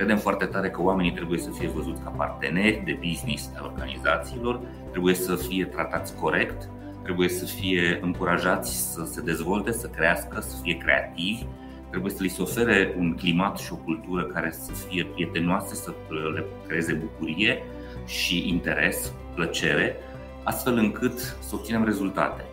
[0.00, 4.60] Credem foarte tare că oamenii trebuie să fie văzuți ca parteneri de business al organizațiilor,
[4.90, 6.68] trebuie să fie tratați corect,
[7.02, 11.44] trebuie să fie încurajați să se dezvolte, să crească, să fie creativi,
[11.90, 15.92] trebuie să li se ofere un climat și o cultură care să fie prietenoase, să
[16.34, 17.62] le creeze bucurie
[18.06, 19.96] și interes, plăcere,
[20.42, 22.44] astfel încât să obținem rezultate.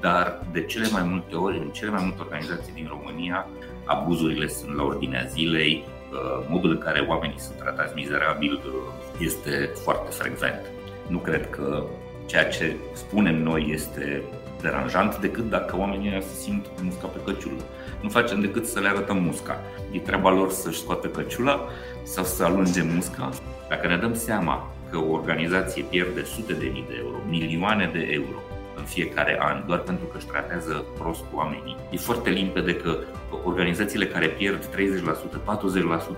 [0.00, 3.48] Dar de cele mai multe ori, în cele mai multe organizații din România,
[3.84, 5.99] abuzurile sunt la ordinea zilei, uh,
[6.48, 8.72] modul în care oamenii sunt tratați mizerabil uh,
[9.18, 10.60] este foarte frecvent.
[11.06, 11.84] Nu cred că
[12.26, 14.22] ceea ce spunem noi este
[14.60, 17.62] deranjant decât dacă oamenii se simt musca pe căciulă.
[18.00, 19.60] Nu facem decât să le arătăm musca.
[19.92, 21.68] E treaba lor să-și scoată căciula
[22.02, 23.28] sau să alunge musca.
[23.68, 28.08] Dacă ne dăm seama că o organizație pierde sute de mii de euro, milioane de
[28.10, 28.38] euro
[28.80, 31.76] în fiecare an, doar pentru că își tratează prost oamenii.
[31.90, 32.98] E foarte limpede că
[33.44, 34.68] organizațiile care pierd 30%,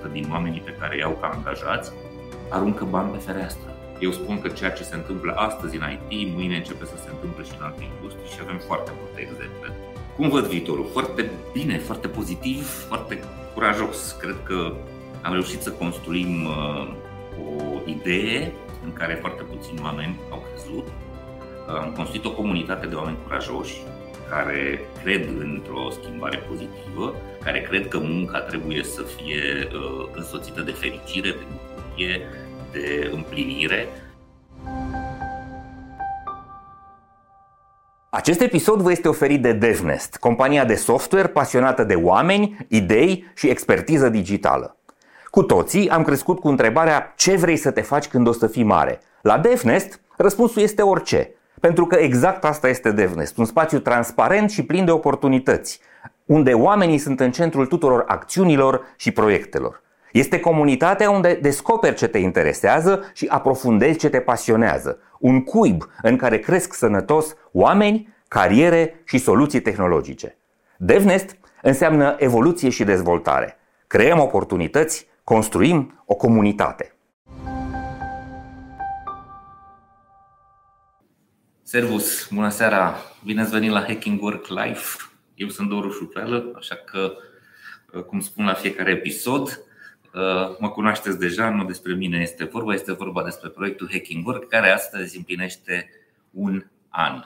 [0.08, 1.92] 40% din oamenii pe care îi au ca angajați,
[2.48, 3.68] aruncă bani pe fereastră.
[4.00, 7.44] Eu spun că ceea ce se întâmplă astăzi în IT, mâine începe să se întâmple
[7.44, 9.68] și în alte industrii și avem foarte multe exemple.
[10.16, 10.86] Cum văd viitorul?
[10.92, 13.22] Foarte bine, foarte pozitiv, foarte
[13.54, 14.16] curajos.
[14.20, 14.72] Cred că
[15.22, 16.94] am reușit să construim uh,
[17.38, 18.52] o idee
[18.84, 20.51] în care foarte puțini oameni au crezut.
[21.80, 23.82] Am construit o comunitate de oameni curajoși
[24.30, 27.14] care cred într-o schimbare pozitivă,
[27.44, 32.20] care cred că munca trebuie să fie uh, însoțită de fericire, de bucurie,
[32.72, 33.88] de împlinire.
[38.10, 43.48] Acest episod vă este oferit de DevNest, compania de software pasionată de oameni, idei și
[43.48, 44.76] expertiză digitală.
[45.30, 48.62] Cu toții am crescut cu întrebarea ce vrei să te faci când o să fii
[48.62, 49.00] mare.
[49.22, 51.34] La DevNest, răspunsul este orice.
[51.62, 55.80] Pentru că exact asta este DevNest, un spațiu transparent și plin de oportunități,
[56.26, 59.82] unde oamenii sunt în centrul tuturor acțiunilor și proiectelor.
[60.12, 64.98] Este comunitatea unde descoperi ce te interesează și aprofundezi ce te pasionează.
[65.18, 70.36] Un cuib în care cresc sănătos oameni, cariere și soluții tehnologice.
[70.76, 73.56] DevNest înseamnă evoluție și dezvoltare.
[73.86, 76.94] Creăm oportunități construim o comunitate.
[81.72, 82.96] Servus, bună seara!
[83.24, 84.80] Bine ați venit la Hacking Work Live.
[85.34, 87.12] Eu sunt Doru Șupelă, așa că,
[88.06, 89.64] cum spun la fiecare episod,
[90.58, 94.70] mă cunoașteți deja, nu despre mine este vorba, este vorba despre proiectul Hacking Work, care
[94.70, 95.90] astăzi împlinește
[96.30, 97.24] un an.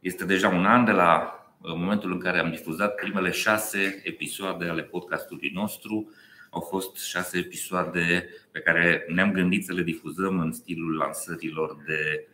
[0.00, 4.82] Este deja un an de la momentul în care am difuzat primele șase episoade ale
[4.82, 6.10] podcastului nostru,
[6.50, 12.26] au fost șase episoade pe care ne-am gândit să le difuzăm în stilul lansărilor de
[12.28, 12.32] uh,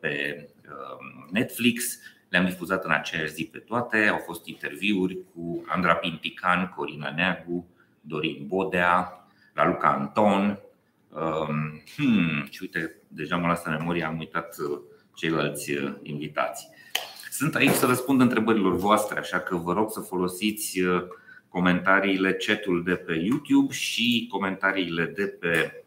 [0.00, 1.98] pe uh, Netflix.
[2.28, 4.06] Le-am difuzat în aceeași zi pe toate.
[4.06, 7.66] Au fost interviuri cu Andra Pintican, Corina Neagu,
[8.00, 10.58] Dorin Bodea, Raluca Anton.
[11.08, 14.78] Um, hmm, și uite, deja mă lasă memoria, am uitat uh,
[15.14, 16.68] ceilalți invitați.
[17.30, 20.80] Sunt aici să răspund întrebărilor voastre, așa că vă rog să folosiți
[21.48, 25.84] comentariile, chatul de pe YouTube și comentariile de pe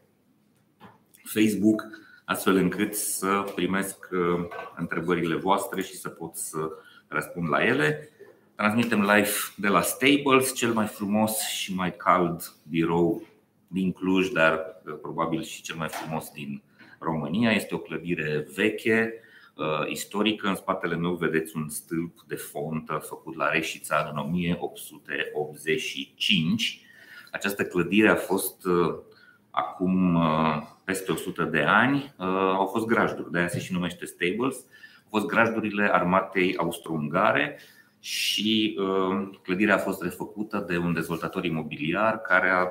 [1.23, 1.87] Facebook,
[2.31, 6.69] astfel încât să primesc uh, întrebările voastre și să pot să
[7.07, 8.09] răspund la ele.
[8.55, 13.23] Transmitem live de la Stables, cel mai frumos și mai cald birou
[13.67, 16.61] din Cluj, dar uh, probabil și cel mai frumos din
[16.99, 17.51] România.
[17.51, 19.23] Este o clădire veche,
[19.59, 20.47] Uh, istorică.
[20.47, 26.81] În spatele meu vedeți un stâlp de fontă făcut la Reșița în 1885.
[27.31, 28.95] Această clădire a fost uh,
[29.49, 32.13] acum uh, peste 100 de ani.
[32.57, 34.55] Au fost grajduri, de aia se și numește Stables.
[35.03, 37.59] Au fost grajdurile armatei austro-ungare
[37.99, 38.79] și
[39.43, 42.67] clădirea a fost refăcută de un dezvoltator imobiliar care a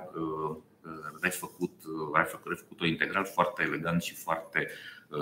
[1.21, 1.73] refăcut,
[2.13, 4.69] a refăcut-o integral foarte elegant și foarte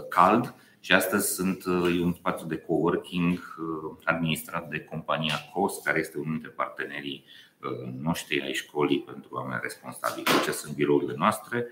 [0.09, 0.55] cald
[0.87, 6.19] și astăzi sunt uh, un spațiu de coworking uh, administrat de compania COS, care este
[6.19, 7.25] unul dintre partenerii
[7.61, 10.27] uh, noștri ai școlii pentru oameni responsabili.
[10.27, 11.67] Acestea sunt birourile noastre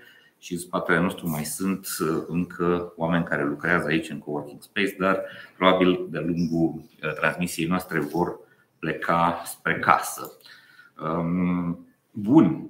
[0.45, 1.87] și în spatele nostru mai sunt
[2.27, 5.21] încă oameni care lucrează aici în coworking space, dar
[5.57, 6.81] probabil de-a lungul
[7.15, 8.39] transmisiei noastre vor
[8.79, 10.31] pleca spre casă.
[11.01, 12.69] Um, bun,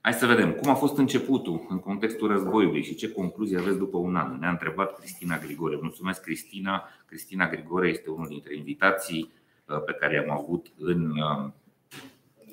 [0.00, 3.96] Hai să vedem cum a fost începutul în contextul războiului și ce concluzii aveți după
[3.96, 4.38] un an.
[4.38, 5.78] Ne-a întrebat Cristina Grigore.
[5.80, 6.88] Mulțumesc, Cristina.
[7.06, 9.32] Cristina Grigore este unul dintre invitații
[9.64, 11.50] uh, pe care i-am avut în uh,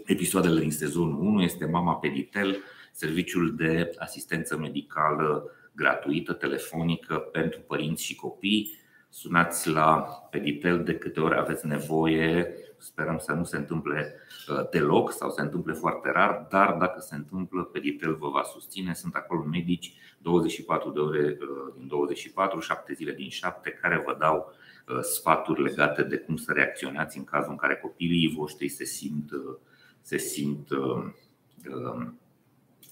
[0.06, 1.42] episoadele din sezonul 1.
[1.42, 2.57] Este mama Peditel,
[2.93, 8.81] serviciul de asistență medicală gratuită, telefonică pentru părinți și copii.
[9.09, 12.53] sunați la Pedipel de câte ori aveți nevoie.
[12.77, 14.15] Sperăm să nu se întâmple
[14.49, 18.93] uh, deloc sau se întâmple foarte rar, dar dacă se întâmplă, Pedipel vă va susține.
[18.93, 24.15] Sunt acolo medici 24 de ore uh, din 24, 7 zile din 7, care vă
[24.19, 24.53] dau
[24.87, 29.29] uh, sfaturi legate de cum să reacționați în cazul în care copiii voștri se simt,
[30.01, 30.67] se simt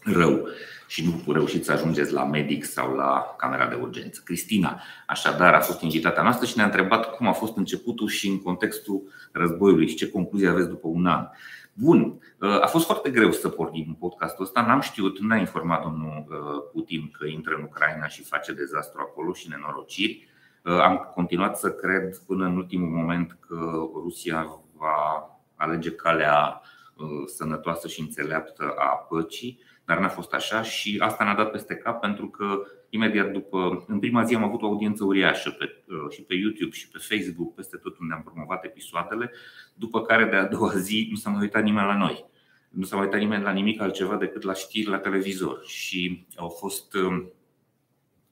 [0.03, 0.47] rău
[0.87, 4.21] și nu reușiți să ajungeți la medic sau la camera de urgență.
[4.25, 8.41] Cristina, așadar, a fost invitata noastră și ne-a întrebat cum a fost începutul și în
[8.41, 9.01] contextul
[9.31, 11.27] războiului și ce concluzie aveți după un an.
[11.73, 12.19] Bun,
[12.61, 14.61] a fost foarte greu să pornim podcastul ăsta.
[14.61, 19.33] N-am știut, n-a informat domnul uh, Putin că intră în Ucraina și face dezastru acolo
[19.33, 20.29] și nenorociri.
[20.63, 26.61] Uh, am continuat să cred până în ultimul moment că Rusia va alege calea
[26.95, 31.75] uh, sănătoasă și înțeleaptă a păcii dar n-a fost așa și asta ne-a dat peste
[31.75, 36.11] cap pentru că imediat după, în prima zi am avut o audiență uriașă pe, uh,
[36.11, 39.31] și pe YouTube și pe Facebook, peste tot unde am promovat episoadele,
[39.73, 42.25] după care de a doua zi nu s-a mai uitat nimeni la noi.
[42.69, 46.49] Nu s-a mai uitat nimeni la nimic altceva decât la știri la televizor și au
[46.49, 47.31] fost, um,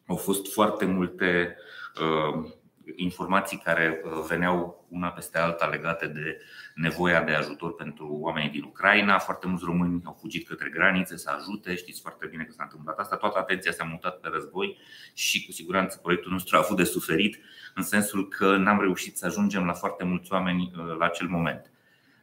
[0.08, 1.56] au fost foarte multe
[2.02, 2.52] uh,
[2.96, 6.40] informații care uh, veneau una peste alta legate de
[6.76, 9.18] nevoia de ajutor pentru oamenii din Ucraina.
[9.18, 11.76] Foarte mulți români au fugit către granițe să ajute.
[11.76, 13.16] Știți foarte bine că s-a întâmplat asta.
[13.16, 14.78] Toată atenția s-a mutat pe război
[15.14, 17.40] și cu siguranță proiectul nostru a avut de suferit
[17.76, 21.72] în sensul că n-am reușit să ajungem la foarte mulți oameni uh, la acel moment.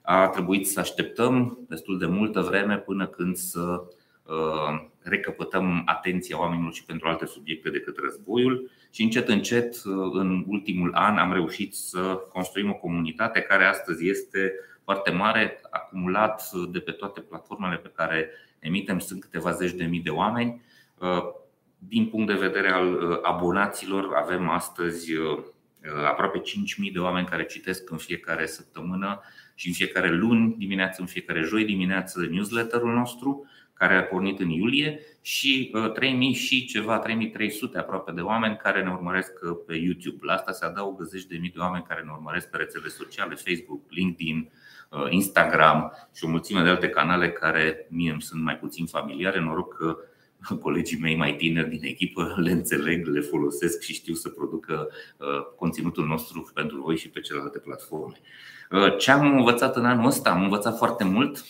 [0.03, 3.83] A trebuit să așteptăm destul de multă vreme până când să
[4.29, 10.45] Uh, recăpătăm atenția oamenilor și pentru alte subiecte decât războiul și încet, încet, uh, în
[10.47, 11.99] ultimul an, am reușit să
[12.33, 14.53] construim o comunitate care astăzi este
[14.85, 20.01] foarte mare, acumulat de pe toate platformele pe care emitem, sunt câteva zeci de mii
[20.01, 20.63] de oameni.
[20.99, 21.23] Uh,
[21.79, 25.13] din punct de vedere al abonaților, avem astăzi
[26.09, 29.21] aproape 5.000 de oameni care citesc în fiecare săptămână
[29.55, 33.47] și în fiecare luni dimineață, în fiecare joi dimineață newsletterul nostru
[33.79, 38.83] care a pornit în iulie și 3000 uh, și ceva, 3300 aproape de oameni care
[38.83, 40.27] ne urmăresc uh, pe YouTube.
[40.27, 43.35] La asta se adaugă zeci de mii de oameni care ne urmăresc pe rețele sociale,
[43.35, 44.51] Facebook, LinkedIn,
[44.91, 49.41] uh, Instagram și o mulțime de alte canale care mie îmi sunt mai puțin familiare.
[49.41, 49.97] Noroc că
[50.63, 54.89] colegii mei mai tineri din echipă le înțeleg, le folosesc și știu să producă
[55.57, 58.21] conținutul nostru pentru voi și pe celelalte platforme.
[58.99, 60.31] Ce am învățat în anul ăsta?
[60.31, 61.45] Am învățat foarte mult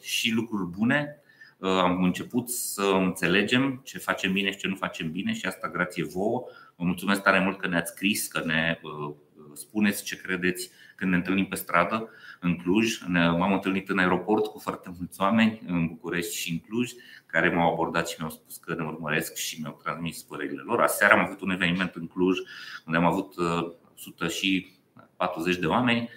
[0.00, 1.27] și lucruri bune, Uh,
[1.60, 6.04] am început să înțelegem ce facem bine și ce nu facem bine și asta grație
[6.04, 6.44] vouă.
[6.76, 9.14] Vă mulțumesc tare mult că ne-ați scris, că ne uh,
[9.54, 12.08] spuneți ce credeți când ne întâlnim pe stradă
[12.40, 12.98] în Cluj.
[13.08, 16.90] M-am întâlnit în aeroport cu foarte mulți oameni în București și în Cluj
[17.26, 20.80] care m-au abordat și mi-au spus că ne urmăresc și mi-au transmis părerile lor.
[20.80, 22.38] Aseară am avut un eveniment în Cluj
[22.86, 23.34] unde am avut
[23.94, 24.76] 100 și
[25.16, 26.08] 40 de oameni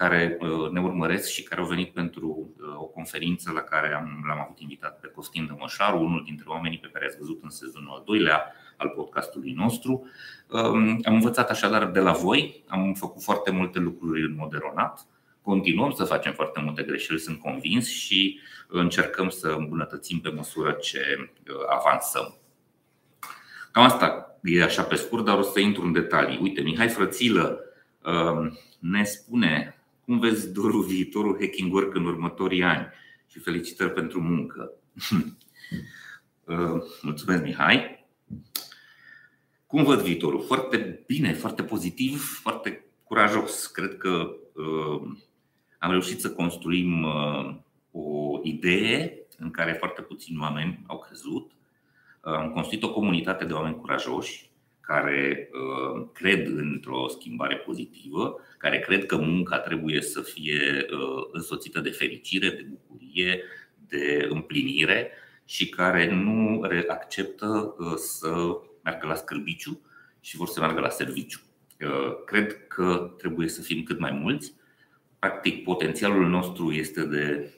[0.00, 4.24] care uh, ne urmăresc și care au venit pentru uh, o conferință la care am,
[4.26, 7.90] l-am avut invitat pe Costin Dămășaru, unul dintre oamenii pe care ați văzut în sezonul
[7.90, 10.06] al doilea al podcastului nostru.
[10.48, 15.06] Um, am învățat așadar de la voi, am făcut foarte multe lucruri în mod eronat,
[15.42, 21.00] continuăm să facem foarte multe greșeli, sunt convins și încercăm să îmbunătățim pe măsură ce
[21.18, 22.34] uh, avansăm.
[23.72, 26.38] Cam asta e așa pe scurt, dar o să intru în detalii.
[26.42, 27.60] Uite, Mihai Frățilă
[28.04, 29.74] um, ne spune
[30.10, 32.86] cum vezi dorul viitorul Hacking Work în următorii ani?
[33.26, 34.70] Și felicitări pentru muncă.
[36.44, 38.06] Uh, mulțumesc, Mihai.
[39.66, 40.42] Cum văd viitorul?
[40.42, 43.66] Foarte bine, foarte pozitiv, foarte curajos.
[43.66, 45.02] Cred că uh,
[45.78, 47.54] am reușit să construim uh,
[47.90, 51.50] o idee în care foarte puțini oameni au crezut.
[52.20, 54.49] Am construit o comunitate de oameni curajoși
[54.90, 61.80] care uh, cred într-o schimbare pozitivă, care cred că munca trebuie să fie uh, însoțită
[61.80, 63.42] de fericire, de bucurie,
[63.88, 65.10] de împlinire
[65.44, 69.80] și care nu acceptă uh, să meargă la scârbiciu
[70.20, 71.40] și vor să meargă la serviciu.
[72.26, 74.54] Cred că trebuie să fim cât mai mulți.
[75.18, 77.52] Practic, potențialul nostru este de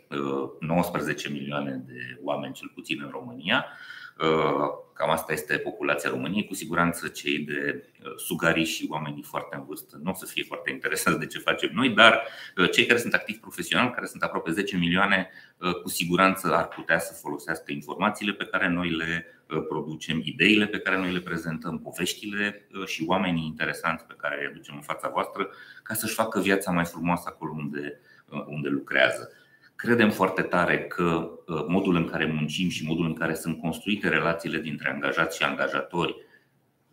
[0.60, 4.01] 19 milioane de oameni, cel puțin în România Uh,
[4.92, 6.47] cam asta este populația României.
[6.47, 10.42] Cu siguranță cei de uh, sugarii și oamenii foarte în vârstă nu o să fie
[10.42, 12.23] foarte interesați de ce facem noi, dar
[12.57, 15.31] uh, cei care sunt activi profesional, care sunt aproape 10 milioane,
[15.83, 19.26] cu siguranță ar putea să folosească informațiile pe care noi le
[19.69, 24.75] producem, ideile pe care noi le prezentăm, poveștile și oamenii interesanți pe care îi aducem
[24.75, 25.49] în fața voastră
[25.83, 28.00] ca să-și facă viața mai frumoasă acolo unde,
[28.47, 29.31] unde lucrează.
[29.82, 34.08] Credem foarte tare că uh, modul în care muncim și modul în care sunt construite
[34.08, 36.16] relațiile dintre angajați și angajatori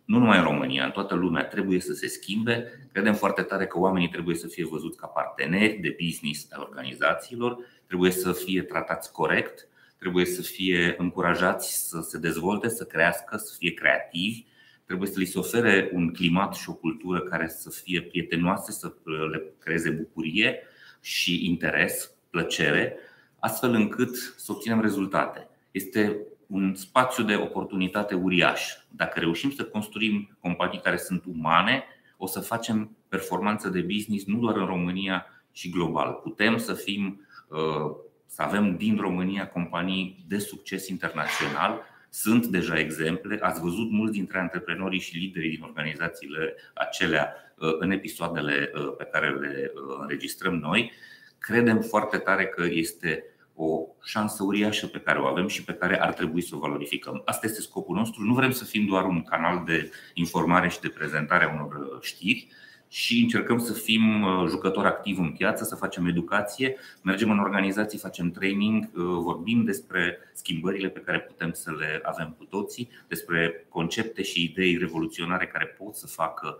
[0.04, 2.88] nu numai în România, în toată lumea trebuie să se schimbe.
[2.92, 7.58] Credem foarte tare că oamenii trebuie să fie văzuți ca parteneri de business a organizațiilor,
[7.86, 9.68] trebuie să fie tratați corect,
[9.98, 14.44] trebuie să fie încurajați să se dezvolte, să crească, să fie creativi,
[14.86, 18.92] trebuie să li se ofere un climat și o cultură care să fie prietenoase, să
[19.30, 20.62] le creeze bucurie
[21.00, 22.96] și interes, plăcere,
[23.38, 25.48] astfel încât să obținem rezultate.
[25.70, 28.62] Este un spațiu de oportunitate uriaș.
[28.88, 31.84] Dacă reușim să construim companii care sunt umane,
[32.16, 36.12] o să facem performanță de business nu doar în România, ci global.
[36.12, 37.96] Putem să fim, uh,
[38.26, 41.82] să avem din România companii de succes internațional.
[42.08, 43.38] Sunt deja exemple.
[43.42, 49.04] Ați văzut mulți dintre antreprenorii și liderii din organizațiile acelea uh, în episoadele uh, pe
[49.04, 50.92] care le înregistrăm noi.
[51.40, 56.02] Credem foarte tare că este o șansă uriașă pe care o avem și pe care
[56.02, 57.22] ar trebui să o valorificăm.
[57.24, 58.22] Asta este scopul nostru.
[58.22, 62.00] Nu vrem să fim doar un canal de informare și de prezentare a unor uh,
[62.00, 62.48] știri,
[62.92, 67.98] și încercăm să fim uh, jucători activi în piață, să facem educație, mergem în organizații,
[67.98, 73.66] facem training, uh, vorbim despre schimbările pe care putem să le avem cu toții, despre
[73.68, 76.58] concepte și idei revoluționare care pot să facă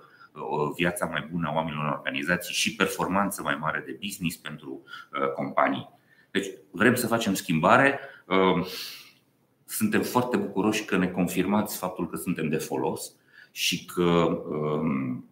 [0.76, 4.82] viața mai bună a oamenilor în organizații și performanță mai mare de business pentru
[5.34, 5.98] companii.
[6.30, 8.00] Deci vrem să facem schimbare.
[8.26, 8.66] Um,
[9.64, 13.12] suntem foarte bucuroși că ne confirmați faptul că suntem de folos
[13.52, 15.28] și că um,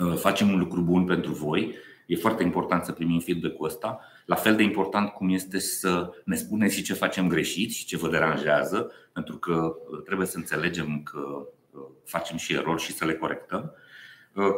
[0.00, 1.74] uh, facem un lucru bun pentru voi.
[2.06, 4.00] E foarte important să primim feedback-ul ăsta.
[4.26, 7.96] La fel de important cum este să ne spuneți și ce facem greșit și ce
[7.96, 13.04] vă deranjează, pentru că uh, trebuie să înțelegem că uh, facem și erori și să
[13.04, 13.72] le corectăm.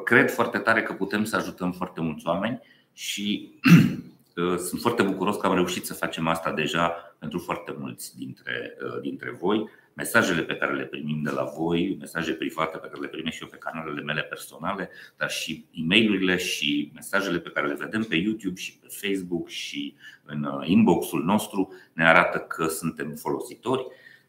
[0.05, 2.61] Cred foarte tare că putem să ajutăm foarte mulți oameni
[2.93, 3.51] și
[4.69, 9.01] sunt foarte bucuros că am reușit să facem asta deja pentru foarte mulți dintre, uh,
[9.01, 9.69] dintre voi.
[9.95, 13.43] Mesajele pe care le primim de la voi, mesaje private pe care le primesc și
[13.43, 18.03] eu pe canalele mele personale, dar și e mail și mesajele pe care le vedem
[18.03, 19.95] pe YouTube și pe Facebook și
[20.25, 23.87] în uh, inboxul nostru ne arată că suntem folositori.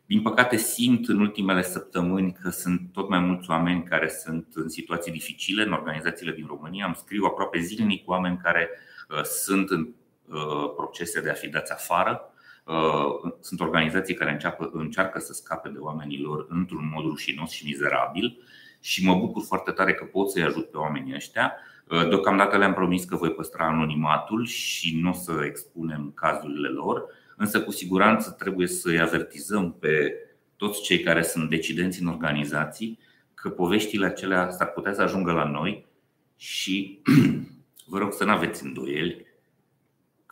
[0.09, 4.69] Din păcate simt în ultimele săptămâni că sunt tot mai mulți oameni care sunt în
[4.69, 6.85] situații dificile în organizațiile din România.
[6.85, 8.69] Îmi scriu aproape zilnic oameni care
[9.09, 9.87] uh, sunt în
[10.29, 12.33] Uh, procese de a fi dați afară.
[12.65, 17.65] Uh, sunt organizații care înceapă, încearcă să scape de oamenii lor într-un mod rușinos și
[17.65, 18.43] mizerabil
[18.79, 21.53] și mă bucur foarte tare că pot să-i ajut pe oamenii ăștia.
[21.87, 27.05] Uh, deocamdată le-am promis că voi păstra anonimatul și nu o să expunem cazurile lor,
[27.39, 30.15] însă cu siguranță trebuie să-i avertizăm pe
[30.55, 32.99] toți cei care sunt decidenți în organizații
[33.33, 35.87] că poveștile acelea s-ar putea să ajungă la noi
[36.35, 37.01] și
[37.91, 39.27] vă rog să nu aveți îndoieli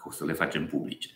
[0.08, 1.10] o să le facem publice.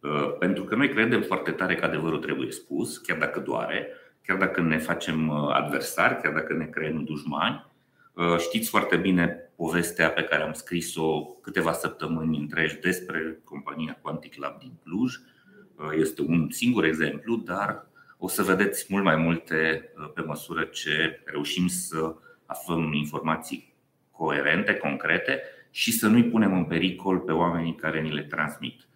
[0.00, 3.88] Uh, pentru că noi credem foarte tare că adevărul trebuie spus, chiar dacă doare,
[4.26, 7.66] chiar dacă ne facem uh, adversari, chiar dacă ne creăm dușmani.
[8.12, 14.36] Uh, știți foarte bine povestea pe care am scris-o câteva săptămâni întregi despre compania Quantic
[14.36, 15.14] Lab din Cluj.
[15.96, 17.86] Este un singur exemplu, dar
[18.18, 22.14] o să vedeți mult mai multe pe măsură ce reușim să
[22.46, 23.74] aflăm informații
[24.10, 28.88] coerente, concrete și să nu-i punem în pericol pe oamenii care ni le transmit.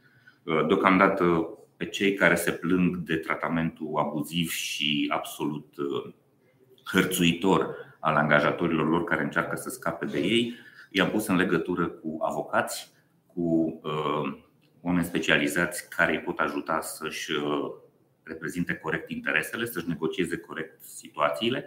[0.43, 6.13] Uh, deocamdată, pe cei care se plâng de tratamentul abuziv și absolut uh,
[6.85, 10.55] hărțuitor al angajatorilor lor care încearcă să scape de ei,
[10.91, 12.93] i-am pus în legătură cu avocați,
[13.27, 14.39] cu uh,
[14.81, 17.33] oameni specializați care îi pot ajuta să-și
[18.23, 21.67] reprezinte corect interesele, să-și negocieze corect situațiile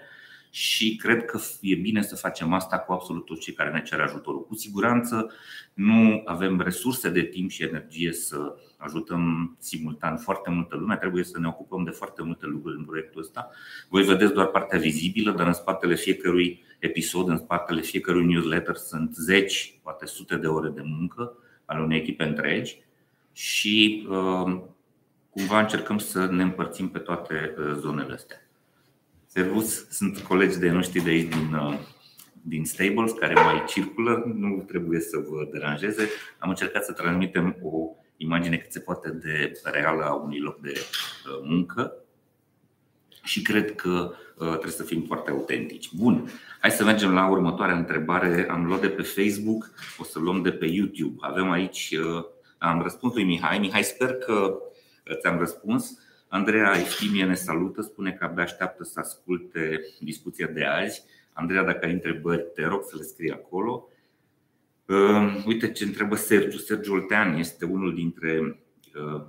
[0.50, 4.00] și cred că e bine să facem asta cu absolut toți cei care ne cer
[4.00, 4.46] ajutorul.
[4.46, 5.32] Cu siguranță
[5.74, 11.40] nu avem resurse de timp și energie să ajutăm simultan foarte multă lume, trebuie să
[11.40, 13.50] ne ocupăm de foarte multe lucruri în proiectul ăsta.
[13.90, 19.16] Voi vedeți doar partea vizibilă, dar în spatele fiecărui episod, în spatele fiecărui newsletter sunt
[19.16, 22.84] zeci, poate sute de ore de muncă ale unei echipe întregi
[23.32, 24.62] și uh,
[25.30, 28.38] cumva încercăm să ne împărțim pe toate uh, zonele astea.
[29.26, 31.78] Servus sunt colegi de noștri de aici din, uh,
[32.42, 36.10] din Stables care mai circulă, nu trebuie să vă deranjeze.
[36.40, 40.74] Am încercat să transmitem o imagine cât se poate de reală a unui loc de
[40.76, 41.94] uh, muncă
[43.24, 45.94] și cred că uh, trebuie să fim foarte autentici.
[45.94, 46.30] Bun,
[46.60, 48.48] hai să mergem la următoarea întrebare.
[48.50, 51.18] Am luat de pe Facebook, o să luăm de pe YouTube.
[51.20, 51.96] Avem aici,
[52.58, 53.60] am răspuns lui Mihai.
[53.60, 54.58] Mihai, sper că
[55.20, 56.00] ți-am răspuns.
[56.28, 61.04] Andreea Eftimie ne salută, spune că abia așteaptă să asculte discuția de azi.
[61.34, 63.88] Andreea, dacă ai întrebări, te rog să le scrii acolo.
[64.88, 66.58] Uh, uite ce întrebă Sergiu.
[66.58, 68.60] Sergiu Oltean este unul dintre
[68.96, 69.22] uh,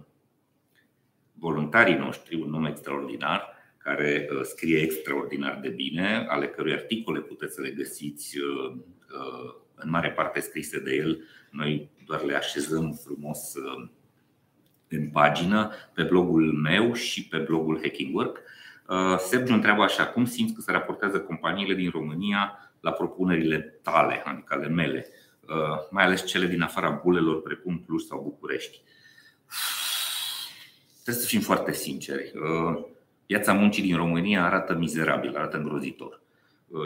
[1.32, 7.60] voluntarii noștri, un nume extraordinar, care scrie extraordinar de bine, ale cărui articole puteți să
[7.60, 8.38] le găsiți
[9.74, 11.24] în mare parte scrise de el.
[11.50, 13.52] Noi doar le așezăm frumos
[14.88, 18.42] în pagină, pe blogul meu și pe blogul Hacking Work.
[19.18, 24.54] Sergiu întreabă așa, cum simți că se raportează companiile din România la propunerile tale, adică
[24.54, 25.06] ale mele,
[25.90, 28.80] mai ales cele din afara bulelor precum Cluj sau București?
[31.02, 32.32] Trebuie să fim foarte sinceri.
[33.26, 36.20] Piața muncii din România arată mizerabil, arată îngrozitor.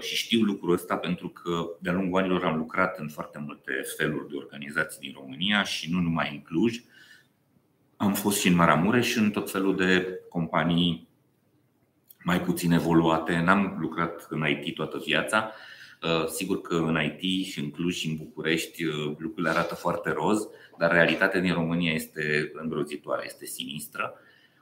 [0.00, 4.28] Și știu lucrul ăsta pentru că de-a lungul anilor am lucrat în foarte multe feluri
[4.28, 6.80] de organizații din România și nu numai în Cluj.
[7.96, 11.08] Am fost și în Maramureș și în tot felul de companii
[12.22, 13.38] mai puțin evoluate.
[13.38, 15.52] N-am lucrat în IT toată viața.
[16.26, 18.84] Sigur că în IT și în Cluj și în București
[19.18, 24.14] lucrurile arată foarte roz, dar realitatea din România este îngrozitoare, este sinistră.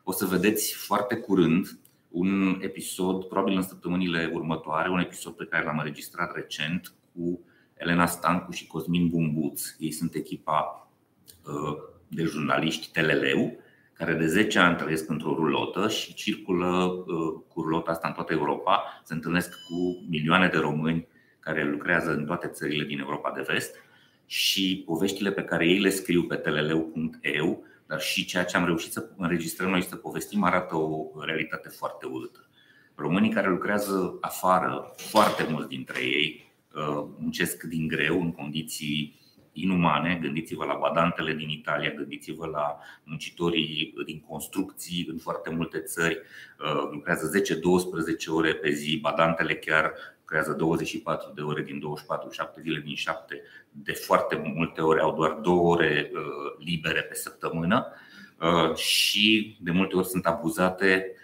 [0.03, 1.79] O să vedeți foarte curând
[2.09, 7.41] un episod, probabil în săptămânile următoare, un episod pe care l-am înregistrat recent cu
[7.75, 9.63] Elena Stancu și Cosmin Bumbuț.
[9.79, 10.91] Ei sunt echipa
[12.09, 13.57] de jurnaliști Teleleu,
[13.93, 16.89] care de 10 ani trăiesc într-o rulotă și circulă
[17.49, 21.09] cu rulota asta în toată Europa, se întâlnesc cu milioane de români
[21.49, 23.77] care lucrează în toate țările din Europa de vest
[24.27, 28.93] și poveștile pe care ei le scriu pe teleleu.eu, dar și ceea ce am reușit
[28.93, 32.49] să înregistrăm noi să povestim arată o realitate foarte urâtă.
[32.95, 36.53] Românii care lucrează afară, foarte mulți dintre ei,
[37.19, 39.21] muncesc din greu în condiții
[39.53, 40.19] inumane.
[40.23, 46.21] Gândiți-vă la badantele din Italia, gândiți-vă la muncitorii din construcții în foarte multe țări.
[46.93, 49.93] Lucrează 10-12 ore pe zi, badantele chiar
[50.29, 53.43] lucrează 24 de ore din 24, 7 zile din 7.
[53.71, 56.11] De foarte multe ori au doar 2 ore
[56.59, 57.87] libere pe săptămână
[58.75, 61.15] și de multe ori sunt abuzate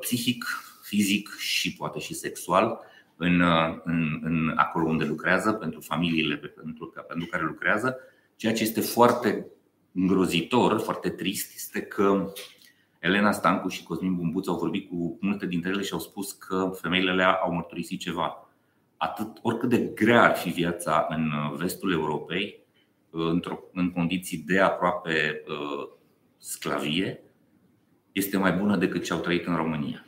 [0.00, 0.44] psihic,
[0.82, 2.80] fizic și poate și sexual
[3.16, 3.40] în,
[3.84, 7.96] în, în acolo unde lucrează, pentru familiile pentru, pentru care lucrează.
[8.36, 9.46] Ceea ce este foarte
[9.92, 12.32] îngrozitor, foarte trist, este că
[13.06, 16.70] Elena Stancu și Cosmin Bumbuț au vorbit cu multe dintre ele și au spus că
[16.80, 18.48] femeile alea au mărturisit ceva.
[18.96, 22.64] Atât, oricât de grea ar fi viața în vestul Europei,
[23.72, 25.88] în condiții de aproape uh,
[26.38, 27.20] sclavie,
[28.12, 30.06] este mai bună decât ce au trăit în România.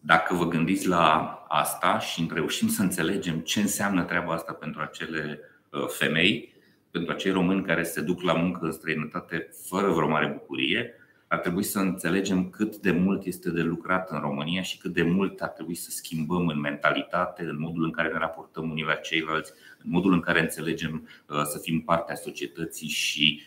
[0.00, 5.40] Dacă vă gândiți la asta și reușim să înțelegem ce înseamnă treaba asta pentru acele
[5.88, 6.54] femei,
[6.90, 10.94] pentru acei români care se duc la muncă în străinătate fără vreo mare bucurie,
[11.28, 15.02] ar trebui să înțelegem cât de mult este de lucrat în România și cât de
[15.02, 18.94] mult ar trebui să schimbăm în mentalitate, în modul în care ne raportăm unii la
[18.94, 19.52] ceilalți,
[19.84, 23.42] în modul în care înțelegem să fim partea societății și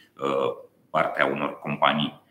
[0.89, 2.21] partea unor companii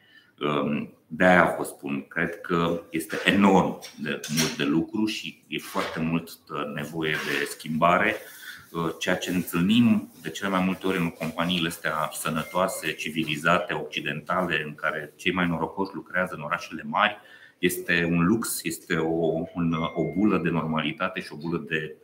[1.07, 6.01] de aia vă spun, cred că este enorm de mult de lucru și e foarte
[6.01, 6.31] mult
[6.75, 8.17] nevoie de schimbare.
[8.99, 14.75] Ceea ce întâlnim de cele mai multe ori în companiile astea sănătoase, civilizate, occidentale, în
[14.75, 17.17] care cei mai norocoși lucrează în orașele mari,
[17.59, 21.97] este un lux, este o, un, o bulă de normalitate și o bulă de,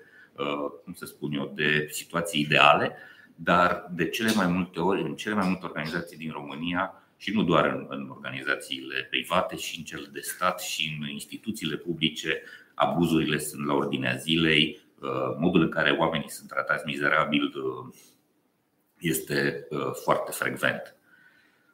[0.84, 2.96] cum să spun eu, de situații ideale,
[3.34, 7.42] dar de cele mai multe ori, în cele mai multe organizații din România, și nu
[7.42, 12.42] doar în, în organizațiile private, și în cele de stat și în instituțiile publice,
[12.74, 14.83] abuzurile sunt la ordinea zilei, uh,
[15.38, 17.94] modul în care oamenii sunt tratați mizerabil uh,
[18.98, 20.96] este uh, foarte frecvent.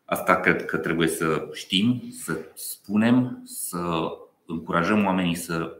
[0.05, 3.79] Asta cred că trebuie să știm, să spunem, să
[4.47, 5.77] încurajăm oamenii să,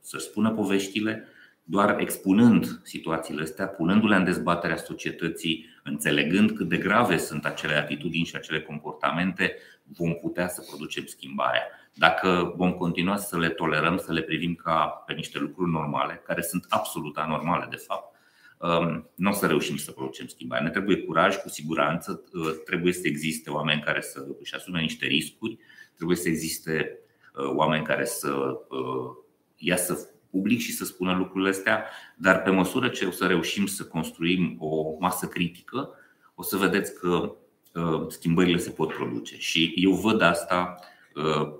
[0.00, 1.28] să-și spună poveștile,
[1.62, 8.24] doar expunând situațiile astea, punându-le în dezbaterea societății, înțelegând cât de grave sunt acele atitudini
[8.24, 11.62] și acele comportamente, vom putea să producem schimbarea.
[11.94, 16.42] Dacă vom continua să le tolerăm, să le privim ca pe niște lucruri normale, care
[16.42, 18.16] sunt absolut anormale, de fapt,
[18.58, 20.64] um, nu o să reușim să producem schimbarea.
[20.64, 25.06] Ne trebuie curaj, cu siguranță, uh, trebuie să existe oameni care să își asume niște
[25.06, 25.58] riscuri,
[25.94, 26.98] trebuie să existe
[27.34, 28.30] uh, oameni care să
[28.68, 29.16] uh,
[29.56, 31.84] iasă public și să spună lucrurile astea,
[32.16, 35.90] dar pe măsură ce o să reușim să construim o masă critică,
[36.34, 37.34] o să vedeți că
[37.74, 39.38] uh, schimbările se pot produce.
[39.38, 40.92] Și eu văd asta, uh,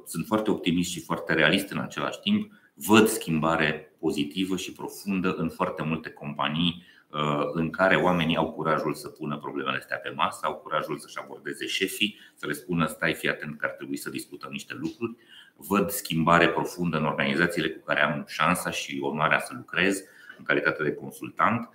[0.07, 5.49] sunt foarte optimist și foarte realist în același timp, văd schimbare pozitivă și profundă în
[5.49, 10.41] foarte multe companii uh, în care oamenii au curajul să pună problemele astea pe masă,
[10.43, 14.11] au curajul să-și abordeze șefii, să le spună stai, fii atent că ar trebui să
[14.11, 15.17] discutăm niște lucruri.
[15.57, 20.03] Văd schimbare profundă în organizațiile cu care am șansa și onoarea să lucrez
[20.39, 21.69] în calitate de consultant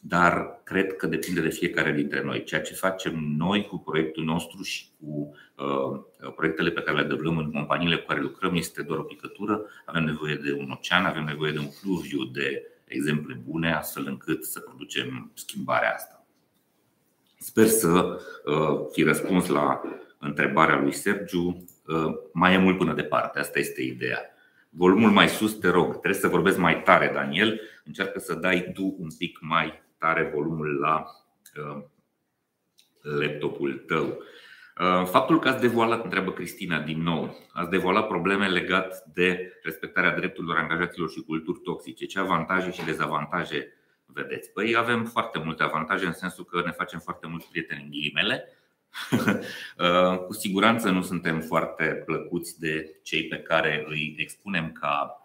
[0.00, 2.44] dar cred că depinde de fiecare dintre noi.
[2.44, 7.38] Ceea ce facem noi cu proiectul nostru și cu uh, proiectele pe care le deblăm
[7.38, 9.64] în companiile cu care lucrăm este doar o picătură.
[9.84, 14.44] Avem nevoie de un ocean, avem nevoie de un fluviu de exemple bune, astfel încât
[14.44, 16.24] să producem schimbarea asta.
[17.38, 19.80] Sper să uh, fi răspuns la
[20.18, 21.64] întrebarea lui Sergiu.
[21.86, 24.20] Uh, mai e mult până departe, asta este ideea.
[24.70, 27.60] Volumul mai sus, te rog, trebuie să vorbesc mai tare, Daniel.
[27.84, 31.06] Încearcă să dai tu un pic mai tare volumul la
[31.56, 31.82] uh,
[33.02, 34.22] laptopul tău.
[35.04, 40.56] Faptul că ați devoalat, întreabă Cristina din nou, ați devoalat probleme legate de respectarea drepturilor
[40.56, 42.06] angajaților și culturi toxice.
[42.06, 43.72] Ce avantaje și dezavantaje
[44.06, 44.52] vedeți?
[44.52, 48.48] Păi avem foarte multe avantaje în sensul că ne facem foarte mulți prieteni în ghilimele.
[50.26, 55.19] Cu siguranță nu suntem foarte plăcuți de cei pe care îi expunem ca uh,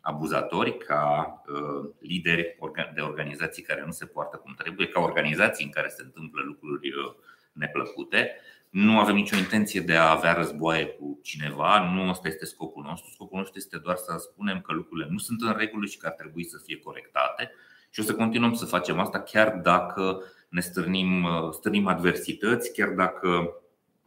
[0.00, 2.56] abuzatori, ca uh, lideri
[2.94, 6.88] de organizații care nu se poartă cum trebuie, ca organizații în care se întâmplă lucruri
[6.88, 7.14] uh,
[7.52, 8.36] neplăcute.
[8.70, 13.10] Nu avem nicio intenție de a avea războaie cu cineva, nu ăsta este scopul nostru.
[13.10, 16.12] Scopul nostru este doar să spunem că lucrurile nu sunt în regulă și că ar
[16.12, 17.50] trebui să fie corectate.
[17.90, 23.28] Și o să continuăm să facem asta chiar dacă ne stârnim, stârnim adversități, chiar dacă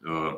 [0.03, 0.33] uh,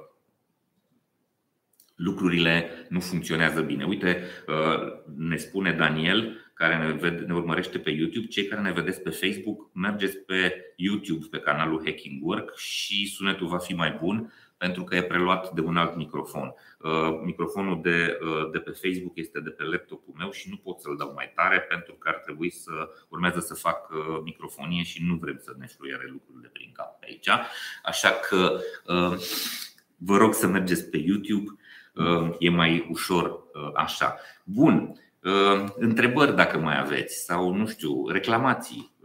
[1.99, 3.83] lucrurile nu funcționează bine.
[3.83, 8.71] Uite, uh, ne spune Daniel, care ne, vede, ne urmărește pe YouTube, cei care ne
[8.71, 13.97] vedeți pe Facebook, mergeți pe YouTube, pe canalul Hacking Work și sunetul va fi mai
[14.01, 16.53] bun pentru că e preluat de un alt microfon.
[16.79, 20.79] Uh, microfonul de, uh, de pe Facebook este de pe laptopul meu și nu pot
[20.79, 22.71] să-l dau mai tare pentru că ar trebui să
[23.09, 27.05] urmează să fac uh, microfonie și nu vrem să ne fluiere lucrurile prin cap pe
[27.09, 27.29] aici.
[27.83, 28.59] Așa că
[29.97, 31.51] vă rog să mergeți pe YouTube,
[32.39, 34.17] e mai ușor așa.
[34.43, 34.99] Bun.
[35.75, 38.95] Întrebări dacă mai aveți sau, nu știu, reclamații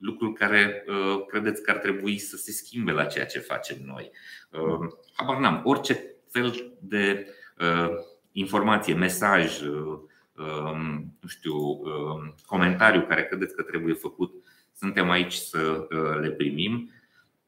[0.00, 4.10] lucruri care uh, credeți că ar trebui să se schimbe la ceea ce facem noi.
[4.50, 7.26] Uh, habar n-am, orice fel de
[7.58, 7.90] uh,
[8.32, 14.32] informație, mesaj, um, nu știu, um, comentariu care credeți că trebuie făcut,
[14.74, 15.86] suntem aici să
[16.20, 16.90] le primim.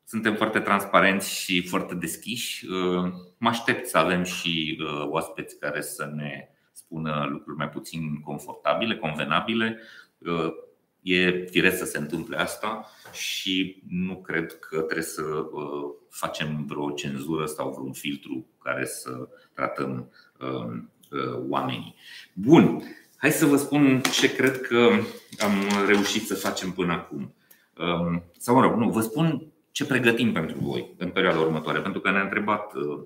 [0.05, 2.67] Suntem foarte transparenți și foarte deschiși.
[3.39, 9.79] Mă aștept să avem și oaspeți care să ne spună lucruri mai puțin confortabile, convenabile
[11.03, 16.91] E firesc să se întâmple asta și nu cred că trebuie să uh, facem vreo
[16.91, 20.11] cenzură sau vreun filtru care să tratăm
[20.41, 21.95] um, uh, oamenii.
[22.35, 22.83] Bun,
[23.17, 24.89] hai să vă spun ce cred că
[25.39, 25.53] am
[25.87, 27.35] reușit să facem până acum.
[27.79, 32.01] Um, sau, mă rog, nu, vă spun ce pregătim pentru voi în perioada următoare, pentru
[32.01, 33.03] că ne-a întrebat uh,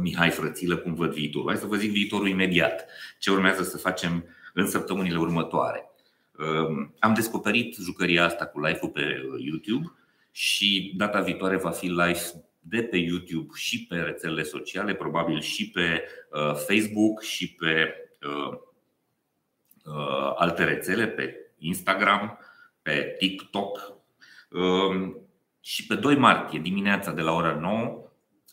[0.00, 1.48] Mihai Frățilă cum văd viitorul.
[1.48, 2.86] Hai să vă zic viitorul imediat.
[3.18, 5.90] Ce urmează să facem în săptămânile următoare.
[6.38, 9.92] Ehm, am descoperit jucăria asta cu live-ul pe uh, YouTube
[10.30, 12.20] și data viitoare va fi live
[12.60, 17.94] de pe YouTube și pe rețelele sociale, probabil și pe uh, Facebook și pe
[18.26, 18.58] uh,
[20.36, 22.38] alte rețele, pe Instagram,
[22.82, 23.96] pe TikTok.
[25.68, 28.02] Ehm, și pe 2 martie dimineața de la ora 9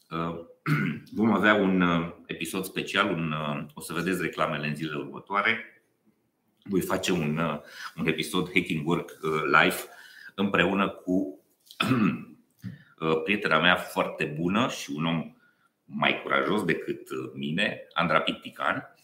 [1.16, 1.84] vom avea un
[2.26, 3.34] episod special, un,
[3.74, 5.76] o să vedeți reclamele în zilele următoare
[6.70, 7.60] voi face un, uh,
[7.96, 9.76] un episod Hacking Work uh, live
[10.36, 11.40] împreună cu
[13.00, 15.36] uh, prietena mea foarte bună și un om
[15.86, 18.96] mai curajos decât mine, Andra Pictican.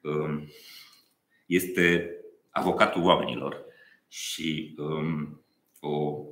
[0.00, 0.48] Um,
[1.46, 2.14] este
[2.50, 3.64] avocatul oamenilor
[4.08, 5.44] și um,
[5.80, 6.24] o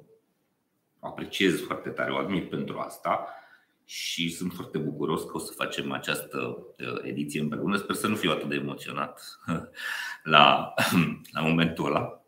[1.01, 3.27] apreciez foarte tare, o admir pentru asta
[3.85, 6.39] și sunt foarte bucuros că o să facem această
[6.79, 7.77] uh, ediție împreună.
[7.77, 9.41] Sper să nu fiu atât de emoționat
[10.35, 10.75] la,
[11.35, 12.25] la momentul ăla.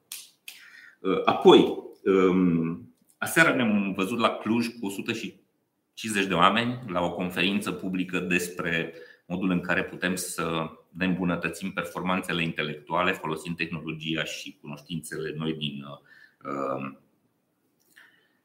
[0.99, 7.73] Uh, apoi, um, aseară ne-am văzut la Cluj cu 150 de oameni la o conferință
[7.73, 8.95] publică despre
[9.27, 15.85] modul în care putem să ne îmbunătățim performanțele intelectuale folosind tehnologia și cunoștințele noi din,
[15.85, 16.99] uh,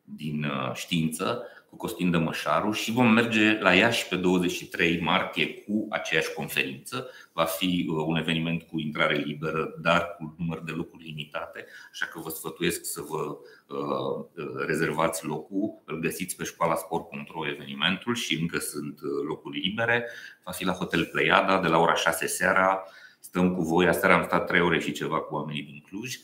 [0.05, 1.43] din știință
[1.75, 7.09] cu Costin Dămășaru și vom merge la Iași pe 23 martie cu aceeași conferință.
[7.33, 12.05] Va fi uh, un eveniment cu intrare liberă, dar cu număr de locuri limitate, așa
[12.05, 13.37] că vă sfătuiesc să vă
[13.67, 15.81] uh, uh, rezervați locul.
[15.85, 20.05] Îl găsiți pe școala sport.ro evenimentul și încă sunt locuri libere.
[20.43, 22.83] Va fi la Hotel Pleiada de la ora 6 seara.
[23.19, 23.87] Stăm cu voi.
[23.87, 26.15] Aseară am stat 3 ore și ceva cu oamenii din Cluj.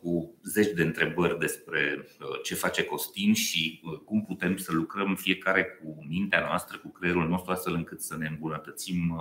[0.00, 2.08] Cu zeci de întrebări despre
[2.42, 7.52] ce face Costin și cum putem să lucrăm fiecare cu mintea noastră, cu creierul nostru,
[7.52, 9.20] astfel încât să ne îmbunătățim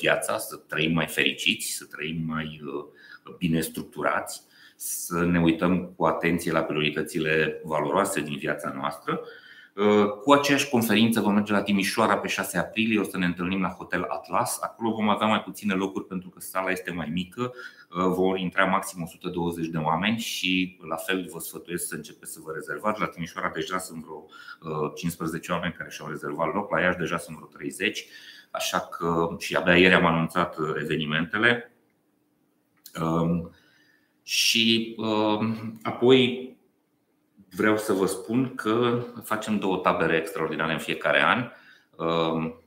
[0.00, 2.60] viața, să trăim mai fericiți, să trăim mai
[3.38, 4.42] bine structurați,
[4.76, 9.28] să ne uităm cu atenție la prioritățile valoroase din viața noastră Uh,
[10.22, 13.68] cu aceeași conferință vom merge la Timișoara pe 6 aprilie, o să ne întâlnim la
[13.68, 14.58] Hotel Atlas.
[14.60, 17.52] Acolo vom avea mai puține locuri pentru că sala este mai mică,
[17.90, 22.38] uh, vor intra maxim 120 de oameni și la fel vă sfătuiesc să începeți să
[22.44, 23.00] vă rezervați.
[23.00, 27.18] La Timișoara deja sunt vreo 15 uh, oameni care și-au rezervat loc, la Iași deja
[27.18, 28.06] sunt vreo 30,
[28.50, 31.72] așa că și abia ieri am anunțat evenimentele.
[33.00, 33.50] Um,
[34.22, 34.96] și
[35.82, 36.55] apoi
[37.56, 41.50] vreau să vă spun că facem două tabere extraordinare în fiecare an.
[41.96, 42.60] Um,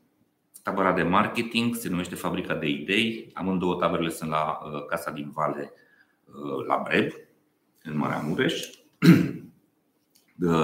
[0.63, 3.31] tabăra de marketing se numește Fabrica de Idei.
[3.33, 5.73] Amândouă taberele sunt la uh, Casa din Vale,
[6.25, 7.11] uh, la Breb,
[7.83, 8.63] în Marea Mureș.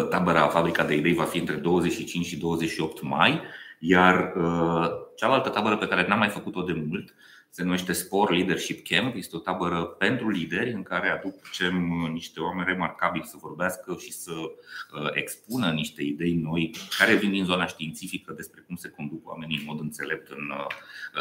[0.10, 3.42] Tabăra Fabrica de Idei va fi între 25 și 28 mai,
[3.80, 7.14] iar uh, cealaltă tabără pe care n-am mai făcut-o de mult
[7.56, 9.16] se numește Sport Leadership Camp.
[9.16, 11.76] Este o tabără pentru lideri în care aducem
[12.12, 17.46] niște oameni remarcabili să vorbească și să uh, expună niște idei noi care vin din
[17.46, 20.66] zona științifică despre cum se conduc oamenii în mod înțelept în, uh,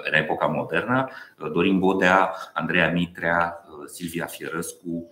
[0.05, 1.09] în epoca modernă.
[1.38, 5.09] Uh, Dorin Bodea, Andreea Mitrea, Silvia Fierăscu,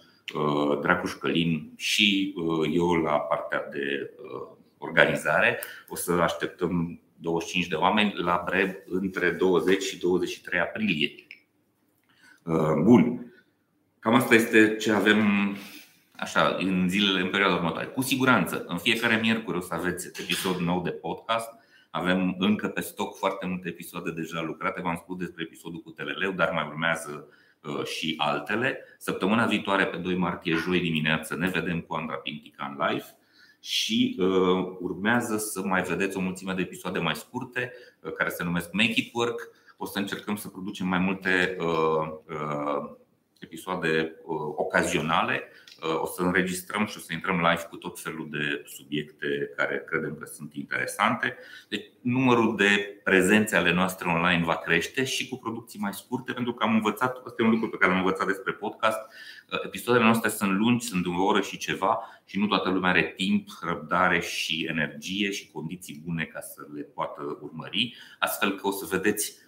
[0.80, 2.34] Dracuș Călin și
[2.72, 4.10] eu la partea de
[4.78, 5.60] organizare.
[5.88, 11.14] O să așteptăm 25 de oameni la Breb între 20 și 23 aprilie.
[12.42, 13.32] Uh, bun.
[13.98, 15.18] Cam asta este ce avem
[16.16, 17.86] așa, în zilele, în perioada următoare.
[17.86, 21.48] Cu siguranță, în fiecare miercuri o să aveți episod nou de podcast.
[21.90, 24.80] Avem încă pe stoc foarte multe episoade deja lucrate.
[24.80, 27.28] V-am spus despre episodul cu Teleleu, dar mai urmează
[27.60, 28.78] uh, și altele.
[28.98, 33.16] Săptămâna viitoare, pe 2 martie, joi dimineață, ne vedem cu Andra Pintica în live
[33.62, 38.44] și uh, urmează să mai vedeți o mulțime de episoade mai scurte uh, care se
[38.44, 39.50] numesc Make It Work.
[39.76, 42.90] O să încercăm să producem mai multe uh, uh,
[43.38, 45.42] episoade uh, ocazionale
[46.02, 50.16] o să înregistrăm și o să intrăm live cu tot felul de subiecte care credem
[50.16, 51.36] că sunt interesante.
[51.68, 56.52] Deci, numărul de prezențe ale noastre online va crește și cu producții mai scurte, pentru
[56.52, 58.98] că am învățat, asta e un lucru pe care l-am învățat despre podcast.
[59.64, 63.12] Episoadele noastre sunt lungi, sunt de o oră și ceva și nu toată lumea are
[63.16, 67.96] timp, răbdare și energie și condiții bune ca să le poată urmări.
[68.18, 69.40] Astfel că o să vedeți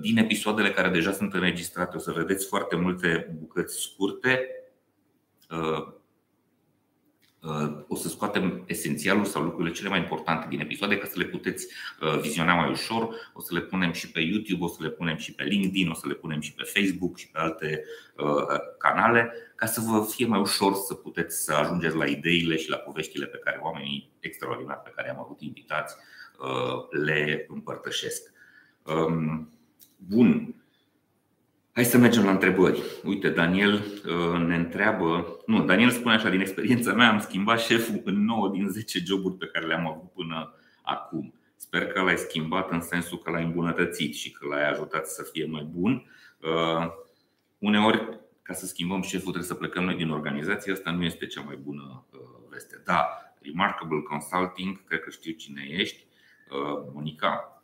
[0.00, 4.65] din episoadele care deja sunt înregistrate, o să vedeți foarte multe bucăți scurte Uh, uh,
[7.88, 11.66] o să scoatem esențialul sau lucrurile cele mai importante din episoade ca să le puteți
[12.00, 13.30] uh, viziona mai ușor.
[13.32, 15.94] O să le punem și pe YouTube, o să le punem și pe LinkedIn, o
[15.94, 17.84] să le punem și pe Facebook și pe alte
[18.78, 22.76] canale ca să vă fie mai ușor să puteți să ajungeți la ideile și la
[22.76, 25.96] poveștile pe care oamenii extraordinari pe care am avut invitați
[26.90, 28.32] le împărtășesc.
[28.82, 29.50] Um,
[29.96, 30.54] bun.
[31.76, 32.82] Hai să mergem la întrebări.
[33.04, 35.36] Uite, Daniel uh, ne întreabă.
[35.46, 39.34] Nu, Daniel spune așa, din experiența mea am schimbat șeful în 9 din 10 joburi
[39.34, 41.34] pe care le-am avut până acum.
[41.56, 45.46] Sper că l-ai schimbat în sensul că l-ai îmbunătățit și că l-ai ajutat să fie
[45.46, 46.10] mai bun.
[46.40, 46.88] Uh,
[47.58, 50.72] uneori, ca să schimbăm șeful, trebuie să plecăm noi din organizație.
[50.72, 52.18] Asta nu este cea mai bună uh,
[52.50, 52.82] veste.
[52.84, 53.08] Da,
[53.40, 56.04] Remarkable Consulting, cred că știu cine ești.
[56.92, 57.62] Monica.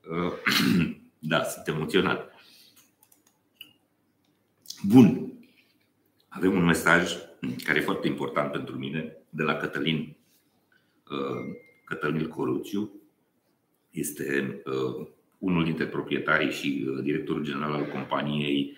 [1.22, 2.39] Da, sunt emoționat.
[4.86, 5.32] Bun.
[6.28, 7.12] Avem un mesaj
[7.64, 10.16] care e foarte important pentru mine de la Cătălin
[11.10, 12.90] uh, Cătălin Coruțiu.
[13.90, 15.06] Este uh,
[15.38, 18.76] unul dintre proprietarii și uh, directorul general al companiei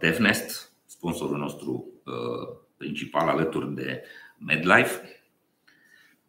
[0.00, 1.86] DevNest, sponsorul nostru
[2.76, 4.02] principal alături de
[4.38, 5.22] MedLife.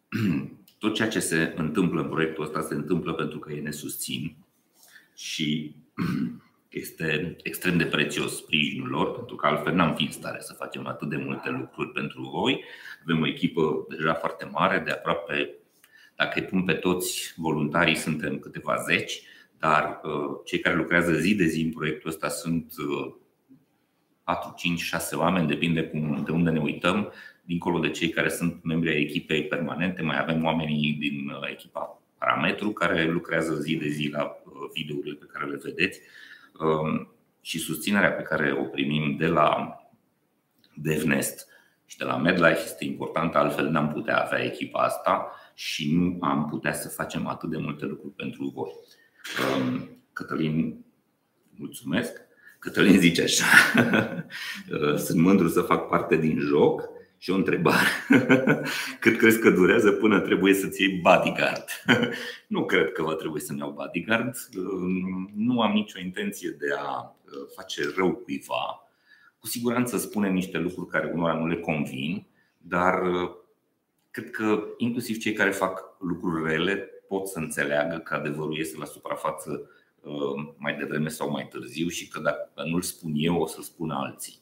[0.78, 4.36] Tot ceea ce se întâmplă în proiectul ăsta se întâmplă pentru că ei ne susțin
[5.14, 5.74] și
[6.70, 10.86] este extrem de prețios sprijinul lor, pentru că altfel n-am fi în stare să facem
[10.86, 12.64] atât de multe lucruri pentru voi.
[13.02, 15.54] Avem o echipă deja foarte mare, de aproape,
[16.16, 19.22] dacă îi pun pe toți voluntarii, suntem câteva zeci,
[19.58, 22.74] dar uh, cei care lucrează zi de zi în proiectul ăsta sunt
[24.24, 27.12] 4, 5, 6 oameni, depinde cum, de unde ne uităm.
[27.42, 32.02] Dincolo de cei care sunt membri ai echipei permanente, mai avem oamenii din uh, echipa
[32.18, 36.29] Parametru care lucrează zi de zi la uh, videourile pe care le vedeți Um,
[37.40, 39.74] și susținerea pe care o primim de la
[40.74, 41.48] DevNest
[41.86, 46.48] și de la MedLife este importantă, altfel n-am putea avea echipa asta și nu am
[46.48, 48.70] putea să facem atât de multe lucruri pentru voi.
[49.56, 50.84] Um, Cătălin,
[51.56, 52.20] mulțumesc.
[52.58, 53.44] Cătălin zice așa,
[55.04, 56.88] sunt mândru să fac parte din joc
[57.22, 57.88] și o întrebare.
[59.00, 61.64] Cât crezi că durează până trebuie să-ți iei bodyguard?
[62.46, 64.36] Nu cred că va trebui să-mi iau bodyguard.
[65.34, 67.16] Nu am nicio intenție de a
[67.56, 68.90] face rău cuiva.
[69.38, 73.00] Cu siguranță spunem niște lucruri care unora nu le convin, dar
[74.10, 78.84] cred că inclusiv cei care fac lucruri rele pot să înțeleagă că adevărul este la
[78.84, 79.70] suprafață
[80.56, 84.38] mai devreme sau mai târziu și că dacă nu-l spun eu, o să-l spună alții.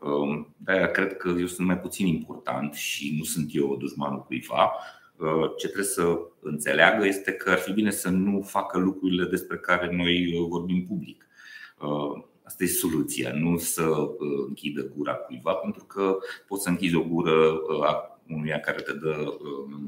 [0.00, 4.72] Um, de-aia cred că eu sunt mai puțin important și nu sunt eu dușmanul cuiva.
[5.16, 9.56] Uh, ce trebuie să înțeleagă este că ar fi bine să nu facă lucrurile despre
[9.56, 11.26] care noi uh, vorbim public.
[11.80, 13.90] Uh, asta e soluția, nu să
[14.48, 17.60] închidă gura cuiva, pentru că poți să închizi o gură
[18.28, 19.38] unuia care te dă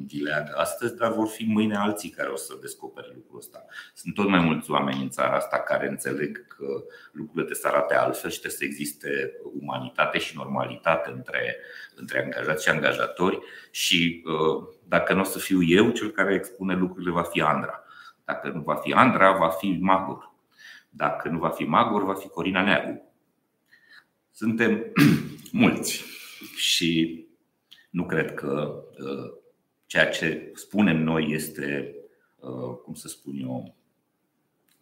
[0.06, 3.64] vileagă astăzi, dar vor fi mâine alții care o să descopere lucrul ăsta.
[3.94, 6.66] Sunt tot mai mulți oameni în țara asta care înțeleg că
[7.12, 11.56] lucrurile trebuie să arate altfel și trebuie să existe umanitate și normalitate între,
[11.94, 13.38] între angajați și angajatori
[13.70, 17.82] și uh, dacă nu o să fiu eu cel care expune lucrurile, va fi Andra.
[18.24, 20.34] Dacă nu va fi Andra, va fi Magur.
[20.90, 23.12] Dacă nu va fi Magur, va fi Corina Neagu.
[24.30, 24.92] Suntem
[25.52, 26.04] mulți
[26.56, 27.26] și
[27.90, 29.32] nu cred că uh,
[29.86, 31.94] ceea ce spunem noi este,
[32.36, 33.74] uh, cum să spun eu,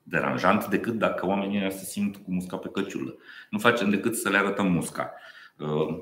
[0.03, 3.17] deranjant decât dacă oamenii se simt cu musca pe căciulă.
[3.51, 5.13] Nu facem decât să le arătăm musca.
[5.59, 5.99] Uh,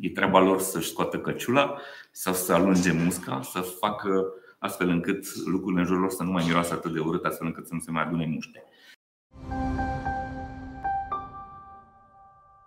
[0.00, 1.80] e treaba lor să-și scoată căciula
[2.10, 6.44] sau să alunge musca, să facă astfel încât lucrurile în jurul lor să nu mai
[6.46, 8.64] miroasă atât de urât, astfel încât să nu se mai adune muște.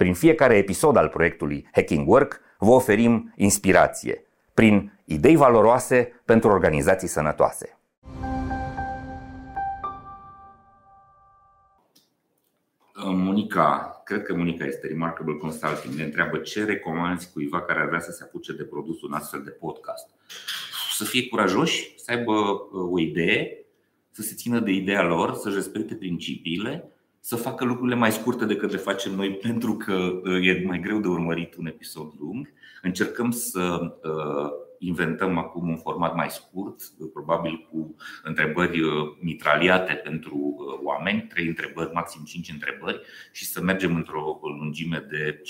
[0.00, 7.08] prin fiecare episod al proiectului Hacking Work vă oferim inspirație prin idei valoroase pentru organizații
[7.08, 7.78] sănătoase.
[13.04, 18.00] Monica, cred că Monica este Remarkable Consulting, ne întreabă ce recomanzi cuiva care ar vrea
[18.00, 20.08] să se apuce de produs un astfel de podcast.
[20.92, 23.64] Să fie curajoși, să aibă uh, o idee,
[24.10, 26.89] să se țină de ideea lor, să respecte principiile
[27.20, 31.00] să facă lucrurile mai scurte decât le facem noi, pentru că uh, e mai greu
[31.00, 32.52] de urmărit un episod lung.
[32.82, 38.80] Încercăm să uh, inventăm acum un format mai scurt, uh, probabil cu întrebări
[39.20, 43.00] mitraliate pentru oameni, trei întrebări, maxim cinci întrebări,
[43.32, 45.42] și să mergem într-o lungime de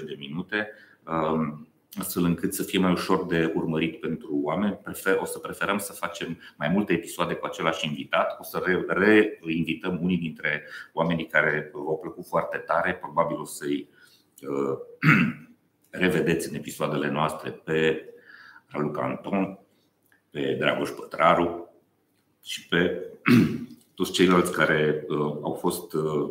[0.00, 0.68] 15-20 de minute
[1.04, 4.78] um, astfel încât să fie mai ușor de urmărit pentru oameni.
[4.82, 8.40] Prefer, o să preferăm să facem mai multe episoade cu același invitat.
[8.40, 12.94] O să reinvităm unii dintre oamenii care v-au plăcut foarte tare.
[12.94, 13.88] Probabil o să-i
[14.40, 14.78] uh,
[15.90, 18.08] revedeți în episoadele noastre pe
[18.66, 19.58] Raluca Anton,
[20.30, 21.72] pe Dragoș Pătraru
[22.42, 23.08] și pe
[23.94, 26.30] toți ceilalți care uh, au fost uh,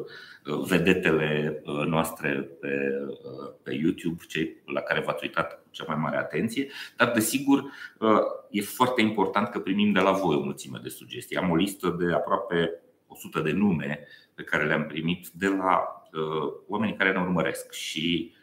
[0.55, 5.95] vedetele uh, noastre pe, uh, pe YouTube, cei la care v-ați uitat cu cea mai
[5.95, 7.59] mare atenție, dar desigur
[7.99, 11.37] uh, e foarte important că primim de la voi o mulțime de sugestii.
[11.37, 16.01] Am o listă de aproape 100 de nume pe care le-am primit de la
[16.67, 18.33] oamenii care ne urmăresc și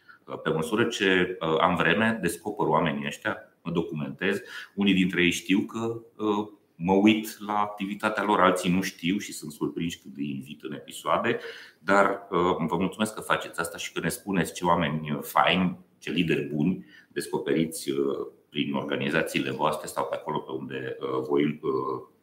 [0.42, 4.40] pe măsură ce am vreme, descoper oamenii ăștia, mă documentez.
[4.74, 6.00] Unii dintre ei știu că
[6.76, 10.72] mă uit la activitatea lor, alții nu știu și sunt surprinși când îi invit în
[10.72, 11.38] episoade,
[11.78, 16.10] dar uh, vă mulțumesc că faceți asta și că ne spuneți ce oameni faini, ce
[16.10, 21.60] lideri buni descoperiți uh, prin organizațiile voastre sau pe acolo pe unde uh, voi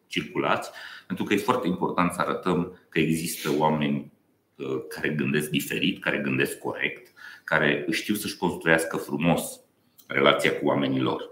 [0.07, 0.71] circulați,
[1.07, 4.11] pentru că e foarte important să arătăm că există oameni
[4.89, 9.61] care gândesc diferit, care gândesc corect, care știu să-și construiască frumos
[10.07, 11.30] relația cu oamenii lor.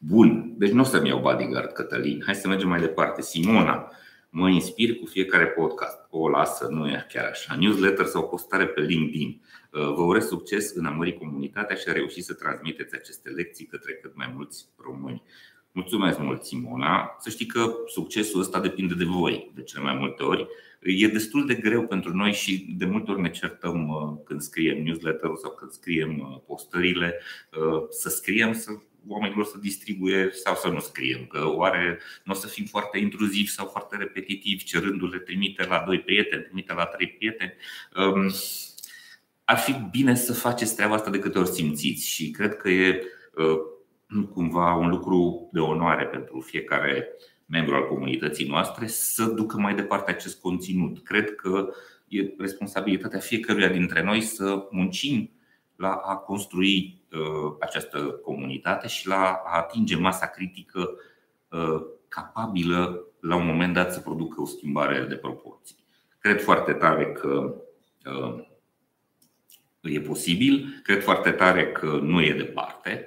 [0.00, 2.22] Bun, deci nu o să-mi iau bodyguard, Cătălin.
[2.24, 3.22] Hai să mergem mai departe.
[3.22, 3.92] Simona,
[4.30, 5.98] mă inspir cu fiecare podcast.
[6.10, 7.54] O lasă, nu e chiar așa.
[7.54, 9.40] Newsletter sau postare pe LinkedIn.
[9.72, 13.66] Uh, vă urez succes în a mări comunitatea și a reuși să transmiteți aceste lecții
[13.66, 15.22] către cât mai mulți români.
[15.72, 17.16] Mulțumesc mult, Simona.
[17.18, 20.46] Să știi că succesul ăsta depinde de voi, de cele mai multe ori.
[20.80, 24.82] E destul de greu pentru noi și de multe ori ne certăm uh, când scriem
[24.82, 27.20] newsletter sau când scriem uh, postările,
[27.90, 28.70] să scriem, să
[29.08, 31.26] oamenilor să distribuie sau să nu scriem.
[31.26, 36.00] Că oare nu o să fim foarte intruzivi sau foarte repetitivi, cerându-le trimite la doi
[36.00, 37.52] prieteni, trimite la trei prieteni.
[37.96, 38.30] Um,
[39.44, 43.02] ar fi bine să faceți treaba asta de câte ori simțiți și cred că e
[44.32, 47.08] cumva un lucru de onoare pentru fiecare
[47.46, 51.04] membru al comunității noastre să ducă mai departe acest conținut.
[51.04, 51.68] Cred că
[52.08, 55.30] e responsabilitatea fiecăruia dintre noi să muncim
[55.78, 60.90] la a construi uh, această comunitate și la a atinge masa critică
[61.48, 65.76] uh, capabilă la un moment dat să producă o schimbare de proporții.
[66.18, 67.54] Cred foarte tare că
[68.04, 68.46] uh,
[69.80, 73.06] e posibil, cred foarte tare că nu e departe,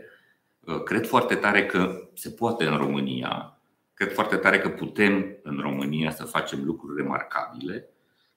[0.86, 3.62] cred foarte tare că se poate în România,
[3.94, 7.90] cred foarte tare că putem în România să facem lucruri remarcabile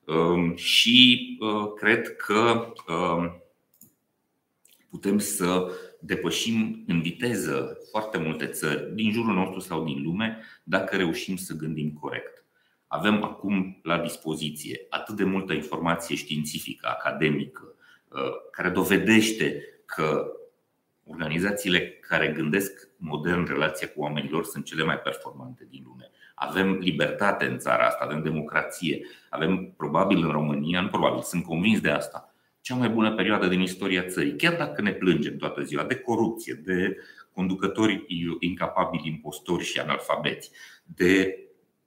[0.04, 1.38] um, și
[1.76, 3.43] cred că um,
[4.94, 5.70] putem să
[6.00, 11.54] depășim în viteză foarte multe țări din jurul nostru sau din lume dacă reușim să
[11.54, 12.44] gândim corect.
[12.86, 17.74] Avem acum la dispoziție atât de multă informație științifică, academică,
[18.08, 18.18] uh,
[18.50, 20.26] care dovedește că
[21.04, 26.10] organizațiile care gândesc modern relația cu oamenilor sunt cele mai performante din lume.
[26.34, 31.80] Avem libertate în țara asta, avem democrație, avem probabil în România, nu probabil, sunt convins
[31.80, 32.33] de asta,
[32.64, 36.54] cea mai bună perioadă din istoria țării, chiar dacă ne plângem toată ziua de corupție,
[36.64, 36.96] de
[37.32, 38.04] conducători
[38.38, 40.50] incapabili, impostori și analfabeți,
[40.84, 41.38] de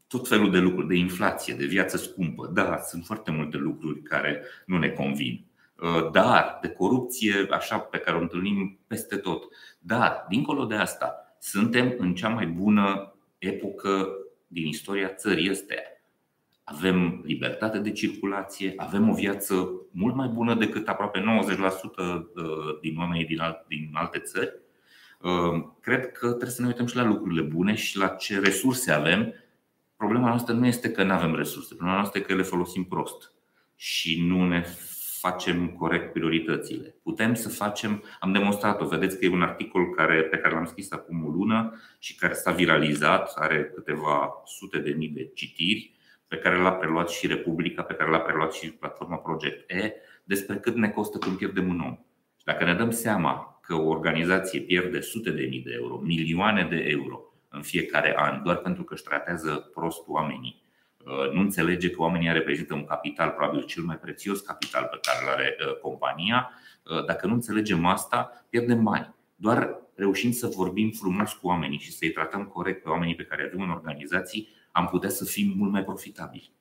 [0.07, 2.49] tot felul de lucruri, de inflație, de viață scumpă.
[2.53, 5.45] Da, sunt foarte multe lucruri care nu ne convin.
[5.75, 9.43] Uh, dar de corupție, așa pe care o întâlnim peste tot.
[9.80, 14.07] Dar, dincolo de asta, suntem în cea mai bună epocă
[14.47, 15.97] din istoria țării astea
[16.70, 22.24] avem libertate de circulație, avem o viață mult mai bună decât aproape 90% uh,
[22.82, 24.53] din oamenii din, din alte țări.
[25.22, 28.91] Uh, cred că trebuie să ne uităm și la lucrurile bune și la ce resurse
[28.91, 29.34] avem.
[29.95, 33.32] Problema noastră nu este că nu avem resurse, problema noastră este că le folosim prost
[33.76, 34.65] și nu ne
[35.20, 36.95] facem corect prioritățile.
[37.03, 40.91] Putem să facem, am demonstrat-o, vedeți că e un articol care, pe care l-am scris
[40.91, 45.97] acum o lună și care s-a viralizat, are câteva sute de mii de citiri
[46.28, 50.55] pe care l-a preluat și Republica, pe care l-a preluat și platforma Project E, despre
[50.55, 51.97] cât ne costă când pierdem un om.
[52.38, 56.67] Și dacă ne dăm seama că o organizație pierde sute de mii de euro, milioane
[56.69, 60.61] de euro în fiecare an, doar pentru că își tratează prost oamenii,
[60.97, 65.23] uh, nu înțelege că oamenii reprezintă un capital, probabil cel mai prețios capital pe care
[65.23, 66.51] îl are uh, compania,
[66.84, 69.15] uh, dacă nu înțelegem asta, pierdem bani.
[69.36, 73.43] Doar reușind să vorbim frumos cu oamenii și să-i tratăm corect pe oamenii pe care
[73.43, 76.51] avem în organizații, am putea să fim mult mai profitabili.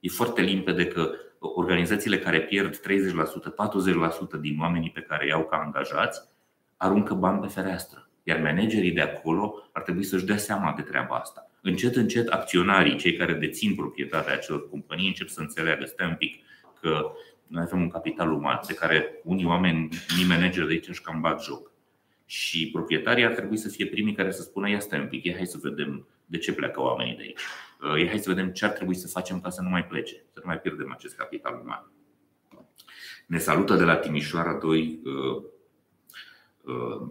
[0.00, 2.80] E foarte limpede că organizațiile care pierd 30%,
[4.36, 6.20] 40% din oamenii pe care i-au ca angajați
[6.76, 8.10] aruncă bani pe fereastră.
[8.22, 11.50] Iar managerii de acolo ar trebui să-și dea seama de treaba asta.
[11.62, 16.44] Încet, încet, acționarii, cei care dețin proprietatea acelor companii, încep să înțeleagă, stai un pic,
[16.80, 17.12] că
[17.46, 21.20] noi avem un capital uman de care unii oameni, unii manageri de aici își cam
[21.20, 21.72] bat joc.
[22.26, 25.34] Și proprietarii ar trebui să fie primii care să spună, ia stai un pic, ia
[25.36, 27.40] hai să vedem de ce pleacă oamenii de aici.
[27.80, 30.38] Uh, hai să vedem ce ar trebui să facem ca să nu mai plece, să
[30.38, 31.92] nu mai pierdem acest capital uman.
[33.26, 35.42] Ne salută de la Timișoara doi uh,
[36.62, 37.08] uh,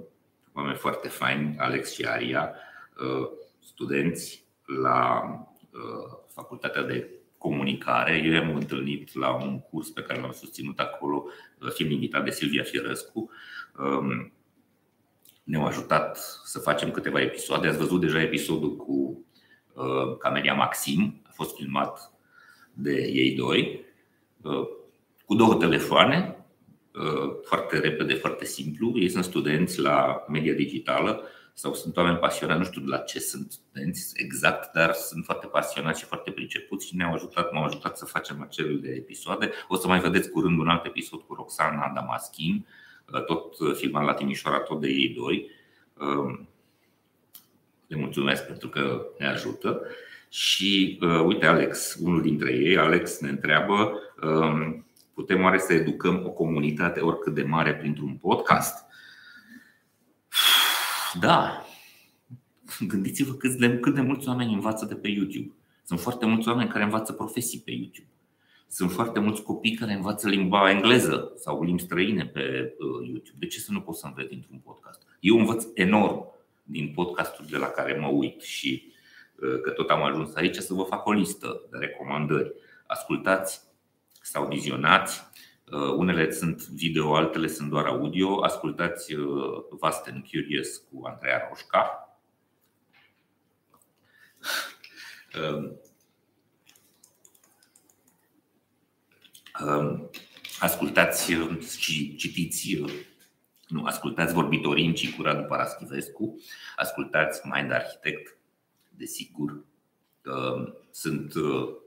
[0.54, 2.54] oameni foarte faini, Alex și Aria,
[3.00, 5.24] uh, studenți la
[5.72, 8.18] uh, Facultatea de Comunicare.
[8.18, 11.26] Eu am întâlnit la un curs pe care l-am susținut acolo,
[11.60, 13.32] uh, fiind invitat de Silvia Fierescu.
[13.80, 14.32] Um,
[15.48, 17.68] ne-au ajutat să facem câteva episoade.
[17.68, 19.26] Ați văzut deja episodul cu
[19.74, 22.12] uh, Camelia Maxim, a fost filmat
[22.74, 23.86] de ei doi,
[24.42, 24.68] uh,
[25.26, 26.46] cu două telefoane,
[26.94, 29.00] uh, foarte repede, foarte simplu.
[29.00, 31.24] Ei sunt studenți la media digitală
[31.54, 36.00] sau sunt oameni pasionați, nu știu la ce sunt studenți exact, dar sunt foarte pasionați
[36.00, 39.52] și foarte pricepuți și ne-au ajutat, m-au ajutat să facem acel de episoade.
[39.68, 42.66] O să mai vedeți curând un alt episod cu Roxana Damaschin,
[43.26, 45.50] tot filmat la Timișoara, tot de ei doi.
[46.00, 46.48] Um,
[47.88, 49.82] le mulțumesc pentru că ne ajută.
[50.30, 56.26] Și uh, uite, Alex, unul dintre ei, Alex, ne întreabă: um, putem oare să educăm
[56.26, 58.86] o comunitate oricât de mare printr-un podcast?
[61.20, 61.66] Da.
[62.88, 65.54] Gândiți-vă cât de, cât de mulți oameni învață de pe YouTube.
[65.84, 68.08] Sunt foarte mulți oameni care învață profesii pe YouTube.
[68.70, 73.38] Sunt foarte mulți copii care învață limba engleză sau limbi străine pe uh, YouTube.
[73.40, 75.02] De ce să nu poți să înveți dintr-un podcast?
[75.20, 76.26] Eu învăț enorm
[76.64, 78.94] din podcasturile la care mă uit și
[79.36, 82.54] uh, că tot am ajuns aici să vă fac o listă de recomandări.
[82.88, 83.62] Ascultați
[84.22, 85.22] sau vizionați.
[85.72, 88.44] Uh, unele sunt video, altele sunt doar audio.
[88.44, 89.16] Ascultați
[89.70, 92.02] Vast and Curious cu Andreea Roșca.
[100.60, 101.32] ascultați
[101.80, 102.82] și citiți
[103.68, 106.40] nu, ascultați vorbitorii în Cicura după Paraschivescu,
[106.76, 108.38] ascultați Mind Architect,
[108.90, 109.66] desigur.
[110.92, 111.34] Sunt,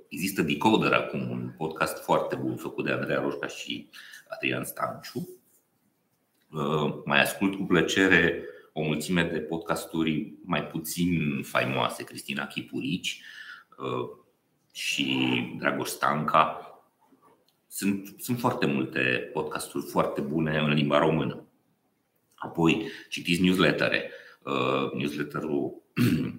[0.09, 3.89] există Decoder acum, un podcast foarte bun făcut de Andreea Roșca și
[4.29, 5.29] Adrian Stanciu.
[7.05, 13.23] Mai ascult cu plăcere o mulțime de podcasturi mai puțin faimoase, Cristina Chipurici
[14.73, 16.70] și Dragoș Stanca.
[17.73, 21.47] Sunt, sunt foarte multe podcasturi foarte bune în limba română.
[22.35, 24.11] Apoi citiți newslettere.
[24.43, 25.83] Uh, newsletterul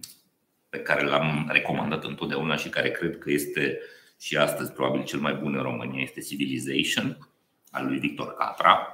[0.69, 3.79] pe care l-am recomandat întotdeauna și care cred că este
[4.19, 7.29] și astăzi probabil cel mai bun în România este Civilization
[7.71, 8.87] al lui Victor Catra.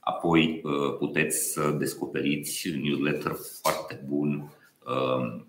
[0.00, 4.52] Apoi uh, puteți să descoperiți un newsletter foarte bun
[4.86, 5.42] uh,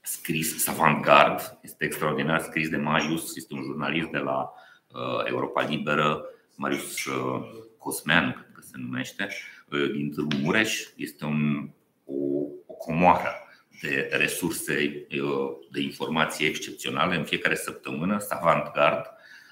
[0.00, 4.52] scris Savantgard, este extraordinar scris de Marius, este un jurnalist de la
[5.26, 6.24] Europa Liberă,
[6.56, 7.08] Marius
[7.78, 9.28] Cosmean, cred că se numește,
[9.92, 10.88] din Târgu Mureș.
[10.96, 11.70] Este un,
[12.04, 12.14] o,
[12.66, 13.30] o comoară
[13.80, 15.06] de resurse
[15.70, 19.06] de informații excepționale în fiecare săptămână, Savantgard.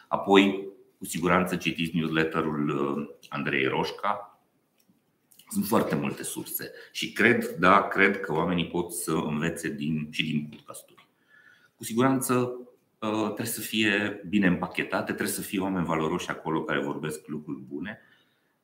[0.08, 0.68] Apoi,
[0.98, 4.40] cu siguranță, citiți newsletterul Andrei Roșca.
[5.48, 10.24] Sunt foarte multe surse și cred, da, cred că oamenii pot să învețe din, și
[10.24, 11.08] din podcasturi.
[11.76, 12.56] Cu siguranță
[13.08, 18.00] trebuie să fie bine împachetate, trebuie să fie oameni valoroși acolo care vorbesc lucruri bune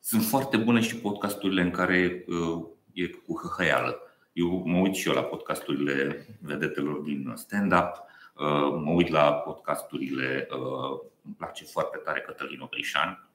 [0.00, 4.00] sunt foarte bune și podcasturile în care uh, e cu hăhăială.
[4.32, 8.02] Eu mă uit și eu la podcasturile vedetelor din stand-up,
[8.34, 13.28] uh, mă uit la podcasturile, uh, îmi place foarte tare Cătălin Oprișan.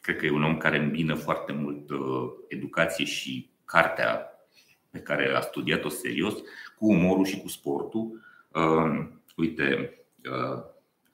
[0.00, 1.90] Cred că e un om care îmbină foarte mult
[2.48, 4.32] educație și cartea
[4.90, 6.34] pe care a studiat-o serios,
[6.78, 8.20] cu umorul și cu sportul.
[9.36, 9.98] Uite,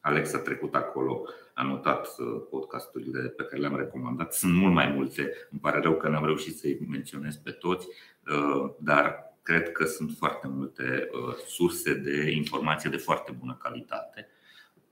[0.01, 1.25] Alex a trecut acolo
[1.55, 4.35] a notat uh, podcasturile pe care le-am recomandat.
[4.35, 8.71] Sunt mult mai multe, îmi pare rău că n-am reușit să-i menționez pe toți, uh,
[8.79, 14.29] dar cred că sunt foarte multe uh, surse de informație de foarte bună calitate.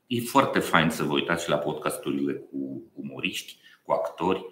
[0.07, 4.45] E foarte fain să vă uitați și la podcasturile cu umoriști, cu actori.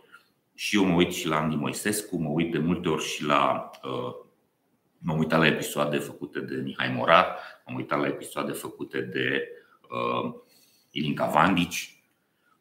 [0.54, 3.70] Și eu mă uit și la Andy Moisescu, mă uit de multe ori și la
[5.02, 7.36] M-am uitat la episoade făcute de Mihai Morar,
[7.66, 9.48] m-am uitat la episoade făcute de
[9.90, 10.34] uh,
[10.90, 12.00] Ilinca Vandici,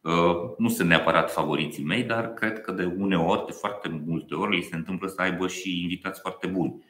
[0.02, 4.56] Uh, nu sunt neapărat favoriții mei, dar cred că de uneori, de foarte multe ori,
[4.56, 6.84] li se întâmplă să aibă și invitați foarte buni.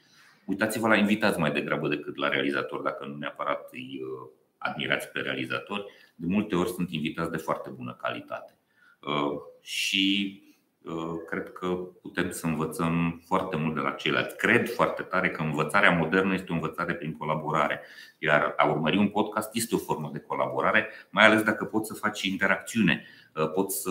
[0.45, 5.19] Uitați-vă la invitați mai degrabă decât la realizatori, dacă nu neapărat îi uh, admirați pe
[5.19, 5.85] realizatori.
[6.15, 8.57] De multe ori sunt invitați de foarte bună calitate.
[9.01, 10.41] Uh, și
[11.27, 11.67] cred că
[12.01, 14.35] putem să învățăm foarte mult de la ceilalți.
[14.35, 17.81] Cred foarte tare că învățarea modernă este o învățare prin colaborare,
[18.17, 21.93] iar a urmări un podcast este o formă de colaborare, mai ales dacă poți să
[21.93, 23.05] faci interacțiune,
[23.53, 23.89] poți să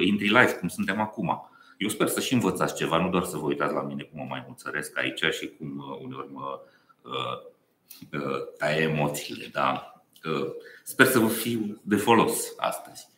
[0.00, 1.50] intri live, cum suntem acum.
[1.78, 4.26] Eu sper să și învățați ceva, nu doar să vă uitați la mine cum mă
[4.28, 6.60] mai mulțăresc aici și cum uneori mă
[8.58, 9.48] taie emoțiile.
[9.52, 10.02] Da?
[10.82, 13.10] Sper să vă fiu de folos astăzi.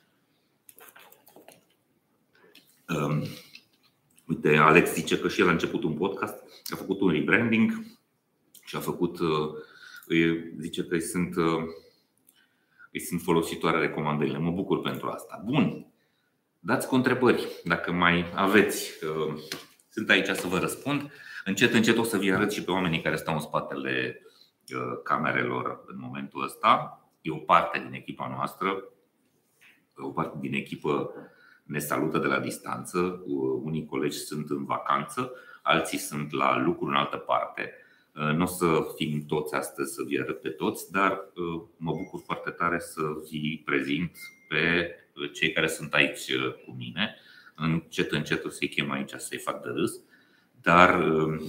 [2.88, 3.22] Um,
[4.26, 6.34] uite, Alex zice că și el a început un podcast,
[6.72, 7.84] a făcut un rebranding
[8.64, 9.50] și a făcut, uh,
[10.58, 11.62] zice că îi sunt, uh,
[12.92, 14.38] îi sunt folositoare recomandările.
[14.38, 15.42] Mă bucur pentru asta.
[15.44, 15.86] Bun,
[16.58, 19.04] dați cu întrebări dacă mai aveți.
[19.04, 19.34] Uh,
[19.88, 21.10] sunt aici să vă răspund.
[21.44, 24.18] Încet, încet o să vi arăt și pe oamenii care stau în spatele
[25.02, 26.98] camerelor în momentul ăsta.
[27.20, 28.84] E o parte din echipa noastră,
[29.96, 31.12] o parte din echipă
[31.64, 33.22] ne salută de la distanță.
[33.62, 37.72] Unii colegi sunt în vacanță, alții sunt la lucru în altă parte.
[38.12, 42.22] Nu o să fim toți astăzi să vi arăt pe toți, dar uh, mă bucur
[42.24, 43.00] foarte tare să
[43.30, 44.90] vi prezint pe
[45.32, 47.16] cei care sunt aici uh, cu mine.
[47.56, 50.00] Încet, încet o să-i chem aici să-i fac de râs,
[50.60, 51.40] dar uh,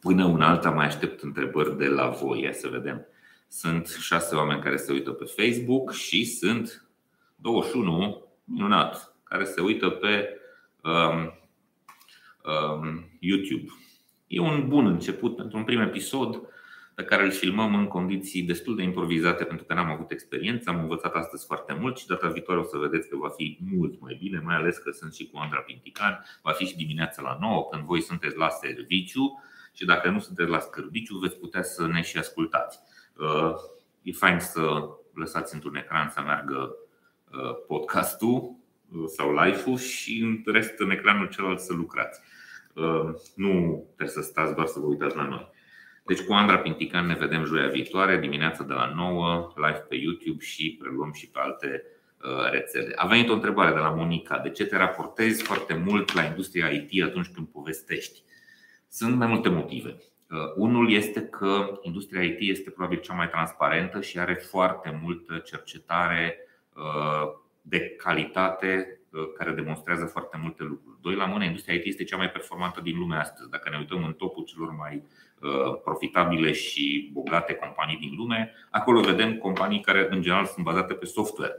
[0.00, 2.50] până una alta mai aștept întrebări de la voi.
[2.52, 3.06] să vedem.
[3.48, 6.88] Sunt șase oameni care se uită pe Facebook și sunt
[7.36, 10.40] 21 minunat, care se uită pe
[10.82, 11.32] um,
[12.52, 13.72] um, YouTube.
[14.26, 16.48] E un bun început pentru un prim episod
[16.94, 20.70] pe care îl filmăm în condiții destul de improvizate pentru că n-am avut experiență.
[20.70, 24.00] Am învățat astăzi foarte mult și data viitoare o să vedeți că va fi mult
[24.00, 26.24] mai bine, mai ales că sunt și cu Andra Pintican.
[26.42, 29.42] Va fi și dimineața la 9 când voi sunteți la serviciu
[29.72, 32.78] și dacă nu sunteți la serviciu veți putea să ne și ascultați.
[33.16, 33.54] Uh,
[34.02, 36.83] e fain să lăsați într-un ecran să meargă Uh,
[37.66, 38.56] podcastul
[38.92, 42.20] uh, sau live-ul și în rest în ecranul celălalt să lucrați.
[42.74, 45.52] Uh, nu trebuie să stați doar să vă uitați la noi.
[46.06, 50.44] Deci cu Andra Pintican ne vedem joia viitoare, dimineața de la 9, live pe YouTube
[50.44, 51.82] și preluăm și pe alte
[52.50, 52.92] rețele.
[52.96, 54.38] A venit o întrebare de la Monica.
[54.38, 58.22] De ce te raportezi foarte mult la industria IT atunci când povestești?
[58.88, 59.96] Sunt mai multe motive.
[60.56, 66.43] Unul este că industria IT este probabil cea mai transparentă și are foarte multă cercetare
[67.60, 69.00] de calitate
[69.36, 70.98] care demonstrează foarte multe lucruri.
[71.00, 73.50] Doi la mână, industria IT este cea mai performantă din lume astăzi.
[73.50, 75.02] Dacă ne uităm în topul celor mai
[75.40, 80.94] uh, profitabile și bogate companii din lume, acolo vedem companii care în general sunt bazate
[80.94, 81.54] pe software.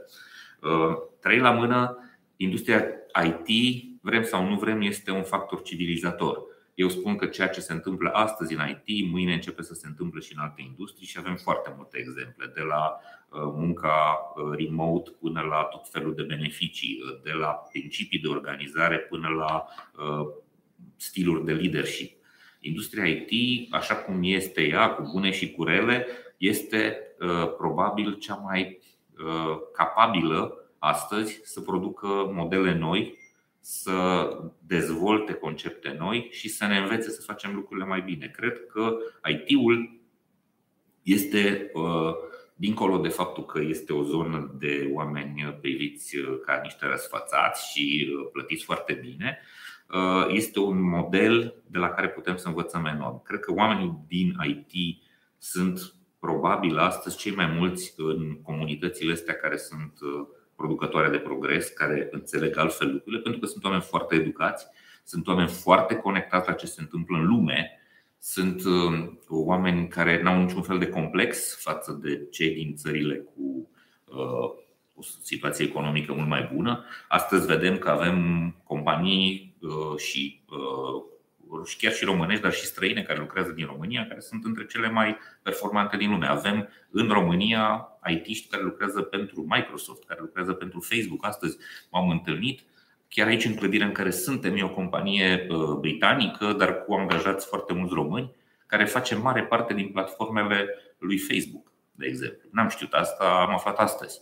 [0.60, 1.98] Uh, trei la mână,
[2.36, 2.84] industria
[3.24, 6.42] IT, vrem sau nu vrem, este un factor civilizator.
[6.74, 10.20] Eu spun că ceea ce se întâmplă astăzi în IT, mâine începe să se întâmple
[10.20, 15.10] și în alte industrii și avem foarte multe exemple, de la uh, munca uh, remote
[15.20, 19.64] până la tot felul de beneficii, uh, de la principii de organizare până la
[20.96, 22.16] stiluri de leadership.
[22.60, 23.32] Industria IT,
[23.74, 26.06] așa cum este ea, cu bune și cu rele,
[26.36, 26.98] este
[27.56, 28.78] probabil cea mai
[29.72, 33.18] capabilă astăzi să producă modele noi
[33.60, 38.26] să dezvolte concepte noi și să ne învețe să facem lucrurile mai bine.
[38.26, 38.96] Cred că
[39.30, 40.00] IT-ul
[41.02, 42.14] este, uh,
[42.58, 48.08] dincolo de faptul că este o zonă de oameni priviți uh, ca niște răsfățați și
[48.08, 49.40] uh, plătiți foarte bine,
[50.28, 53.22] este un model de la care putem să învățăm enorm.
[53.22, 55.02] Cred că oamenii din IT
[55.38, 59.92] sunt probabil astăzi cei mai mulți în comunitățile astea care sunt
[60.56, 64.66] producătoare de progres, care înțeleg altfel lucrurile, pentru că sunt oameni foarte educați,
[65.04, 67.80] sunt oameni foarte conectați la ce se întâmplă în lume,
[68.28, 73.14] sunt uh, oameni care nu au niciun fel de complex față de cei din țările
[73.16, 73.68] cu
[74.04, 74.50] uh,
[74.94, 76.84] o situație economică mult mai bună.
[77.08, 80.44] Astăzi vedem că avem companii uh, și
[81.64, 84.90] și chiar și românești, dar și străine care lucrează din România, care sunt între cele
[84.90, 86.26] mai performante din lume.
[86.26, 91.26] Avem în România IT-ști care lucrează pentru Microsoft, care lucrează pentru Facebook.
[91.26, 91.56] Astăzi
[91.90, 92.60] m-am întâlnit
[93.16, 97.46] chiar aici în clădirea în care suntem, e o companie uh, britanică, dar cu angajați
[97.46, 98.34] foarte mulți români,
[98.66, 102.48] care face mare parte din platformele lui Facebook, de exemplu.
[102.52, 104.20] N-am știut asta, am aflat astăzi.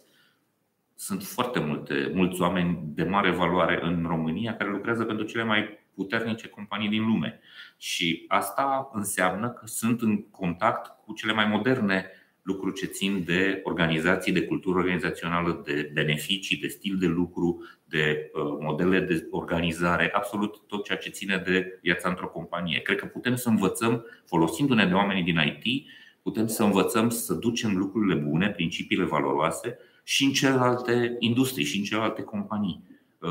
[0.94, 5.78] Sunt foarte multe, mulți oameni de mare valoare în România care lucrează pentru cele mai
[5.94, 7.40] puternice companii din lume.
[7.76, 12.10] Și asta înseamnă că sunt în contact cu cele mai moderne
[12.44, 18.30] lucruri ce țin de organizații, de cultură organizațională, de beneficii, de stil de lucru, de
[18.34, 22.80] uh, modele de organizare, absolut tot ceea ce ține de viața într-o companie.
[22.80, 25.86] Cred că putem să învățăm, folosindu-ne de oamenii din IT,
[26.22, 31.84] putem să învățăm să ducem lucrurile bune, principiile valoroase și în celelalte industrii și în
[31.84, 32.82] celelalte companii.
[33.18, 33.30] Uh,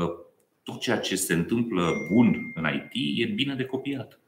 [0.62, 4.18] tot ceea ce se întâmplă bun în IT e bine de copiat.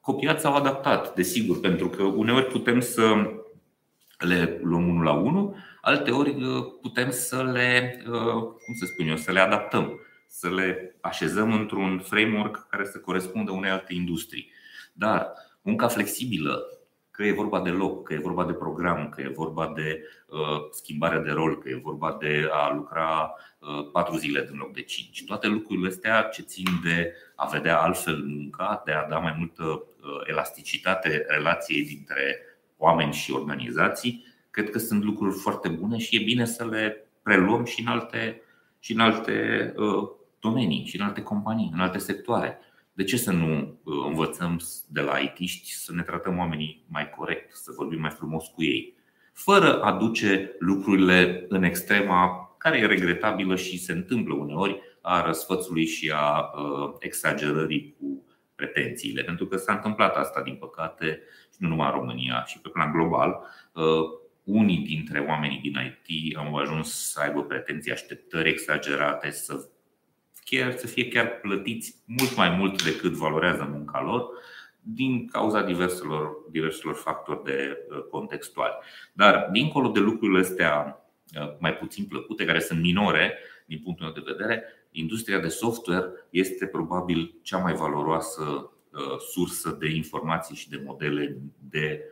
[0.00, 3.14] Copiat sau adaptat, desigur, pentru că uneori putem să
[4.24, 9.16] le luăm unul la unul, alteori uh, putem să le, uh, cum să spun eu,
[9.16, 14.50] să le adaptăm, să le așezăm într-un framework care să corespundă unei alte industrii.
[14.92, 16.62] Dar munca flexibilă
[17.10, 20.68] că e vorba de loc, că e vorba de program, că e vorba de uh,
[20.70, 24.82] schimbare de rol, că e vorba de a lucra uh, patru zile în loc de
[24.82, 25.24] cinci.
[25.24, 29.64] Toate lucrurile astea ce țin de a vedea altfel munca, de a da mai multă
[29.64, 32.38] uh, elasticitate relației dintre
[32.76, 37.64] oameni și organizații, cred că sunt lucruri foarte bune și e bine să le preluăm
[37.64, 38.42] și în alte,
[38.78, 40.08] și în alte uh,
[40.40, 42.58] domenii, și în alte companii, în alte sectoare.
[42.92, 47.54] De ce să nu uh, învățăm de la IT-ști să ne tratăm oamenii mai corect,
[47.54, 48.94] să vorbim mai frumos cu ei,
[49.32, 55.86] fără a duce lucrurile în extrema care e regretabilă și se întâmplă uneori a răsfățului
[55.86, 59.22] și a uh, exagerării cu pretențiile.
[59.22, 61.20] Pentru că s-a întâmplat asta, din păcate,
[61.54, 63.40] și nu numai în România, și pe plan global.
[63.72, 65.76] Uh, unii dintre oamenii din
[66.06, 69.68] IT au ajuns să aibă pretenții, așteptări exagerate, să
[70.44, 74.28] chiar să fie chiar plătiți mult mai mult decât valorează munca lor
[74.80, 78.74] din cauza diverselor, diverselor factori de uh, contextuali.
[79.12, 81.04] Dar, dincolo de lucrurile astea
[81.40, 86.04] uh, mai puțin plăcute, care sunt minore din punctul meu de vedere, industria de software
[86.30, 88.73] este probabil cea mai valoroasă uh,
[89.32, 92.04] sursă de informații și de modele de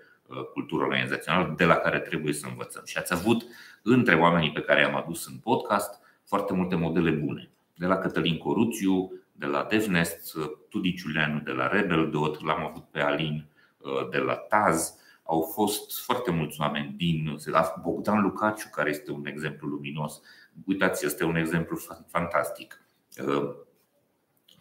[0.52, 2.82] cultură organizațională de la care trebuie să învățăm.
[2.84, 3.44] Și ați avut
[3.82, 8.38] între oamenii pe care i-am adus în podcast foarte multe modele bune de la Cătălin
[8.38, 10.36] Coruțiu, de la DevNest,
[10.68, 13.46] Tudi Ciuleanu de la RebelDot, l-am avut pe Alin
[13.78, 14.94] uh, de la Taz.
[15.22, 17.36] Au fost foarte mulți oameni din
[17.82, 20.20] Bogdan Lucaciu, care este un exemplu luminos.
[20.66, 21.78] Uitați, este un exemplu
[22.10, 22.80] fantastic.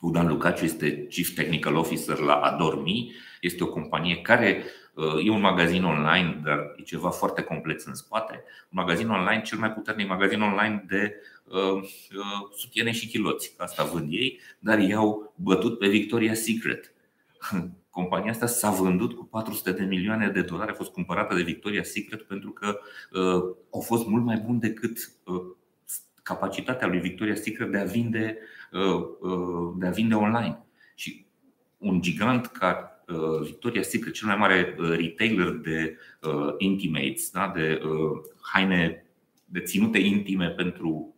[0.02, 3.12] Uh, Bogdan Lucaciu este Chief Technical Officer la Adormi.
[3.42, 4.64] Este o companie care
[5.26, 8.34] E un magazin online, dar e ceva foarte complex în spate.
[8.70, 11.84] Un magazin online, cel mai puternic magazin online de uh,
[12.58, 13.54] sutiene și chiloți.
[13.58, 16.94] Asta vând ei, dar i-au bătut pe Victoria's Secret.
[17.90, 21.84] Compania asta s-a vândut cu 400 de milioane de dolari, a fost cumpărată de Victoria's
[21.84, 22.80] Secret pentru că
[23.12, 25.42] uh, au fost mult mai buni decât uh,
[26.22, 28.38] capacitatea lui Victoria's Secret de a vinde,
[28.72, 30.66] uh, uh, de a vinde online.
[30.96, 31.26] Și
[31.78, 35.98] un gigant ca uh, Victoria's Secret, cel mai mare retailer de
[36.58, 37.52] intimates, da?
[37.56, 37.82] de
[38.42, 39.06] haine
[39.46, 41.16] de ținute intime pentru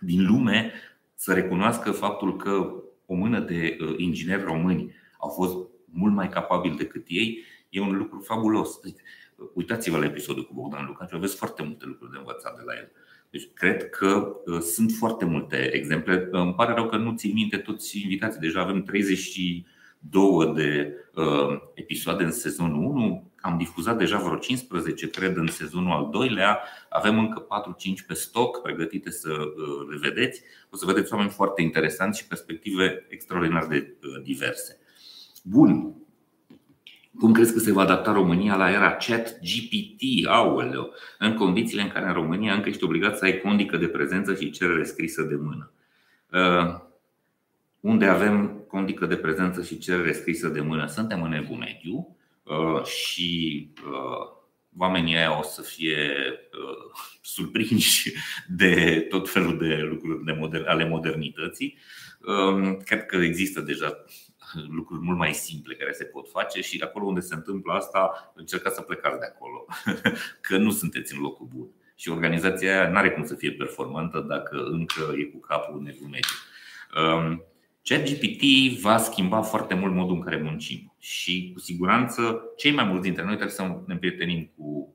[0.00, 0.72] din lume,
[1.14, 2.72] să recunoască faptul că
[3.06, 8.20] o mână de ingineri români au fost mult mai capabili decât ei, e un lucru
[8.20, 8.80] fabulos.
[9.54, 12.90] Uitați-vă la episodul cu Bogdan Lucaciu, aveți foarte multe lucruri de învățat de la el.
[13.30, 16.28] Deci cred că uh, sunt foarte multe exemple.
[16.30, 18.40] Îmi pare rău că nu țin minte toți invitații.
[18.40, 23.30] Deja avem 32 de uh, episoade în sezonul 1.
[23.40, 26.60] Am difuzat deja vreo 15, cred, în sezonul al doilea.
[26.88, 27.46] Avem încă
[28.02, 30.42] 4-5 pe stoc pregătite să uh, le vedeți.
[30.70, 34.78] O să vedeți oameni foarte interesanți și perspective extraordinar de uh, diverse.
[35.42, 35.94] Bun,
[37.18, 41.88] cum crezi că se va adapta România la era chat GPT, aoleu, în condițiile în
[41.88, 45.34] care în România încă ești obligat să ai condică de prezență și cerere scrisă de
[45.34, 45.72] mână?
[46.32, 46.80] Uh,
[47.80, 52.84] unde avem condică de prezență și cerere scrisă de mână, suntem în evul mediu uh,
[52.84, 54.36] și uh,
[54.78, 56.10] oamenii aia o să fie
[57.22, 58.12] surprinși
[58.48, 61.78] de tot felul de lucruri ale modernității.
[62.84, 64.04] Cred că există deja
[64.68, 68.74] lucruri mult mai simple care se pot face și acolo unde se întâmplă asta, încercați
[68.74, 69.66] să plecați de acolo,
[70.46, 71.68] că nu sunteți în locul bun.
[71.94, 75.82] Și organizația aia nu are cum să fie performantă dacă încă e cu capul în
[75.82, 76.34] mediu mediu.
[77.02, 77.42] Um,
[77.82, 78.42] ChatGPT
[78.80, 83.22] va schimba foarte mult modul în care muncim și cu siguranță cei mai mulți dintre
[83.24, 84.94] noi trebuie să ne împrietenim cu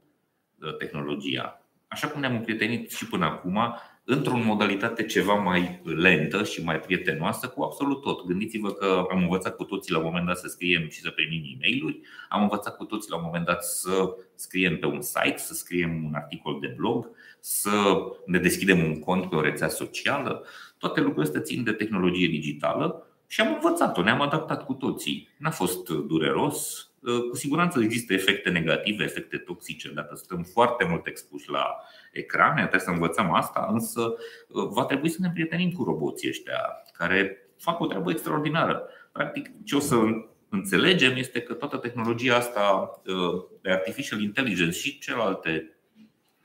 [0.59, 1.65] uh, tehnologia.
[1.87, 3.59] Așa cum ne-am împrietenit și până acum,
[4.05, 8.25] într-o modalitate ceva mai lentă și mai prietenoasă cu absolut tot.
[8.25, 11.43] Gândiți-vă că am învățat cu toții la un moment dat să scriem și să primim
[11.43, 15.37] e mail am învățat cu toții la un moment dat să scriem pe un site,
[15.37, 17.71] să scriem un articol de blog, să
[18.25, 20.45] ne deschidem un cont pe o rețea socială.
[20.77, 25.29] Toate lucrurile astea țin de tehnologie digitală și am învățat-o, ne-am adaptat cu toții.
[25.37, 26.91] N-a fost dureros,
[27.29, 31.65] cu siguranță există efecte negative, efecte toxice, dacă stăm foarte mult expuși la
[32.11, 34.01] ecrane, trebuie să învățăm asta, însă
[34.47, 36.59] uh, va trebui să ne prietenim cu roboții ăștia
[36.93, 38.87] care fac o treabă extraordinară.
[39.11, 39.95] Practic, ce o să
[40.49, 45.77] înțelegem este că toată tehnologia asta uh, de artificial intelligence și celelalte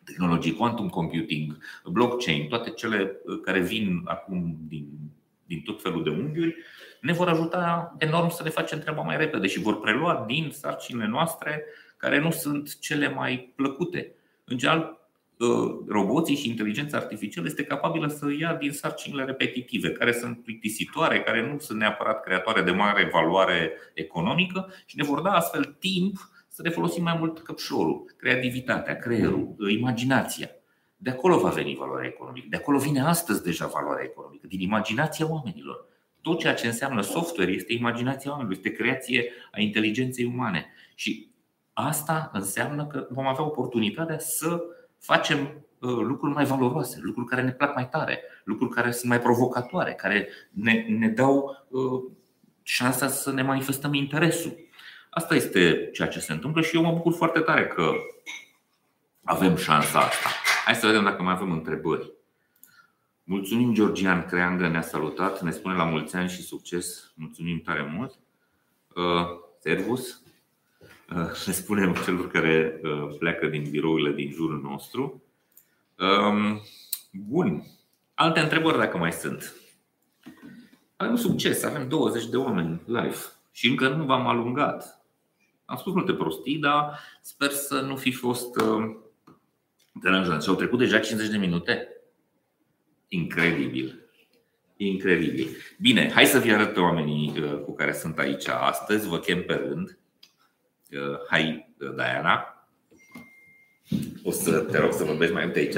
[0.04, 4.88] tehnologii, quantum computing, blockchain, toate cele uh, care vin acum din,
[5.46, 6.56] din tot felul de unghiuri,
[7.00, 11.06] ne vor ajuta enorm să ne facem treaba mai repede și vor prelua din sarcinile
[11.06, 11.64] noastre
[11.96, 14.12] care nu sunt cele mai plăcute.
[14.44, 14.98] În general,
[15.38, 21.22] Uh, roboții și inteligența artificială este capabilă să ia din sarcinile repetitive, care sunt plictisitoare,
[21.22, 26.30] care nu sunt neapărat creatoare de mare valoare economică și ne vor da astfel timp
[26.48, 30.48] să ne folosim mai mult căpșorul, creativitatea, creierul, uh, imaginația.
[30.96, 32.46] De acolo va veni valoarea economică.
[32.50, 35.86] De acolo vine astăzi deja valoarea economică, din imaginația oamenilor.
[36.22, 40.66] Tot ceea ce înseamnă software este imaginația oamenilor, este creație a inteligenței umane.
[40.94, 41.30] Și
[41.72, 44.62] asta înseamnă că vom avea oportunitatea să
[44.98, 49.20] facem uh, lucruri mai valoroase, lucruri care ne plac mai tare, lucruri care sunt mai
[49.20, 52.02] provocatoare, care ne, ne dau uh,
[52.62, 54.56] șansa să ne manifestăm interesul.
[55.10, 57.92] Asta este ceea ce se întâmplă și eu mă bucur foarte tare că
[59.24, 60.28] avem șansa asta.
[60.64, 62.12] Hai să vedem dacă mai avem întrebări.
[63.30, 67.12] Mulțumim, Georgian Creangă ne-a salutat, ne spune la mulți ani și succes.
[67.14, 68.18] Mulțumim tare mult.
[68.94, 69.26] Uh,
[69.58, 70.22] servus.
[71.10, 75.22] Uh, le spunem celor care uh, pleacă din birourile din jurul nostru.
[75.98, 76.60] Um,
[77.12, 77.62] bun.
[78.14, 79.54] Alte întrebări dacă mai sunt.
[80.96, 83.18] Avem succes, avem 20 de oameni live
[83.52, 85.06] și încă nu v-am alungat.
[85.64, 88.96] Am spus multe prostii, dar sper să nu fi fost uh,
[89.92, 90.42] deranjant.
[90.42, 91.92] Și au trecut deja 50 de minute?
[93.08, 94.10] Incredibil.
[94.76, 95.56] Incredibil.
[95.80, 97.32] Bine, hai să vi arăt pe oamenii
[97.64, 99.08] cu care sunt aici astăzi.
[99.08, 99.98] Vă chem pe rând.
[100.92, 102.68] Uh, hai, uh, Diana,
[104.22, 105.76] o să te rog să vorbești mai mult aici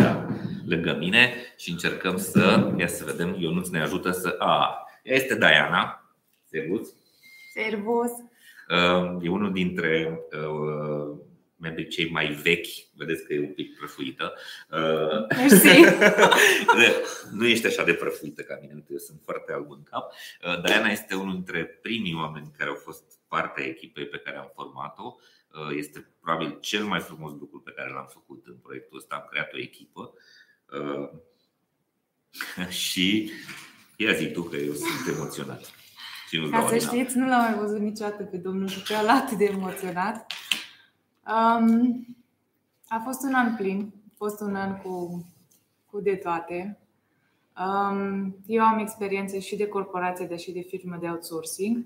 [0.66, 4.36] lângă mine și încercăm să, ia să vedem, Ionuț ne ajută să...
[4.38, 6.14] A, ea este Diana.
[6.44, 6.94] Servus.
[7.52, 8.10] Servus.
[8.68, 10.20] Uh, e unul dintre
[11.60, 14.34] membrii cei mai vechi, vedeți că e un pic prăfuită.
[14.70, 15.26] Uh,
[17.38, 20.12] nu ești așa de prăfuită ca mine, eu sunt foarte alb în cap.
[20.12, 24.36] Uh, Diana este unul dintre primii oameni care au fost parte a echipei pe care
[24.36, 25.16] am format-o.
[25.54, 29.14] Uh, este probabil cel mai frumos lucru pe care l-am făcut în proiectul ăsta.
[29.14, 30.12] Am creat o echipă
[32.84, 33.32] și
[33.96, 35.70] ia zi tu că eu sunt emoționat.
[36.50, 40.32] Ca să știți, nu l-am mai văzut niciodată pe domnul Jupeal atât de emoționat.
[41.30, 42.06] Um,
[42.88, 45.24] a fost un an plin, a fost un an cu,
[45.90, 46.78] cu de toate.
[47.58, 51.84] Um, eu am experiențe și de corporație, dar și de firmă de outsourcing.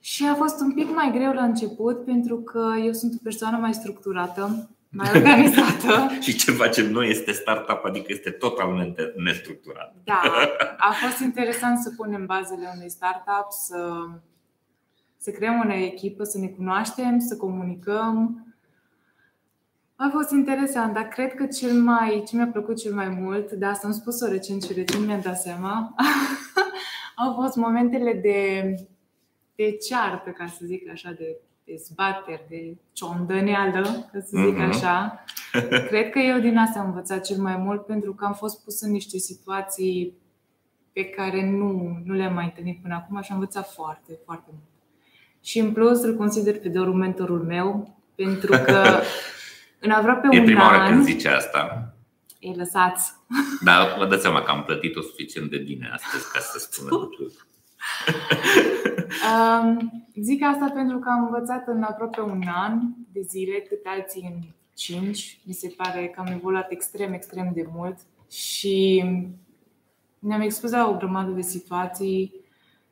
[0.00, 3.56] Și a fost un pic mai greu la început pentru că eu sunt o persoană
[3.56, 6.08] mai structurată, mai organizată.
[6.20, 9.94] și ce facem noi este startup, adică este totalmente nestructurat.
[10.04, 10.20] Da,
[10.88, 14.06] a fost interesant să punem bazele unui startup, să
[15.26, 18.46] să creăm o echipă, să ne cunoaștem, să comunicăm.
[19.96, 23.64] A fost interesant, dar cred că cel mai, ce mi-a plăcut cel mai mult, de
[23.64, 25.94] asta am spus-o recent și recent mi-am dat seama,
[27.24, 28.74] au fost momentele de,
[29.54, 34.68] de ceartă, ca să zic așa, de, de zbateri, de ciondăneală, ca să zic mm-hmm.
[34.68, 35.24] așa.
[35.90, 38.80] Cred că eu din asta am învățat cel mai mult pentru că am fost pus
[38.80, 40.14] în niște situații
[40.92, 44.74] pe care nu, nu le-am mai întâlnit până acum și am învățat foarte, foarte mult.
[45.46, 49.00] Și în plus îl consider pe Doru mentorul meu, pentru că
[49.84, 50.74] în aproape e un prima an...
[50.74, 51.94] oară când zice asta.
[52.38, 53.12] E lăsați.
[53.64, 57.34] Dar vă dați seama că am plătit-o suficient de bine astăzi ca să spun lucruri.
[59.32, 62.80] um, zic asta pentru că am învățat în aproape un an
[63.12, 65.40] de zile, cât alții în cinci.
[65.44, 67.98] Mi se pare că am evoluat extrem, extrem de mult
[68.30, 69.04] și
[70.18, 72.45] ne-am expus la o grămadă de situații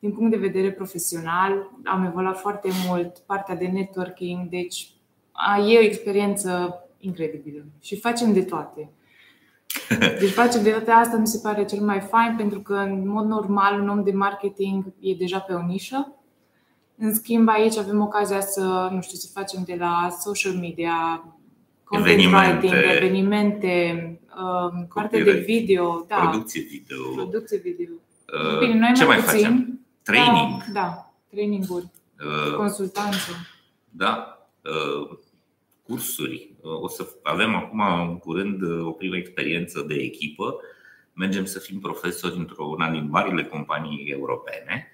[0.05, 4.91] din punct de vedere profesional, am evoluat foarte mult partea de networking, deci
[5.69, 8.91] e o experiență incredibilă și facem de toate.
[10.21, 13.27] Deci facem de toate asta, mi se pare cel mai fain pentru că în mod
[13.27, 16.15] normal un om de marketing e deja pe o nișă.
[16.97, 21.25] În schimb, aici avem ocazia să, nu știu, să facem de la social media,
[21.85, 23.73] content evenimente, writing, evenimente,
[24.37, 27.13] um, parte de video, da, producție video.
[27.15, 27.93] Producție video.
[27.93, 29.74] Uh, Bine, noi ce mai, mai puțin, facem?
[30.05, 30.65] Training.
[30.73, 31.91] Da, da traininguri,
[32.21, 33.31] uh, consultanță.
[33.91, 35.19] Da, uh,
[35.83, 36.51] cursuri.
[36.61, 40.57] Uh, o să avem acum în curând uh, o primă experiență de echipă.
[41.13, 44.89] Mergem să fim profesori într-una din marile companii europene,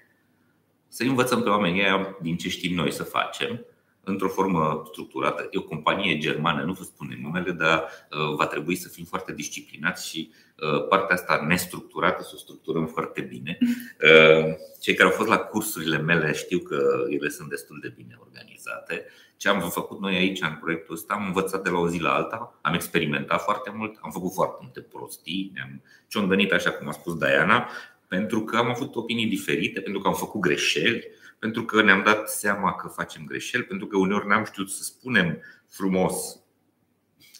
[0.87, 1.83] să învățăm pe oamenii
[2.21, 3.65] din ce știm noi să facem
[4.03, 5.47] într-o formă structurată.
[5.51, 9.33] E o companie germană, nu vă spun numele, dar uh, va trebui să fim foarte
[9.33, 10.50] disciplinați și uh,
[10.89, 13.57] partea asta nestructurată să o structurăm foarte bine.
[13.61, 18.17] Uh, cei care au fost la cursurile mele știu că ele sunt destul de bine
[18.19, 19.05] organizate.
[19.37, 22.13] Ce am făcut noi aici în proiectul ăsta, am învățat de la o zi la
[22.13, 26.91] alta, am experimentat foarte mult, am făcut foarte multe prostii, ne-am ciondănit, așa cum a
[26.91, 27.69] spus Diana,
[28.07, 32.29] pentru că am avut opinii diferite, pentru că am făcut greșeli pentru că ne-am dat
[32.29, 36.39] seama că facem greșeli, pentru că uneori n-am știut să spunem frumos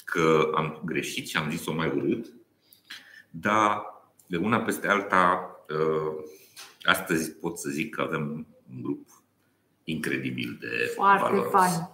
[0.06, 2.26] că am greșit și am zis-o mai urât,
[3.32, 3.84] dar
[4.26, 6.14] de una peste alta, ă,
[6.84, 9.08] astăzi pot să zic că avem un grup
[9.84, 11.52] incredibil de foarte valoros.
[11.52, 11.90] Fain.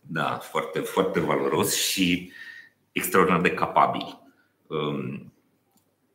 [0.00, 2.32] Da, foarte, foarte valoros și
[2.92, 4.22] extraordinar de capabil.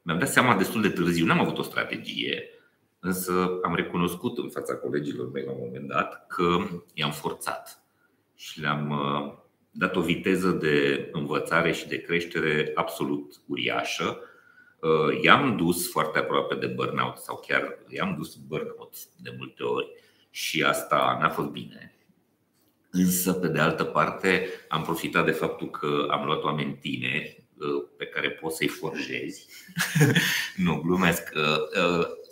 [0.02, 2.54] Mi-am dat seama destul de târziu, n-am avut o strategie,
[3.06, 6.58] Însă am recunoscut în fața colegilor mei la un moment dat că
[6.94, 7.84] i-am forțat
[8.36, 9.34] și le-am uh,
[9.72, 14.20] dat o viteză de învățare și de creștere absolut uriașă.
[14.84, 19.88] Uh, i-am dus foarte aproape de burnout sau chiar i-am dus burnout de multe ori
[20.30, 21.96] și asta n-a fost bine.
[22.92, 27.84] Însă, pe de altă parte, am profitat de faptul că am luat oameni tineri uh,
[27.98, 29.48] pe care poți să-i forjezi.
[30.66, 31.32] nu, glumesc.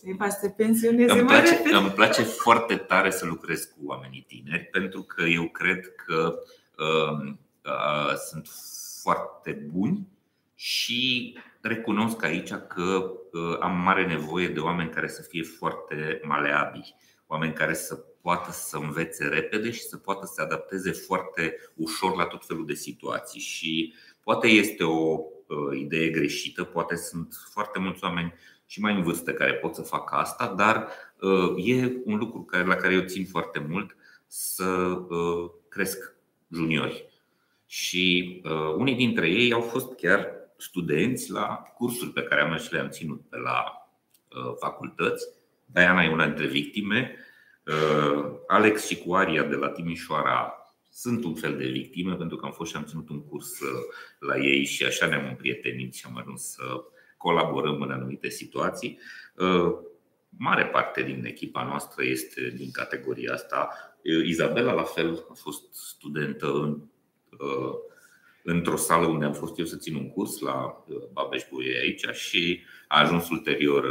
[0.04, 4.64] Îi faci să pensioneze îmi place, îmi place foarte tare să lucrez cu oamenii tineri
[4.64, 6.40] pentru că eu cred că
[6.78, 7.34] uh,
[7.66, 8.48] uh, sunt
[9.02, 10.08] foarte buni
[10.56, 16.96] și recunosc aici că uh, am mare nevoie de oameni care să fie foarte maleabili,
[17.28, 22.16] oameni care să poată să învețe repede și să poată să se adapteze foarte ușor
[22.16, 23.40] la tot felul de situații.
[23.40, 23.94] Și
[24.24, 28.34] poate este o uh, idee greșită, poate sunt foarte mulți oameni
[28.66, 30.88] și mai în vârstă care pot să facă asta, dar
[31.20, 33.96] uh, e un lucru la care eu țin foarte mult
[34.28, 34.66] să
[35.10, 36.16] uh, cresc
[36.52, 37.10] juniori.
[37.66, 42.74] Și uh, unii dintre ei au fost chiar studenți la cursuri pe care am și
[42.74, 43.90] le-am ținut pe la
[44.60, 45.28] facultăți.
[45.66, 47.16] Diana e una dintre victime.
[48.48, 50.56] Alex și cu Aria de la Timișoara
[50.92, 53.60] sunt un fel de victime pentru că am fost și am ținut un curs
[54.20, 56.64] la ei și așa ne-am împrietenit și am ajuns să
[57.18, 59.00] colaborăm în anumite situații.
[60.30, 63.70] Mare parte din echipa noastră este din categoria asta.
[64.26, 66.82] Izabela, la fel, a fost studentă în,
[68.44, 72.62] într-o sală unde am fost eu să țin un curs la Babeș Buie aici și
[72.88, 73.86] a ajuns ulterior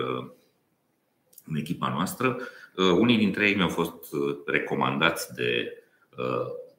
[1.46, 2.38] în echipa noastră.
[2.76, 4.14] Unii dintre ei mi-au fost
[4.46, 5.82] recomandați de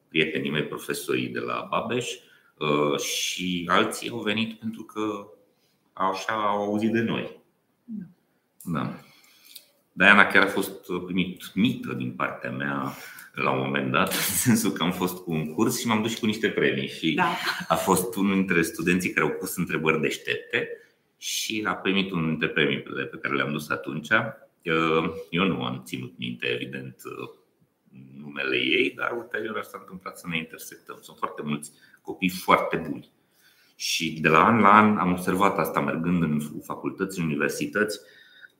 [0.08, 2.18] prietenii mei profesorii de la Babeș
[3.04, 5.26] și alții au venit pentru că
[5.92, 7.40] așa au auzit de noi.
[8.64, 9.00] Da.
[9.92, 12.92] Diana chiar a fost primit mită din partea mea
[13.34, 16.10] la un moment dat, în sensul că am fost cu un curs și m-am dus
[16.10, 17.36] și cu niște premii și da.
[17.68, 20.68] a fost unul dintre studenții care au pus întrebări deștepte
[21.18, 24.08] și a primit unul dintre premiile pe care le-am dus atunci.
[25.30, 26.96] Eu nu am ținut minte, evident,
[28.16, 30.98] numele ei, dar ulterior s-a întâmplat să ne intersectăm.
[31.00, 31.72] Sunt foarte mulți
[32.02, 33.10] copii foarte buni.
[33.76, 38.00] Și de la an la an am observat asta mergând în facultăți, în universități,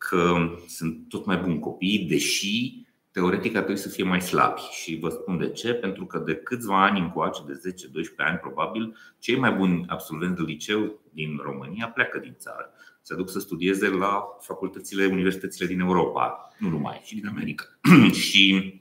[0.09, 4.61] că sunt tot mai buni copii, deși teoretic ar trebui să fie mai slabi.
[4.61, 7.75] Și vă spun de ce, pentru că de câțiva ani încoace, de 10-12
[8.17, 12.73] ani probabil, cei mai buni absolvenți de liceu din România pleacă din țară.
[13.03, 17.65] Se duc să studieze la facultățile, universitățile din Europa, nu numai, și din America.
[18.29, 18.75] și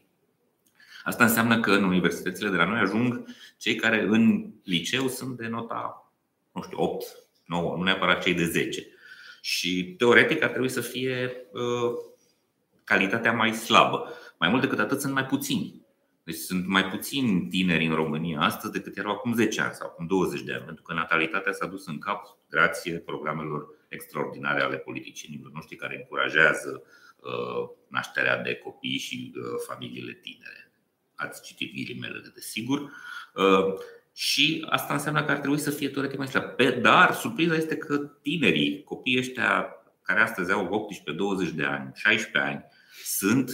[1.04, 3.24] asta înseamnă că în universitățile de la noi ajung
[3.58, 6.14] cei care în liceu sunt de nota,
[6.52, 7.06] nu știu, 8,
[7.46, 8.88] 9, nu neapărat cei de 10.
[9.42, 11.94] Și teoretic ar trebui să fie uh,
[12.84, 14.14] calitatea mai slabă.
[14.40, 15.82] Mai mult decât atât, sunt mai puțini.
[16.24, 20.06] Deci sunt mai puțini tineri în România astăzi decât erau acum 10 ani sau acum
[20.06, 25.52] 20 de ani, pentru că natalitatea s-a dus în cap grație programelor extraordinare ale politicienilor
[25.52, 26.84] noștri care încurajează
[27.18, 30.72] uh, nașterea de copii și uh, familiile tinere.
[31.16, 32.92] Ați citit ghilimele, desigur.
[34.22, 36.44] Uh, și asta înseamnă că ar trebui să fie teoretic mai slab.
[36.82, 39.66] Dar surpriza este că tinerii, copiii ăștia
[40.02, 40.90] care astăzi au
[41.48, 42.66] 18-20 de ani, 16 ani,
[43.04, 43.52] sunt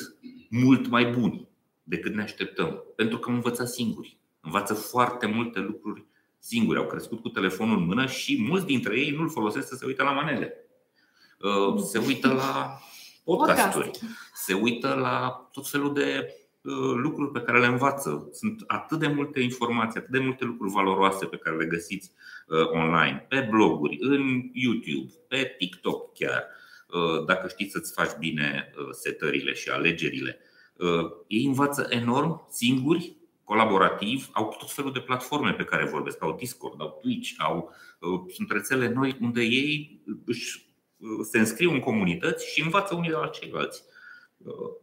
[0.49, 1.47] mult mai buni
[1.83, 2.83] decât ne așteptăm.
[2.95, 4.17] Pentru că am învățat singuri.
[4.41, 6.05] Învață foarte multe lucruri
[6.39, 6.79] singuri.
[6.79, 10.03] Au crescut cu telefonul în mână și mulți dintre ei nu-l folosesc să se uită
[10.03, 10.53] la manele.
[11.39, 12.79] Uh, se uită la
[13.23, 13.91] podcasturi,
[14.33, 16.46] se uită la tot felul de Uh,
[16.95, 18.29] lucruri pe care le învață.
[18.31, 22.11] Sunt atât de multe informații, atât de multe lucruri valoroase pe care le găsiți
[22.47, 26.43] uh, online, pe bloguri, în YouTube, pe TikTok chiar.
[26.87, 30.39] Uh, dacă știți să-ți faci bine setările și alegerile,
[31.27, 36.81] ei învață enorm singuri, colaborativ, au tot felul de platforme pe care vorbesc, au Discord,
[36.81, 37.73] au Twitch, au,
[38.33, 40.65] sunt rețele noi unde ei își,
[41.21, 43.83] se înscriu în comunități și învață unii de la ceilalți.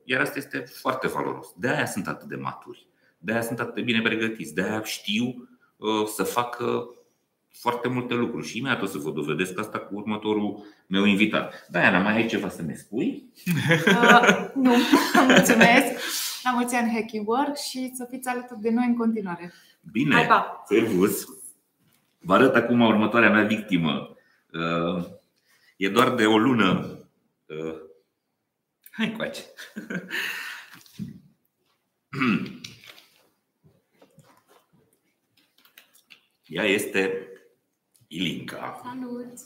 [0.04, 1.46] Iar asta este foarte valoros.
[1.56, 2.86] De aia sunt atât de maturi,
[3.18, 6.88] de aia sunt atât de bine pregătiți, de aia știu uh, să facă
[7.52, 11.66] foarte multe lucruri și imediat o să vă dovedesc asta cu următorul meu invitat.
[11.70, 13.24] Diana, mai ai ceva să ne spui?
[13.86, 14.72] Uh, nu,
[15.28, 16.02] mulțumesc.
[16.42, 19.52] La mulți ani Hacky Work și să fiți alături de noi în continuare.
[19.92, 20.62] Bine, Hai, pa.
[20.66, 21.24] servus.
[22.18, 24.16] Vă arăt acum următoarea mea victimă.
[24.52, 25.04] Uh,
[25.76, 26.98] e doar de o lună
[27.46, 27.74] uh,
[28.96, 29.42] Hai încoace.
[36.46, 37.28] Ea este
[38.08, 38.80] Ilinca.
[38.82, 39.38] Salut!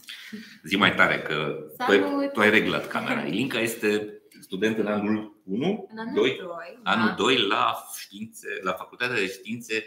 [0.65, 2.01] Zi mai tare că Salut.
[2.01, 3.21] Tu, ai, tu ai reglat camera.
[3.33, 7.15] Ilinca este student în anul 1, în anul 2, 2, anul da.
[7.15, 9.85] 2 la, științe, la Facultatea de Științe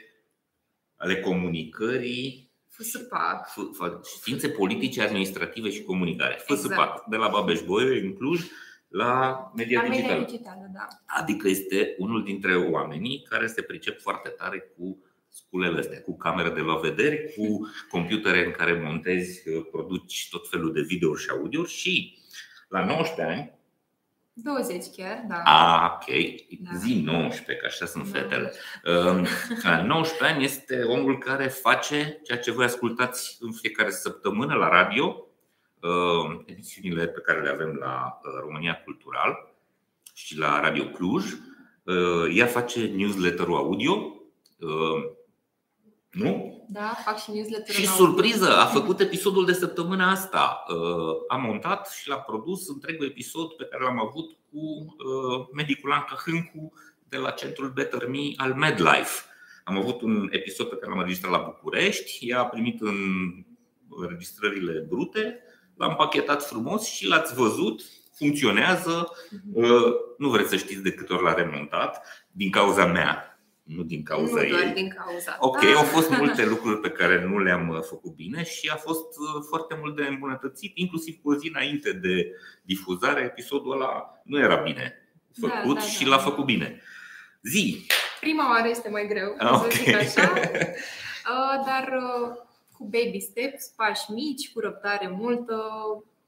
[0.95, 3.47] ale Comunicării FSPAC.
[4.19, 6.35] Științe politice, administrative și comunicare.
[6.35, 7.05] FSPAC, exact.
[7.05, 8.41] de la Babeș Bolyai, în Cluj
[8.91, 10.13] la media, la digitală.
[10.13, 10.69] media digitală.
[10.73, 10.87] Da.
[11.05, 16.49] Adică este unul dintre oamenii care se pricep foarte tare cu sculele astea, cu camere
[16.49, 21.29] de la vedere, cu computere în care montezi, uh, produci tot felul de video și
[21.29, 22.17] audio și
[22.69, 23.59] la 19 ani
[24.33, 25.41] 20 chiar, da.
[25.43, 26.15] A, ok.
[26.59, 26.77] Da.
[26.77, 28.19] Zi 19, că așa sunt da.
[28.19, 28.51] fetele.
[28.85, 29.25] Um,
[29.63, 34.69] la 19 ani este omul care face ceea ce voi ascultați în fiecare săptămână la
[34.69, 35.30] radio, Uh,
[36.45, 39.53] emisiunile pe care le avem la uh, România Cultural
[40.13, 41.25] și la Radio Cluj.
[41.83, 44.15] Uh, ea face newsletter-ul audio.
[46.11, 46.65] Nu?
[46.67, 50.63] Da, fac și newsletter Și surpriză, a făcut episodul de săptămâna asta.
[51.27, 54.95] A montat și l-a produs întregul episod pe care l-am avut cu
[55.53, 56.73] medicul Anca Hâncu
[57.09, 59.25] de la centrul Better Me al MedLife.
[59.63, 62.95] Am avut un episod pe care l-am înregistrat la București, ea a primit în
[63.89, 65.43] înregistrările brute
[65.81, 67.81] L-am pachetat frumos și l-ați văzut,
[68.17, 69.11] funcționează.
[69.29, 69.41] Mhm.
[69.63, 73.25] Uh, nu vreți să știți de câte ori l-a remontat, din cauza mea.
[73.63, 74.71] nu din cauza nu doar ei.
[74.73, 75.67] din cauza Ok, ta.
[75.77, 79.43] au fost multe lucruri pe care nu le-am uh, făcut bine și a fost uh,
[79.49, 84.55] foarte mult de îmbunătățit, inclusiv cu o zi înainte de difuzare, episodul ăla nu era
[84.55, 84.93] bine
[85.35, 86.09] Da, făcut da, și da.
[86.09, 86.81] l-a făcut bine.
[87.41, 87.85] Zi!
[88.19, 89.71] Prima oară este mai greu, Ah, să ok.
[89.71, 90.33] zic așa.
[91.31, 92.35] Uh, Dar uh,
[92.81, 95.63] cu baby steps, pași mici, cu răbdare multă,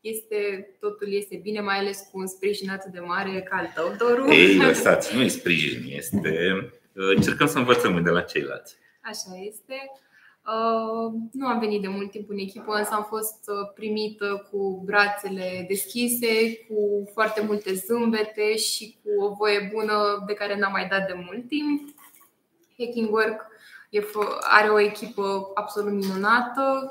[0.02, 4.08] este, totul este bine, mai ales cu un sprijin atât de mare ca al tău,
[4.08, 4.32] Doru.
[4.32, 6.52] Ei, lăsați, nu-i sprijin, este...
[6.94, 8.76] uh, Încercăm să învățăm de la ceilalți.
[9.02, 9.92] Așa este.
[10.46, 14.82] Uh, nu am venit de mult timp în echipă, însă am fost uh, primită cu
[14.86, 20.88] brațele deschise, cu foarte multe zâmbete și cu o voie bună de care n-am mai
[20.88, 21.96] dat de mult timp.
[22.78, 23.52] Hacking Work
[23.94, 26.90] e fă- are o echipă absolut minunată.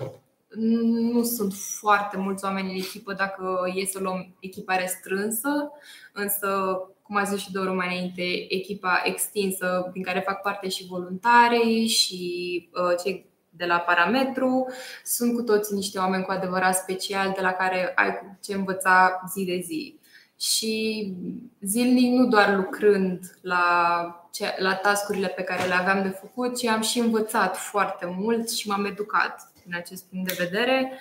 [1.12, 5.70] Nu sunt foarte mulți oameni în echipă dacă e să luăm echipare strânsă,
[6.12, 10.86] însă, cum a zis și Doru mai înainte, echipa extinsă din care fac parte și
[10.86, 14.66] voluntarii și uh, cei de la parametru
[15.04, 19.20] sunt cu toții niște oameni cu adevărat speciali de la care ai cu ce învăța
[19.32, 20.00] zi de zi.
[20.42, 21.12] Și
[21.60, 26.66] zilnic, nu doar lucrând la, ce, la tascurile pe care le aveam de făcut, ci
[26.66, 30.98] am și învățat foarte mult și m-am educat din acest punct de vedere,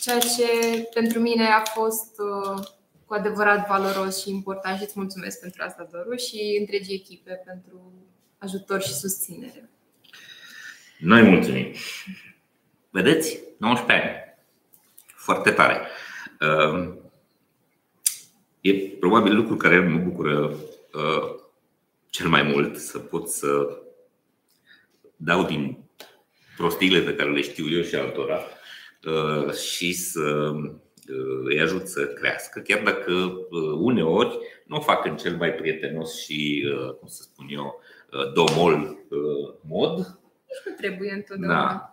[0.00, 0.48] ceea ce
[0.94, 2.64] pentru mine a fost uh,
[3.04, 7.92] cu adevărat valoros și important și îți mulțumesc pentru asta, Doru, și întregii echipe pentru
[8.38, 9.70] ajutor și susținere.
[10.98, 11.72] Noi mulțumim.
[12.90, 13.38] Vedeți?
[13.58, 14.16] 19 ani.
[15.06, 15.86] Foarte tare.
[16.40, 16.99] Uh,
[18.60, 20.54] E probabil lucru care mă bucură
[20.92, 21.34] uh,
[22.10, 23.80] cel mai mult să pot să
[25.16, 25.78] dau din
[26.56, 28.40] prostiile pe care le știu eu și altora
[29.04, 35.04] uh, și să uh, îi ajut să crească, chiar dacă uh, uneori nu o fac
[35.04, 37.80] în cel mai prietenos și, uh, cum să spun eu,
[38.12, 40.19] uh, domol uh, mod,
[40.64, 41.62] Nu trebuie întotdeauna.
[41.62, 41.92] da.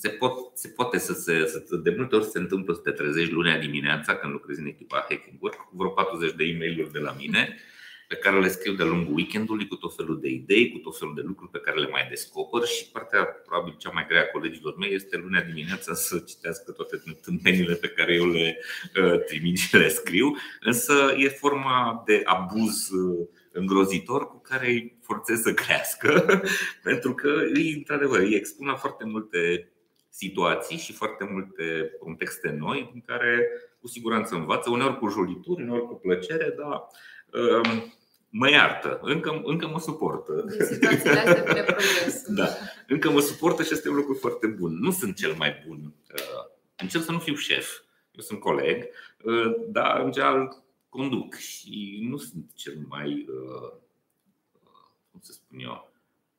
[0.00, 1.46] Se, pot, se poate să se.
[1.46, 5.06] Să, de multe ori se întâmplă să te trezești lunea dimineața când lucrezi în echipa
[5.08, 7.56] Hacking Work cu vreo 40 de e mail de la mine
[8.08, 11.14] pe care le scriu de-a lungul weekendului cu tot felul de idei, cu tot felul
[11.14, 14.76] de lucruri pe care le mai descoper și partea probabil cea mai grea a colegilor
[14.76, 18.58] mei este lunea dimineața să citească toate tâmpenile pe care eu le
[19.02, 24.93] uh, trimit și le scriu, însă e forma de abuz uh, îngrozitor cu care îi
[25.04, 26.40] forțez să crească,
[26.82, 29.68] pentru că îi, într-adevăr, îi expun la foarte multe
[30.08, 33.48] situații și foarte multe contexte noi în care
[33.80, 36.86] cu siguranță învață, uneori cu jolituri, uneori cu plăcere, dar
[37.42, 37.94] um,
[38.28, 40.44] mă iartă, încă, încă mă suportă.
[40.48, 42.34] Din situațiile astea vine progresul.
[42.38, 42.48] Da,
[42.88, 44.78] încă mă suportă și este un lucru foarte bun.
[44.78, 45.94] Nu sunt cel mai bun.
[46.14, 47.78] uh, Încerc să nu fiu șef.
[48.10, 48.84] Eu sunt coleg,
[49.22, 53.72] uh, dar în general conduc și nu sunt cel mai, uh,
[55.14, 55.92] cum să spun eu,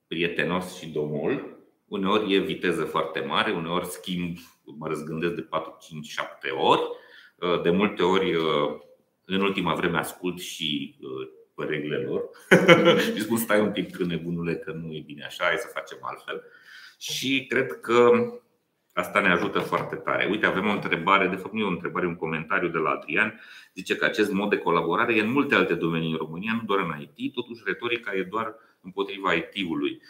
[0.07, 1.57] prietenos și domol.
[1.87, 6.81] Uneori e viteză foarte mare, uneori schimb, mă răzgândesc de 4, 5, 7 ori.
[7.35, 8.79] Uh, De multe ori, uh,
[9.25, 12.29] în ultima vreme, ascult și uh, părerile lor
[13.15, 16.43] și spun stai un pic nebunule că nu e bine așa, hai să facem altfel.
[16.97, 18.11] Și cred că
[18.95, 20.27] asta ne ajută foarte tare.
[20.29, 23.41] Uite, avem o întrebare, de fapt nu e o întrebare, un comentariu de la Adrian.
[23.73, 26.79] Zice că acest mod de colaborare e în multe alte domenii în România, nu doar
[26.79, 30.01] în IT, totuși retorica e doar împotriva IT-ului.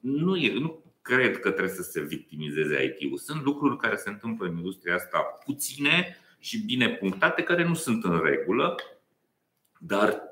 [0.00, 3.18] Nu, e, nu cred că trebuie să se victimizeze IT-ul.
[3.18, 8.04] Sunt lucruri care se întâmplă în industria asta puține și bine punctate, care nu sunt
[8.04, 8.74] în regulă,
[9.78, 10.22] dar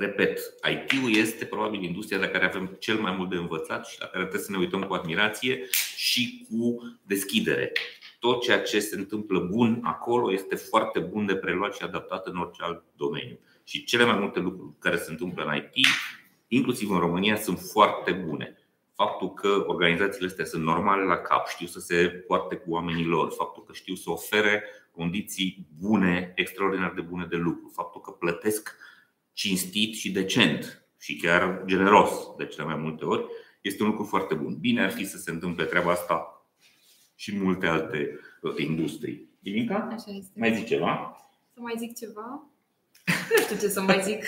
[0.00, 0.40] Repet,
[0.70, 4.22] IT-ul este probabil industria la care avem cel mai mult de învățat și la care
[4.22, 7.72] trebuie să ne uităm cu admirație și cu deschidere.
[8.18, 12.36] Tot ceea ce se întâmplă bun acolo este foarte bun de preluat și adaptat în
[12.36, 13.38] orice alt domeniu.
[13.64, 15.86] Și cele mai multe lucruri care se întâmplă în IT,
[16.48, 18.54] inclusiv în România, sunt foarte bune.
[18.94, 23.32] Faptul că organizațiile astea sunt normale la cap, știu să se poarte cu oamenii lor,
[23.36, 28.78] faptul că știu să ofere condiții bune, extraordinar de bune de lucru, faptul că plătesc
[29.40, 33.24] cinstit și decent și chiar generos de cele mai multe ori,
[33.60, 34.56] este un lucru foarte bun.
[34.60, 36.44] Bine ar fi să se întâmple treaba asta
[37.14, 39.28] și în multe alte uh, industrii.
[39.38, 39.88] Dimica?
[39.92, 40.32] Așa este.
[40.34, 41.16] Mai zic ceva?
[41.54, 42.44] Să mai zic ceva?
[43.06, 44.24] Nu știu ce să mai zic.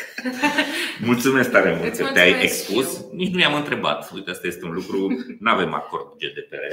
[1.10, 2.96] Mulțumesc tare mult Îți că te-ai mulțumesc expus.
[2.96, 3.10] și eu.
[3.12, 4.12] Nici nu i-am întrebat.
[4.12, 5.08] Uite, asta este un lucru.
[5.40, 6.64] Nu avem acord GDPR.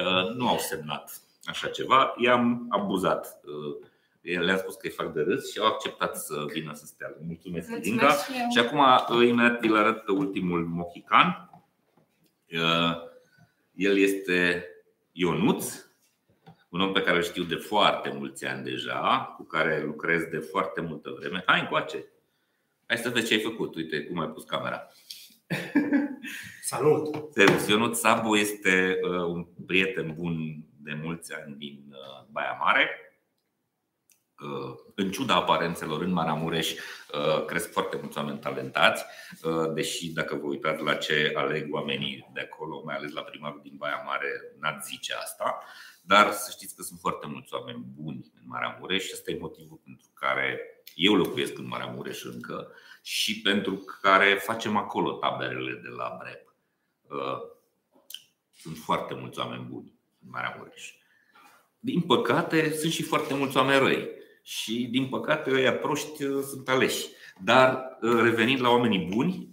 [0.00, 2.14] Uh, Nu au semnat așa ceva.
[2.18, 3.40] I-am abuzat.
[4.22, 7.16] Uh, Le-am spus că îi fac de râs și au acceptat să vină să stea.
[7.26, 7.82] Mulțumesc, Linda.
[7.88, 8.48] Mulțumesc și eu.
[8.50, 8.78] Și acum
[9.18, 11.50] uh, imediat vi-l arăt pe ultimul mohican.
[12.52, 12.96] Uh,
[13.74, 14.66] El este
[15.12, 15.86] Ionuț,
[16.68, 20.38] un om pe care îl știu de foarte mulți ani deja, cu care lucrez de
[20.38, 21.42] foarte multă vreme.
[21.46, 22.04] Hai încoace!
[22.86, 23.74] Hai să vezi ce ai făcut.
[23.74, 24.88] Uite cum ai pus camera.
[26.62, 27.32] Salut!
[27.32, 27.68] Servus!
[27.68, 33.07] Ionut Sabo este uh, un prieten bun de mulți ani din uh, Baia Mare.
[34.40, 36.74] Uh, în ciuda aparențelor în Maramureș,
[37.46, 39.04] cresc foarte mulți oameni talentați,
[39.74, 43.74] deși dacă vă uitați la ce aleg oamenii de acolo, mai ales la primarul din
[43.76, 44.28] Baia Mare,
[44.60, 45.62] n-ați zice asta.
[46.02, 49.80] Dar să știți că sunt foarte mulți oameni buni în Maramureș și ăsta e motivul
[49.84, 50.60] pentru care
[50.94, 56.54] eu locuiesc în Maramureș încă și pentru care facem acolo taberele de la BREP.
[57.02, 57.40] Uh,
[58.56, 59.92] sunt foarte mulți oameni buni
[60.22, 60.92] în Maramureș.
[61.78, 64.17] Din păcate, sunt și foarte mulți oameni răi.
[64.48, 67.06] Și, din păcate, ăia proști uh, sunt aleși.
[67.44, 69.50] Dar, uh, revenind la oamenii buni,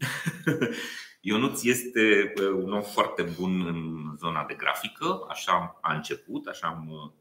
[1.21, 7.13] Ionuț este un om foarte bun în zona de grafică, așa a început, așa am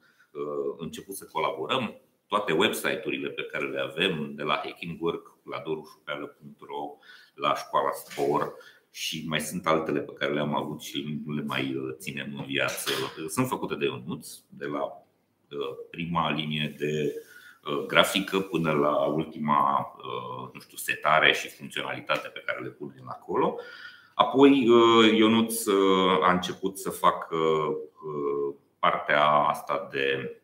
[0.78, 2.00] început să colaborăm.
[2.26, 6.96] Toate website-urile pe care le avem, de la Hacking Work, la dorușupeală.ro,
[7.34, 8.54] la școala Spor
[8.90, 12.90] și mai sunt altele pe care le-am avut și nu le mai ținem în viață.
[13.28, 15.06] Sunt făcute de Ionuț, de la
[15.90, 17.14] prima linie de
[17.86, 19.92] grafică până la ultima
[20.52, 23.58] nu știu, setare și funcționalitate pe care le punem acolo.
[24.14, 24.64] Apoi
[25.16, 25.66] Ionuț
[26.22, 27.36] a început să facă
[28.78, 30.36] partea asta de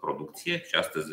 [0.00, 1.12] producție și astăzi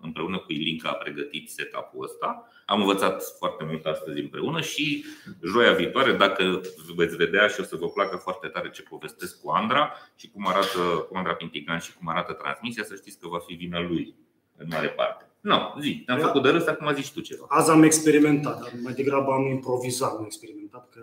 [0.00, 2.48] împreună cu Ilinca a pregătit setup-ul ăsta.
[2.66, 5.04] Am învățat foarte mult astăzi împreună și
[5.44, 6.60] joia viitoare, dacă
[6.94, 10.46] veți vedea și o să vă placă foarte tare ce povestesc cu Andra și cum
[10.46, 14.14] arată cu Andra Pintigan și cum arată transmisia, să știți că va fi vina lui
[14.56, 15.24] în mare parte.
[15.40, 17.44] Nu, zi, am făcut de râs, acum zici tu ceva.
[17.48, 21.00] Azi am experimentat, dar mai degrabă am improvizat, nu experimentat, că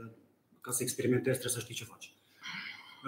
[0.62, 2.14] ca să experimentezi trebuie să știi ce faci.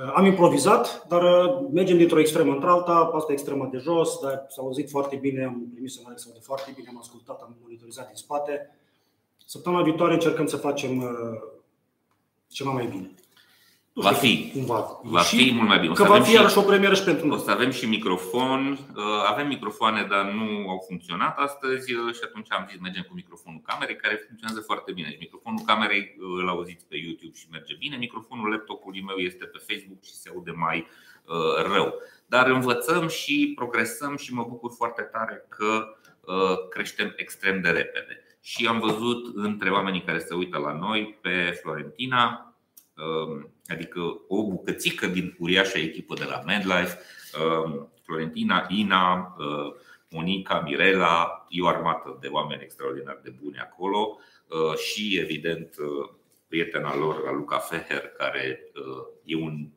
[0.04, 4.62] Uh, am improvizat, dar uh, mergem dintr-o extremă într-alta, asta extremă de jos, dar s-a
[4.62, 8.16] auzit foarte bine, am primit să mă de foarte bine, am ascultat, am monitorizat din
[8.16, 8.78] spate.
[9.46, 11.10] Săptămâna viitoare încercăm să facem uh,
[12.48, 13.14] ceva mai bine.
[13.98, 14.50] Va fi.
[14.52, 15.94] Cum va, va fi mult mai bine.
[15.94, 17.38] că va fi iarăși o premieră și pentru noi.
[17.38, 18.72] O să avem și microfon.
[18.72, 23.14] Uh, avem microfoane, dar nu au funcționat astăzi uh, și atunci am zis mergem cu
[23.14, 25.08] microfonul camerei, care funcționează foarte bine.
[25.10, 27.96] Deci microfonul camerei uh, îl auziți pe YouTube și merge bine.
[27.98, 30.88] Microfonul laptopului meu este pe Facebook și se aude mai
[31.74, 31.94] rău.
[32.26, 35.96] Dar învățăm și progresăm și mă bucur foarte tare că
[36.70, 38.24] creștem extrem de repede.
[38.42, 42.45] Și am văzut între oamenii care se uită la noi pe Florentina, Um,
[43.68, 47.00] adică o bucățică din uriașa echipă de la MedLife,
[47.40, 49.74] um, Florentina, Ina, uh,
[50.10, 56.10] Monica, Mirela, e o armată de oameni extraordinar de buni acolo uh, și, evident, uh,
[56.48, 58.72] prietena lor, Luca Feher, care
[59.24, 59.70] e un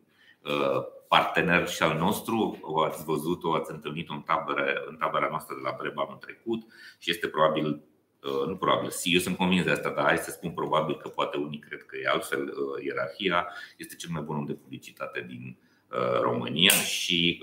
[1.08, 5.54] partener și al nostru, o ați văzut, o ați întâlnit în tabără, în tabăra noastră
[5.54, 6.60] de la Breba anul trecut
[6.98, 10.50] și este probabil Uh, nu probabil, eu sunt convins de asta, dar hai să spun
[10.50, 12.42] probabil că poate unii cred că e altfel.
[12.42, 15.58] Uh, ierarhia este cel mai bun om de publicitate din
[15.90, 17.40] uh, România și,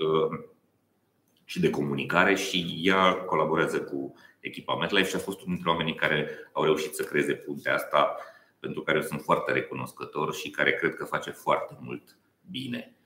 [1.44, 5.94] și de comunicare și ea colaborează cu echipa MetLife și a fost unul dintre oamenii
[5.94, 8.16] care au reușit să creeze puntea asta
[8.58, 12.18] pentru care eu sunt foarte recunoscător și care cred că face foarte mult
[12.50, 12.96] bine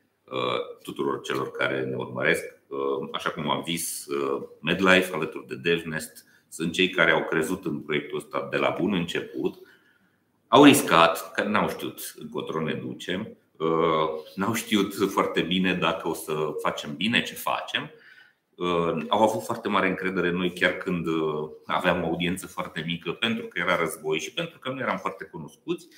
[0.83, 2.45] tuturor celor care ne urmăresc.
[3.13, 4.07] Așa cum am zis,
[4.61, 8.93] MedLife alături de DevNest sunt cei care au crezut în proiectul ăsta de la bun
[8.93, 9.59] început,
[10.49, 16.15] au riscat, că n-au știut încotro ne ducem, uh, n-au știut foarte bine dacă o
[16.15, 17.91] să facem bine ce facem.
[18.55, 22.83] Uh, au avut foarte mare încredere în noi chiar când uh, aveam o audiență foarte
[22.87, 25.89] mică pentru că era război și pentru că nu eram foarte cunoscuți.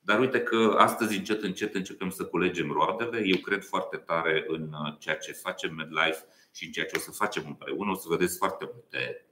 [0.00, 3.22] Dar uite că astăzi încet încet începem să culegem roadele.
[3.24, 7.10] Eu cred foarte tare în ceea ce facem MedLife și în ceea ce o să
[7.10, 7.90] facem împreună.
[7.90, 9.29] O să vedeți foarte multe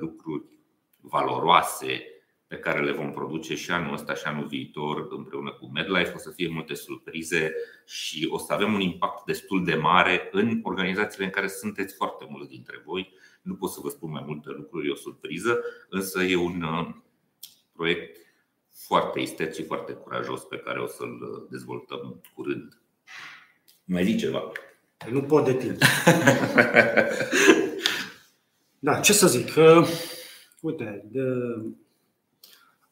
[0.00, 0.44] lucruri
[1.00, 2.02] valoroase
[2.46, 6.12] pe care le vom produce și anul ăsta și anul viitor împreună cu MedLife.
[6.14, 7.52] O să fie multe surprize
[7.86, 12.26] și o să avem un impact destul de mare în organizațiile în care sunteți foarte
[12.28, 13.12] mulți dintre voi.
[13.42, 16.94] Nu pot să vă spun mai multe lucruri, e o surpriză, însă e un uh,
[17.72, 18.16] proiect
[18.86, 22.80] foarte isteț și foarte curajos pe care o să-l dezvoltăm curând.
[23.84, 24.52] Mai zic ceva?
[25.10, 25.78] Nu pot de timp.
[28.80, 29.46] Da, ce să zic?
[29.56, 29.88] Uh,
[30.60, 31.20] uite, de...
[31.20, 31.76] am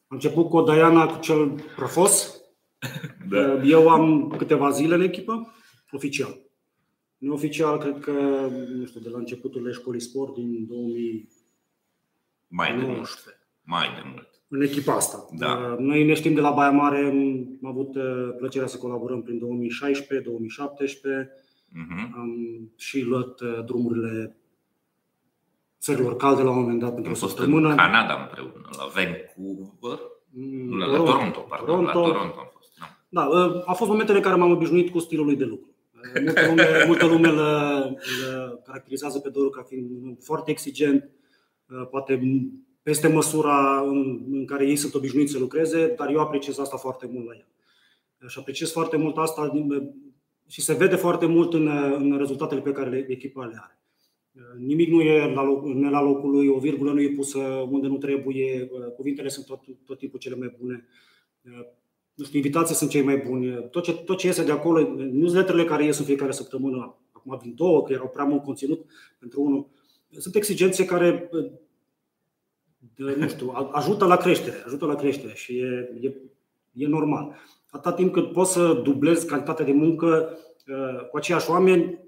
[0.08, 2.34] început cu Diana cu cel prăfos.
[3.28, 3.52] Da.
[3.52, 5.54] Uh, eu am câteva zile în echipă,
[5.90, 6.40] oficial.
[7.18, 8.12] Neoficial, cred că,
[8.74, 11.28] nu știu, de la începutul școlii sport din 2000.
[12.48, 13.38] Mai de mult.
[13.62, 14.28] Mai de mult.
[14.48, 15.28] În echipa asta.
[15.32, 15.52] Da.
[15.52, 17.04] Uh, noi ne știm de la Baia Mare,
[17.62, 17.92] am avut
[18.36, 19.42] plăcerea să colaborăm prin 2016-2017.
[21.76, 22.10] Uh-huh.
[22.14, 22.30] Am
[22.76, 24.36] și luat drumurile
[25.86, 27.68] țărilor calde la un moment dat pentru o săptămână.
[27.68, 29.98] În Canada împreună, la Vancouver,
[30.30, 32.00] mm, la, Toronto, Toronto, pardon, Toronto.
[32.00, 32.70] la Toronto am fost.
[32.78, 32.86] Da.
[33.08, 33.22] Da,
[33.66, 35.70] a fost momentele în care m-am obișnuit cu stilul lui de lucru.
[36.24, 41.10] Multă lume, multă lume îl, îl caracterizează pe Doru ca fiind foarte exigent,
[41.90, 42.20] poate
[42.82, 47.08] peste măsura în, în care ei sunt obișnuiți să lucreze, dar eu apreciez asta foarte
[47.12, 47.46] mult la el.
[48.28, 49.52] Și apreciez foarte mult asta
[50.48, 51.66] și se vede foarte mult în,
[51.98, 53.78] în rezultatele pe care le, echipa le are.
[54.58, 57.38] Nimic nu e la, loc, nu la locul lui, o virgulă nu e pusă
[57.70, 60.86] unde nu trebuie, cuvintele sunt tot, tot timpul cele mai bune,
[62.14, 65.64] nu știu, invitații sunt cei mai buni, tot ce, tot ce iese de acolo, newsletterele
[65.64, 68.84] care ies în fiecare săptămână, acum vin două, că erau prea mult conținut
[69.18, 69.66] pentru unul,
[70.18, 71.30] sunt exigențe care
[72.96, 76.14] nu știu, ajută la creștere, ajută la creștere și e, e,
[76.72, 77.34] e normal.
[77.70, 81.98] Atâta timp cât poți să dublezi calitatea de muncă uh, cu aceiași oameni,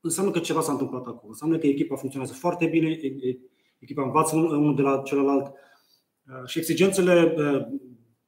[0.00, 1.28] înseamnă că ceva s-a întâmplat acolo.
[1.28, 2.98] Înseamnă că echipa funcționează foarte bine,
[3.78, 7.78] echipa învață unul de la celălalt uh, și exigențele uh,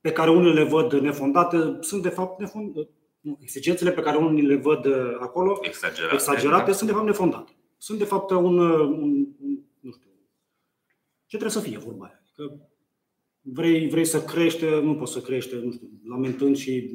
[0.00, 2.88] pe care unii le văd nefondate sunt de fapt nefondate.
[3.38, 4.86] Exigențele pe care unii le văd
[5.20, 7.52] acolo exagerate, exagerate sunt de fapt nefondate.
[7.78, 9.26] Sunt de fapt un, un,
[9.80, 10.10] nu știu,
[11.26, 12.22] ce trebuie să fie vorba aia.
[12.34, 12.52] Că
[13.40, 16.90] vrei, vrei să crește, nu poți să crește, nu știu, lamentând și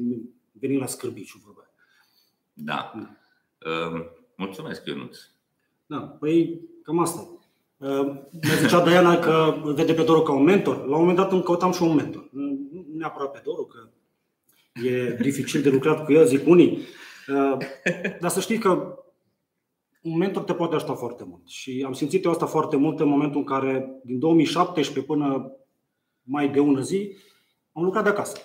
[0.52, 1.72] venind la scârbiciu vorba aia.
[2.52, 2.92] Da.
[2.94, 3.16] da.
[3.70, 4.04] Uh,
[4.38, 5.18] mulțumesc, Ionuț.
[5.86, 7.28] Da, păi cam asta.
[7.76, 10.76] Uh, mi zicea Diana că vede pe Doru ca un mentor.
[10.76, 12.28] La un moment dat îmi căutam și un mentor.
[12.32, 13.88] Nu neapărat pe Doru, că
[14.86, 16.78] e dificil de lucrat cu el, zic unii.
[17.28, 17.56] Uh,
[18.20, 18.98] dar să știi că
[20.02, 21.48] un mentor te poate ajuta foarte mult.
[21.48, 25.52] Și am simțit eu asta foarte mult în momentul în care, din 2017 până
[26.22, 27.16] mai de ună zi,
[27.72, 28.38] am lucrat de acasă.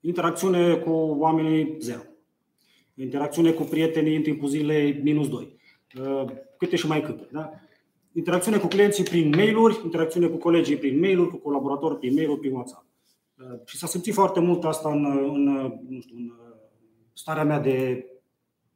[0.00, 2.02] Interacțiune cu oamenii zero.
[2.98, 5.56] Interacțiune cu prietenii în timpul zilei minus 2.
[6.00, 6.24] Uh,
[6.56, 7.28] câte și mai câte.
[7.32, 7.50] Da?
[8.12, 12.52] Interacțiune cu clienții prin mail-uri, interacțiune cu colegii prin mail-uri, cu colaboratori prin mail-uri, prin
[12.52, 12.86] WhatsApp.
[13.38, 15.44] Uh, și s-a simțit foarte mult asta în, în,
[15.88, 16.32] nu știu, în
[17.12, 18.06] starea mea de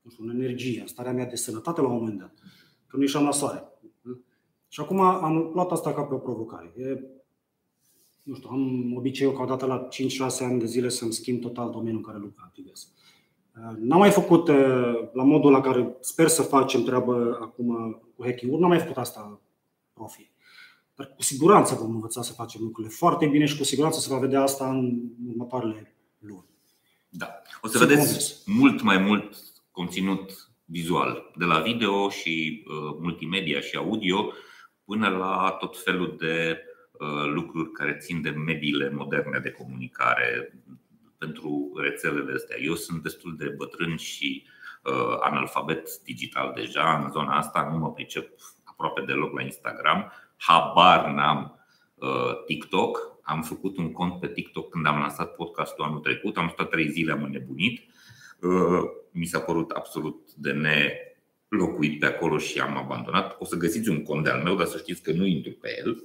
[0.02, 2.34] nu știu, în energie, în starea mea de sănătate la un moment dat,
[2.86, 3.64] că nu ieșeam la soare.
[4.68, 6.72] Și acum am luat asta ca pe o provocare.
[6.76, 7.00] E,
[8.22, 9.88] nu știu, am obiceiul ca odată la 5-6
[10.40, 12.92] ani de zile să-mi schimb total domeniul în care lucru activez.
[13.78, 14.48] N-am mai făcut
[15.12, 19.40] la modul la care sper să facem treabă acum cu hacking-uri, n-am mai făcut asta
[19.92, 20.30] profi.
[20.94, 24.18] Dar cu siguranță vom învăța să facem lucrurile foarte bine și cu siguranță se va
[24.18, 26.46] vedea asta în următoarele luni.
[27.08, 27.42] Da.
[27.60, 28.42] O să Sunt vedeți convins.
[28.46, 29.36] mult mai mult
[29.70, 34.32] conținut vizual, de la video și uh, multimedia și audio
[34.84, 36.58] până la tot felul de
[36.92, 40.60] uh, lucruri care țin de mediile moderne de comunicare
[41.24, 42.56] pentru rețelele astea.
[42.60, 44.46] Eu sunt destul de bătrân și
[44.84, 48.28] uh, analfabet digital deja în zona asta, nu mă pricep
[48.64, 51.56] aproape deloc la Instagram, habar n-am
[52.46, 52.98] TikTok.
[53.22, 56.90] Am făcut un cont pe TikTok când am lansat podcastul anul trecut, am stat trei
[56.90, 57.80] zile, am înnebunit
[59.10, 63.36] mi s-a părut absolut de nelocuit pe acolo și am abandonat.
[63.38, 66.04] O să găsiți un cont de-al meu, dar să știți că nu intru pe el.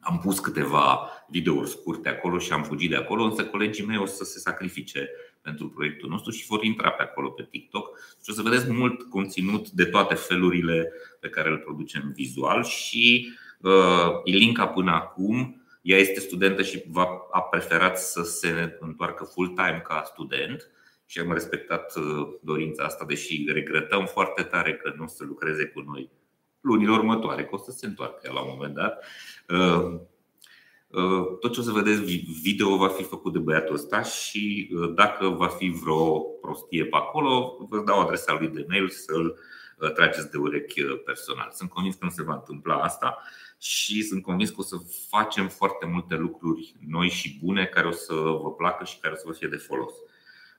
[0.00, 4.06] Am pus câteva videouri scurte acolo și am fugit de acolo, însă colegii mei o
[4.06, 5.10] să se sacrifice
[5.42, 9.02] pentru proiectul nostru și vor intra pe acolo pe TikTok și o să vedeți mult
[9.02, 15.98] conținut de toate felurile pe care îl producem vizual și uh, Ilinca până acum ea
[15.98, 20.70] este studentă și va, a preferat să se întoarcă full-time ca student
[21.06, 25.64] și am respectat uh, dorința asta, deși regretăm foarte tare că nu o să lucreze
[25.64, 26.10] cu noi
[26.60, 29.04] lunile următoare, că o să se întoarcă la un moment dat.
[29.48, 30.00] Uh,
[30.88, 32.00] uh, tot ce o să vedeți
[32.42, 37.56] video va fi făcut de băiatul ăsta și dacă va fi vreo prostie pe acolo,
[37.68, 39.38] vă dau adresa lui de mail să-l
[39.94, 41.50] trageți de urechi personal.
[41.52, 43.18] Sunt convins că nu se va întâmpla asta
[43.58, 44.76] și sunt convins că o să
[45.08, 49.16] facem foarte multe lucruri noi și bune care o să vă placă și care o
[49.16, 49.92] să vă fie de folos.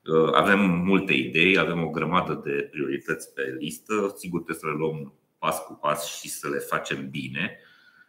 [0.04, 4.14] Uh, avem multe idei, avem o grămadă de priorități pe listă.
[4.16, 7.58] Sigur, trebuie să le luăm pas cu pas și să le facem bine.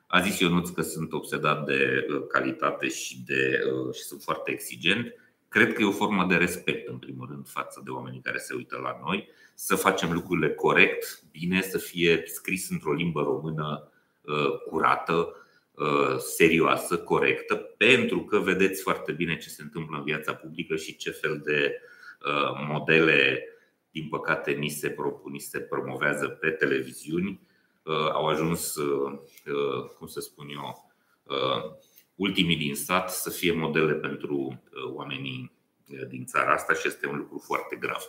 [0.07, 4.51] A zis Ionuț că sunt obsedat de uh, calitate și, de, uh, și sunt foarte
[4.51, 5.13] exigent.
[5.47, 8.53] Cred că e o formă de respect, în primul rând, față de oamenii care se
[8.53, 13.87] uită la noi, să facem lucrurile corect, bine, să fie scris într-o limbă română
[14.69, 15.35] curată,
[15.73, 20.95] Uh, serioasă, corectă, pentru că vedeți foarte bine ce se întâmplă în viața publică și
[20.95, 21.81] ce fel de
[22.25, 23.47] uh, modele,
[23.93, 27.39] din păcate, ni se propun, ni se promovează pe televiziuni.
[27.83, 28.75] Uh, au ajuns,
[29.97, 30.91] cum să spun eu,
[32.15, 34.61] ultimii din sat să fie modele pentru
[34.93, 35.51] oamenii
[36.07, 38.01] din țara asta și este un lucru foarte grav.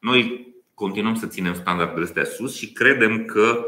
[0.00, 3.66] Noi continuăm să ținem standardele astea sus și credem că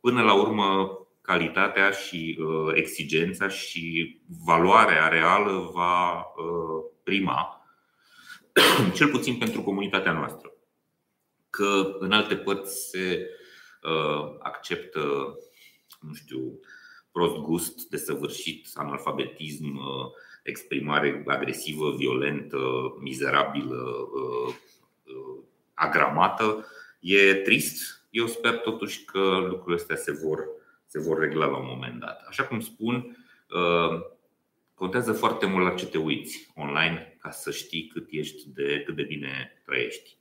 [0.00, 0.90] până la urmă
[1.20, 2.38] calitatea și
[2.74, 6.24] exigența și valoarea reală va
[7.02, 7.65] prima,
[8.96, 10.52] cel puțin pentru comunitatea noastră.
[11.50, 13.30] Că în alte părți se
[14.38, 15.34] acceptă,
[16.00, 16.60] nu știu,
[17.12, 19.80] prost gust, desăvârșit, analfabetism,
[20.42, 22.58] exprimare agresivă, violentă,
[23.00, 24.08] mizerabilă,
[25.74, 26.66] agramată.
[27.00, 28.06] E trist.
[28.10, 30.44] Eu sper totuși că lucrurile astea se vor,
[30.86, 32.24] se vor regla la un moment dat.
[32.28, 33.16] Așa cum spun,
[34.76, 38.96] contează foarte mult la ce te uiți online ca să știi cât ești de, cât
[38.96, 40.16] de bine trăiești.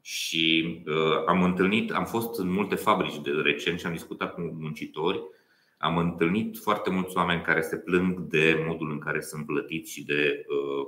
[0.00, 4.40] Și uh, am întâlnit, am fost în multe fabrici de recent și am discutat cu
[4.40, 5.22] muncitori
[5.82, 10.04] am întâlnit foarte mulți oameni care se plâng de modul în care sunt plătiți și
[10.04, 10.86] de uh,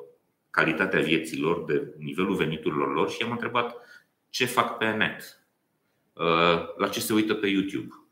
[0.51, 3.77] calitatea vieților, de nivelul veniturilor lor și am întrebat
[4.31, 5.47] ce fac pe net,
[6.13, 8.07] uh, la ce se uită pe YouTube.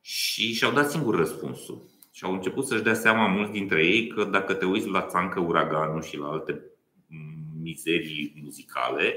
[0.00, 1.82] Și și-au dat singur răspunsul.
[2.16, 5.40] Și au început să-și dea seama mulți dintre ei că dacă te uiți la Țancă
[5.40, 6.62] Uraganul și la alte
[7.62, 9.16] mizerii muzicale,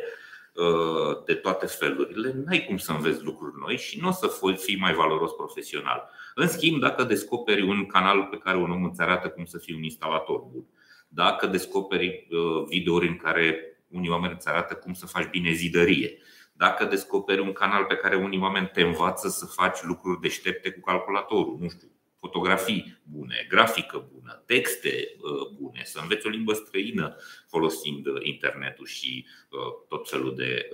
[0.53, 4.77] uh, de toate felurile, n-ai cum să înveți lucruri noi și nu o să fii
[4.77, 6.09] mai valoros profesional.
[6.35, 9.75] În schimb, dacă descoperi un canal pe care un om îți arată cum să fii
[9.75, 10.65] un instalator bun,
[11.07, 16.17] dacă descoperi uh, videouri în care unii oameni îți arată cum să faci bine zidărie,
[16.53, 20.79] dacă descoperi un canal pe care unii oameni te învață să faci lucruri deștepte cu
[20.79, 21.87] calculatorul, nu știu,
[22.19, 27.15] fotografii bune, grafică bună, texte uh, bune, să înveți o limbă străină
[27.47, 30.69] folosind uh, internetul și uh, tot felul de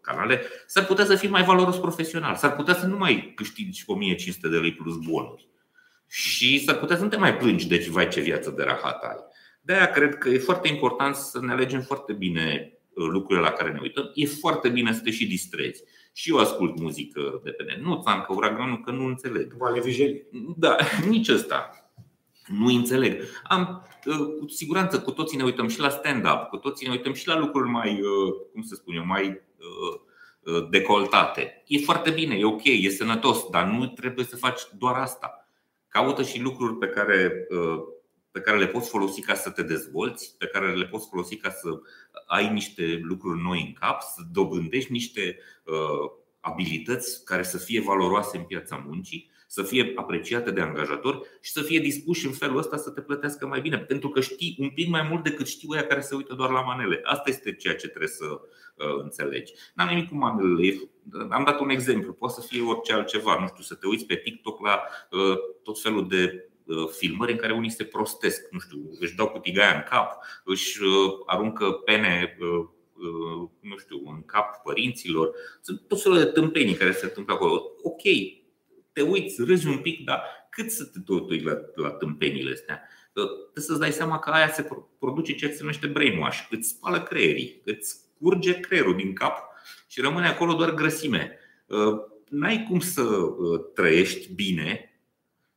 [0.00, 4.48] canale, s-ar putea să fii mai valoros profesional, s-ar putea să nu mai câștigi 1500
[4.48, 5.48] de lei plus bonuri
[6.08, 9.16] și s-ar putea să nu te mai plângi, deci vai ce viață de rahat ai.
[9.60, 13.72] De aia cred că e foarte important să ne alegem foarte bine lucrurile la care
[13.72, 14.10] ne uităm.
[14.14, 15.82] E foarte bine să te și distrezi.
[16.16, 17.76] Și eu ascult muzică de pe net.
[17.76, 19.52] Nu ți-am că uraganul, că nu înțeleg.
[19.58, 20.26] Vale Vigeli.
[20.56, 20.76] Da,
[21.08, 21.70] nici ăsta.
[22.46, 23.22] Nu înțeleg.
[23.44, 27.12] Am, uh, cu siguranță, cu toții ne uităm și la stand-up, cu toții ne uităm
[27.12, 31.62] și la lucruri mai, uh, cum să spun eu, mai uh, decoltate.
[31.66, 35.48] E foarte bine, e ok, e sănătos, dar nu trebuie să faci doar asta.
[35.88, 37.46] Caută și lucruri pe care
[38.34, 41.50] pe care le poți folosi ca să te dezvolți, pe care le poți folosi ca
[41.50, 41.68] să
[42.26, 48.36] ai niște lucruri noi în cap, să dobândești niște uh, abilități care să fie valoroase
[48.36, 52.76] în piața muncii, să fie apreciate de angajator și să fie dispuși în felul ăsta
[52.76, 55.86] să te plătească mai bine, pentru că știi un pic mai mult decât știu ăia
[55.86, 57.00] care se uită doar la manele.
[57.04, 59.52] Asta este ceea ce trebuie să uh, înțelegi.
[59.74, 60.80] N-am nimic cu manele.
[61.30, 64.16] Am dat un exemplu, poate să fie orice altceva, nu știu, să te uiți pe
[64.16, 66.53] TikTok la uh, tot felul de Uh,
[66.98, 70.82] filmări în care unii se prostesc, nu știu, își dau cu tigaia în cap, își
[70.82, 72.68] uh, aruncă pene uh,
[73.60, 75.30] nu știu, în cap părinților.
[75.60, 77.62] Sunt tot felul de tâmpenii care se întâmplă acolo.
[77.82, 78.02] Ok,
[78.92, 82.82] te uiți, râzi un pic, dar cât să te tot uiți la, la tâmpenile astea?
[83.12, 84.68] Trebuie să-ți dai seama că aia se
[84.98, 86.46] produce ceea ce se numește brainwash.
[86.50, 89.38] Îți spală creierii, îți curge creierul din cap
[89.88, 91.38] și rămâne acolo doar grăsime.
[92.28, 93.02] N-ai cum să
[93.74, 94.93] trăiești bine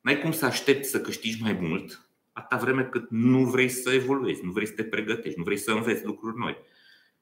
[0.08, 4.46] N-ai cum să aștepți să câștigi mai mult atâta vreme cât nu vrei să evoluezi,
[4.46, 6.58] nu vrei să te pregătești, nu vrei să înveți lucruri noi.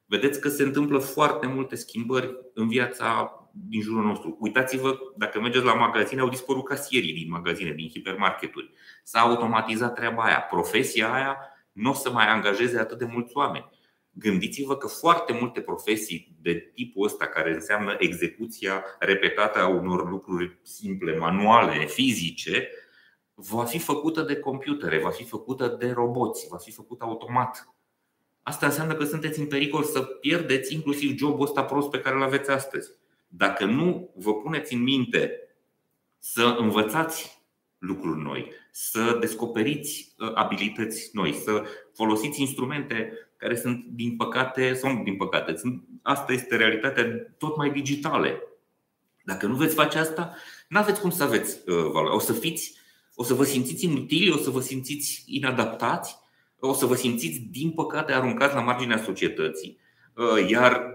[0.05, 4.37] Vedeți că se întâmplă foarte multe schimbări în viața din jurul nostru.
[4.39, 8.73] Uitați-vă, dacă mergeți la magazine, au dispărut casierii din magazine, din hipermarketuri.
[9.03, 10.39] S-a automatizat treaba aia.
[10.39, 11.37] Profesia aia
[11.71, 13.69] nu o să mai angajeze atât de mulți oameni.
[14.17, 20.59] Gândiți-vă că foarte multe profesii de tipul ăsta, care înseamnă execuția repetată a unor lucruri
[20.61, 22.69] simple, manuale, fizice,
[23.33, 27.75] va fi făcută de computere, va fi făcută de roboți, va fi făcută automat.
[28.43, 32.23] Asta înseamnă că sunteți în pericol să pierdeți inclusiv jobul ăsta prost pe care îl
[32.23, 32.91] aveți astăzi.
[33.27, 35.39] Dacă nu vă puneți în minte
[36.19, 37.34] să învățați
[37.85, 41.63] lucruri noi, să descoperiți uh, abilități noi, să
[41.93, 47.05] folosiți instrumente care sunt, din păcate, sau din păcate, sunt, asta este realitatea
[47.37, 48.41] tot mai digitale.
[49.23, 50.35] Dacă nu veți face asta,
[50.67, 52.15] nu aveți cum să aveți uh, valoare.
[52.15, 52.77] O să fiți,
[53.15, 56.17] o să vă simțiți inutili, o să vă simțiți inadaptați,
[56.59, 59.77] o să vă simțiți, din păcate, aruncați la marginea societății.
[60.13, 60.93] Uh, iar,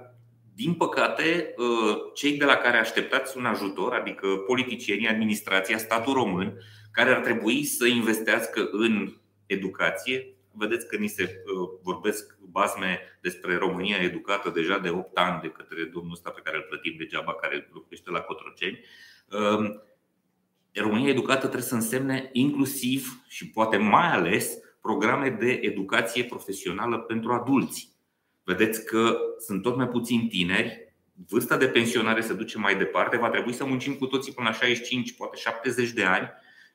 [0.55, 6.59] din păcate, uh, cei de la care așteptați un ajutor, adică politicienii, administrația, statul român,
[6.91, 9.13] care ar trebui să investească în
[9.47, 11.43] educație, vedeți că ni se
[11.83, 16.57] vorbesc basme despre România educată deja de 8 ani de către domnul ăsta pe care
[16.57, 18.81] îl plătim degeaba, care locuiește la Cotroceni.
[19.31, 19.83] Ehm,
[20.75, 27.33] România educată trebuie să însemne inclusiv și poate mai ales programe de educație profesională pentru
[27.33, 27.89] adulți.
[28.45, 30.91] Vedeți că sunt tot mai puțini tineri
[31.29, 34.55] vârsta de pensionare se duce mai departe, va trebui să muncim cu toții până la
[34.55, 36.31] 65, poate 70 de ani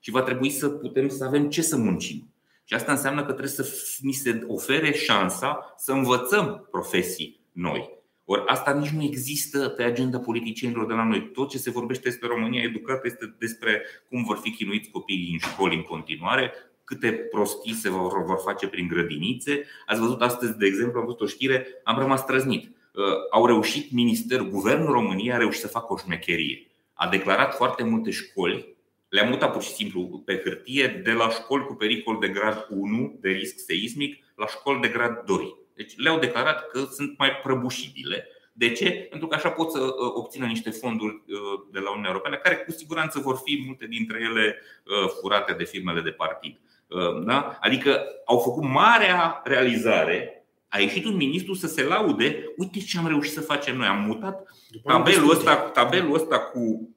[0.06, 2.34] și va trebui să putem să avem ce să muncim.
[2.64, 7.90] Și asta înseamnă că trebuie să ni se ofere șansa să învățăm profesii noi.
[8.26, 11.32] Ori asta nici nu există pe agenda politicienilor de la noi.
[11.32, 15.50] Tot ce se vorbește despre România educată este despre cum vor fi chinuiți copiii în
[15.50, 16.52] școli în continuare,
[16.84, 19.64] câte prostii se vor, vor face prin grădinițe.
[19.86, 22.64] Ați văzut astăzi, de exemplu, am văzut o știre, am rămas trăznit.
[22.64, 26.68] Uh, au reușit ministerul, guvernul României a reușit să facă o șmecherie.
[26.94, 28.75] A declarat foarte multe școli
[29.16, 33.18] le-a mutat pur și simplu pe hârtie de la școli cu pericol de grad 1
[33.22, 35.56] de risc seismic la școli de grad 2.
[35.76, 38.28] Deci le-au declarat că sunt mai prăbușibile.
[38.54, 38.92] De ce?
[39.10, 41.38] Pentru că așa pot să uh, obțină niște fonduri uh,
[41.72, 45.64] de la Uniunea Europeană, care cu siguranță vor fi multe dintre ele uh, furate de
[45.64, 46.60] firmele de partid.
[47.26, 47.58] Da?
[47.62, 53.08] Adică au făcut marea realizare a ieșit un ministru să se laude, uite ce am
[53.08, 53.88] reușit să facem noi.
[53.88, 54.48] Am mutat
[54.84, 56.90] tabelul ăsta, tabelul ăsta cu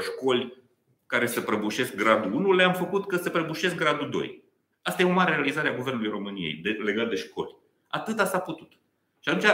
[0.00, 0.65] școli
[1.06, 4.44] care se prăbușesc gradul 1, le-am făcut că se prăbușesc gradul 2.
[4.82, 7.56] Asta e o mare realizare a Guvernului României de, legat de școli.
[7.86, 8.72] Atâta s-a putut.
[9.20, 9.52] Și atunci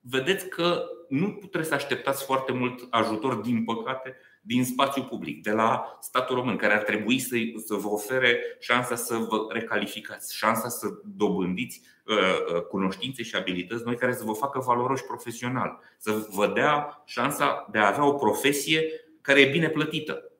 [0.00, 5.50] vedeți că nu puteți să așteptați foarte mult ajutor, din păcate, din spațiu public, de
[5.50, 10.68] la statul român, care ar trebui să, să vă ofere șansa să vă recalificați, șansa
[10.68, 16.26] să dobândiți uh, uh, cunoștințe și abilități noi care să vă facă valoroși profesional, să
[16.30, 18.84] vă dea șansa de a avea o profesie
[19.20, 20.30] care e bine plătită.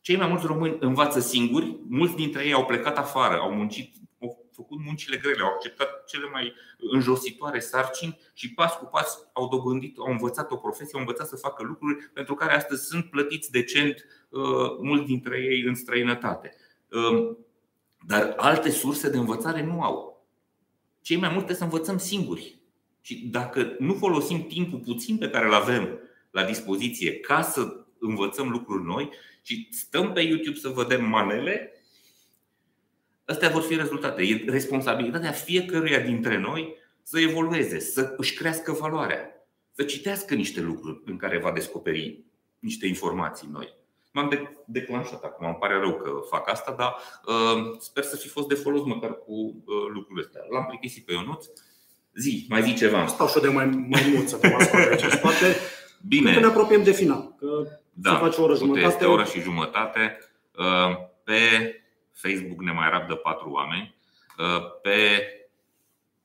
[0.00, 4.48] Cei mai mulți români învață singuri, mulți dintre ei au plecat afară, au muncit, au
[4.52, 9.98] făcut muncile grele, au acceptat cele mai înjositoare sarcini și pas cu pas au dobândit,
[9.98, 14.04] au învățat o profesie, au învățat să facă lucruri pentru care astăzi sunt plătiți decent
[14.28, 14.40] uh,
[14.80, 16.54] mulți dintre ei în străinătate.
[16.90, 17.38] Um,
[18.06, 20.26] dar alte surse de învățare nu au.
[21.02, 22.58] Cei mai multe să învățăm singuri.
[23.00, 25.98] Și dacă nu folosim timpul puțin pe care îl avem
[26.30, 29.10] la dispoziție ca să învățăm lucruri noi,
[29.42, 31.72] și stăm pe YouTube să vedem manele,
[33.24, 34.22] astea vor fi rezultate.
[34.22, 41.02] E responsabilitatea fiecăruia dintre noi să evolueze, să își crească valoarea, să citească niște lucruri
[41.04, 42.24] în care va descoperi
[42.58, 43.78] niște informații noi.
[44.12, 46.96] M-am declanșat acum, îmi pare rău că fac asta, dar
[47.26, 50.42] uh, sper să fi fost de folos măcar cu uh, lucrurile astea.
[50.50, 51.46] L-am plictisit pe Ionuț.
[52.14, 53.06] Zi, mai zi ceva.
[53.06, 55.56] Stau și de mai, mai mult să mă spate.
[56.08, 56.32] Bine.
[56.34, 57.34] Că ne apropiem de final.
[57.38, 57.66] Că
[58.02, 58.86] da, face o oră jumătate.
[58.86, 60.18] Este o oră și jumătate.
[60.56, 61.40] Uh, pe
[62.12, 63.94] Facebook ne mai rabdă patru oameni.
[64.38, 65.24] Uh, pe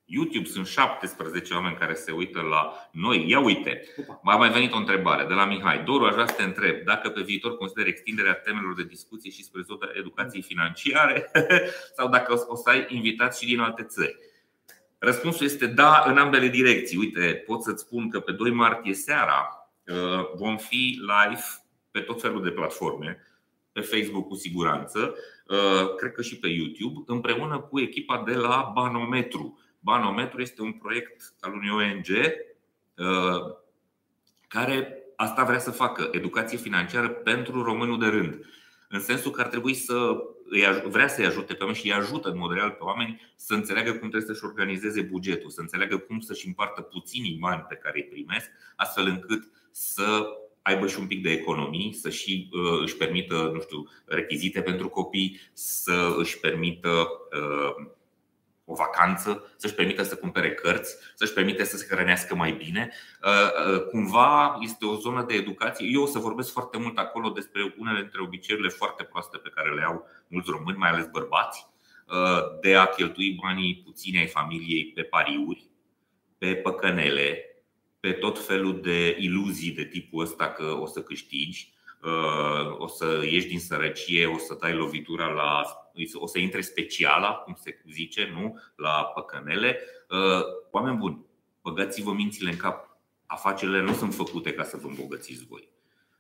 [0.06, 3.30] YouTube sunt 17 oameni care se uită la noi.
[3.30, 3.82] Ia uite,
[4.22, 5.84] m-a mai venit o întrebare de la Mihai.
[5.84, 9.44] Doru, aș vrea să te întreb dacă pe viitor consider extinderea temelor de discuție și
[9.44, 11.32] spre zona educației financiare
[11.98, 14.18] sau dacă o să ai invitați și din alte țări.
[14.98, 16.98] Răspunsul este da în ambele direcții.
[16.98, 21.44] Uite, pot să-ți spun că pe 2 martie seara uh, vom fi live
[21.96, 23.18] pe tot felul de platforme,
[23.72, 25.16] pe Facebook cu siguranță,
[25.48, 29.60] uh, cred că și pe YouTube, împreună cu echipa de la Banometru.
[29.80, 33.56] Banometru este un proiect al unui ONG uh,
[34.48, 38.46] care asta vrea să facă, educație financiară pentru românul de rând.
[38.90, 40.18] În sensul că ar trebui să
[40.90, 43.90] vrea să-i ajute pe oameni și îi ajută în mod real pe oameni să înțeleagă
[43.90, 48.10] cum trebuie să-și organizeze bugetul, să înțeleagă cum să-și împartă puținii bani pe care îi
[48.10, 50.26] primesc, astfel încât să
[50.66, 54.90] aibă și un pic de economii, să și uh, își permită, nu știu, rechizite pentru
[54.90, 57.88] copii, să își permită uh,
[58.66, 62.92] o vacanță, să-și permită să cumpere cărți, să-și permite să se hrănească mai bine.
[63.24, 65.88] Uh, cumva este o zonă de educație.
[65.92, 69.74] Eu o să vorbesc foarte mult acolo despre unele dintre obiceiurile foarte proaste pe care
[69.74, 71.68] le au mulți români, mai ales bărbați,
[72.62, 75.66] de a cheltui banii puțini ai familiei pe pariuri,
[76.38, 77.55] pe păcănele,
[78.06, 81.74] pe tot felul de iluzii de tipul ăsta că o să câștigi,
[82.04, 85.62] uh, o să ieși din sărăcie, o să dai lovitura la.
[86.14, 88.60] o să intre speciala, cum se zice, nu?
[88.76, 89.80] La păcănele.
[90.10, 91.26] Uh, oameni buni,
[91.62, 92.98] băgați-vă mințile în cap.
[93.26, 95.70] Afacerile nu sunt făcute ca să vă îmbogățiți voi.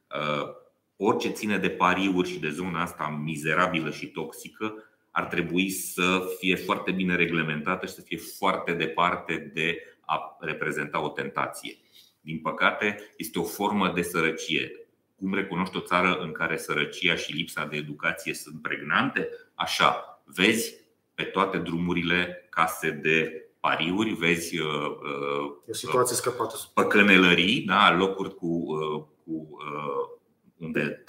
[0.09, 0.49] Uh,
[0.97, 4.73] orice ține de pariuri și de zona asta mizerabilă și toxică
[5.11, 11.01] ar trebui să fie foarte bine reglementată și să fie foarte departe de a reprezenta
[11.01, 11.77] o tentație.
[12.21, 14.71] Din păcate, este o formă de sărăcie.
[15.15, 19.29] Cum recunoști o țară în care sărăcia și lipsa de educație sunt pregnante?
[19.53, 20.75] Așa, vezi
[21.13, 26.55] pe toate drumurile case de pariuri, vezi uh, uh, o situație scăpată.
[26.73, 30.17] păcănelării, da, locuri cu, uh, cu uh,
[30.57, 31.03] unde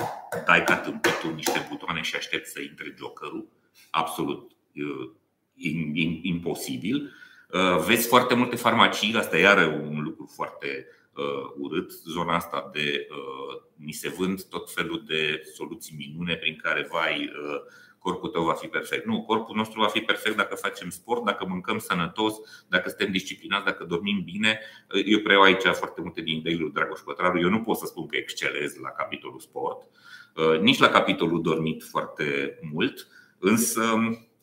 [0.47, 3.49] dai ca tâmpitul niște butoane și aștepți să intre jokerul.
[3.91, 5.11] Absolut uh,
[6.23, 7.13] imposibil.
[7.53, 10.87] Uh, vezi foarte multe farmacii, asta e iară un lucru foarte
[11.17, 11.93] uh, urât.
[11.93, 17.25] Zona asta de uh, ni se vând tot felul de soluții minune prin care vai
[17.25, 17.61] uh,
[17.99, 19.07] corpul tău va fi perfect.
[19.07, 22.35] Nu, corpul nostru va fi perfect dacă facem sport, dacă mâncăm sănătos,
[22.69, 24.61] dacă suntem disciplinați, dacă dormim bine.
[25.05, 27.41] Eu preiau aici foarte multe din ideile lui Dragoș Pătraru.
[27.41, 29.89] Eu nu pot să spun că excelez la capitolul sport,
[30.61, 33.07] nici la capitolul dormit foarte mult,
[33.39, 33.83] însă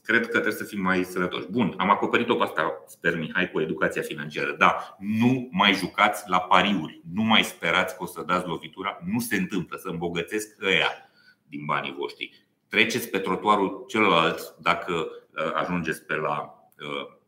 [0.03, 1.51] cred că trebuie să fim mai sănătoși.
[1.51, 4.55] Bun, am acoperit-o pe asta, sper Mihai, cu educația financiară.
[4.57, 9.19] Da, nu mai jucați la pariuri, nu mai sperați că o să dați lovitura, nu
[9.19, 10.89] se întâmplă să îmbogățesc ăia
[11.47, 12.45] din banii voștri.
[12.67, 17.21] Treceți pe trotuarul celălalt dacă uh, ajungeți pe la uh,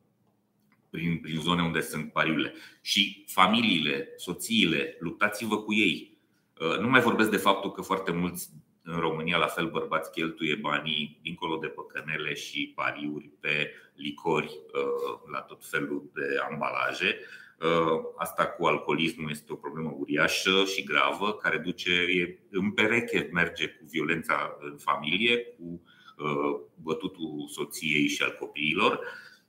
[0.89, 2.53] prin, prin zone unde sunt pariurile.
[2.81, 6.18] Și familiile, soțiile, luptați-vă cu ei.
[6.60, 8.49] Uh, nu mai vorbesc de faptul că foarte mulți
[8.88, 15.20] în România, la fel, bărbați cheltuie banii dincolo de păcănele și pariuri pe licori uh,
[15.32, 17.20] la tot felul de ambalaje.
[17.60, 23.30] Uh, asta cu alcoolismul este o problemă uriașă și gravă, care duce e, în pereche,
[23.34, 25.82] merge cu violența în familie, cu
[26.18, 28.99] uh, bătutul soției și al copiilor.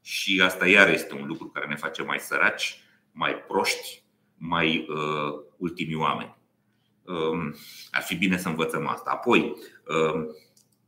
[0.03, 2.81] Și asta iar este un lucru care ne face mai săraci,
[3.13, 4.03] mai proști,
[4.37, 6.37] mai uh, ultimii oameni.
[7.07, 7.55] Um,
[7.91, 9.11] ar fi bine să învățăm asta.
[9.11, 9.55] Apoi,
[9.87, 10.37] um,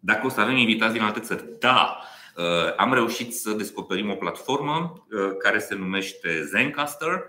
[0.01, 1.99] dacă o să avem invitați din alte țări, da,
[2.36, 7.24] uh, am reușit să descoperim o platformă uh, care se numește Zencaster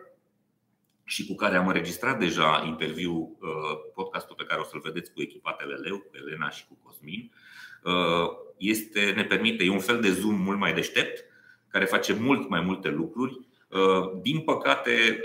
[1.04, 5.22] și cu care am înregistrat deja interviu uh, podcastul pe care o să-l vedeți cu
[5.22, 7.32] echipa Teleleu, cu Elena și cu Cosmin.
[8.58, 11.26] Este, ne permite, e un fel de Zoom mult mai deștept,
[11.68, 13.40] care face mult mai multe lucruri.
[14.22, 15.22] Din păcate,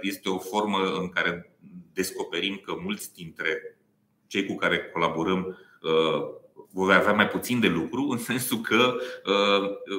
[0.00, 1.53] este o formă în care
[1.92, 3.78] descoperim că mulți dintre
[4.26, 6.42] cei cu care colaborăm uh,
[6.72, 9.98] vor avea mai puțin de lucru, în sensul că uh,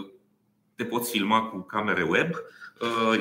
[0.76, 2.65] te poți filma cu camere web, uh,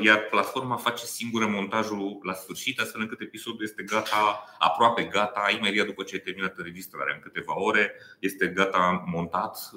[0.03, 5.87] iar platforma face singură montajul la sfârșit, astfel încât episodul este gata, aproape gata, imediat
[5.87, 9.71] după ce ai terminat înregistrarea, în câteva ore, este gata montat,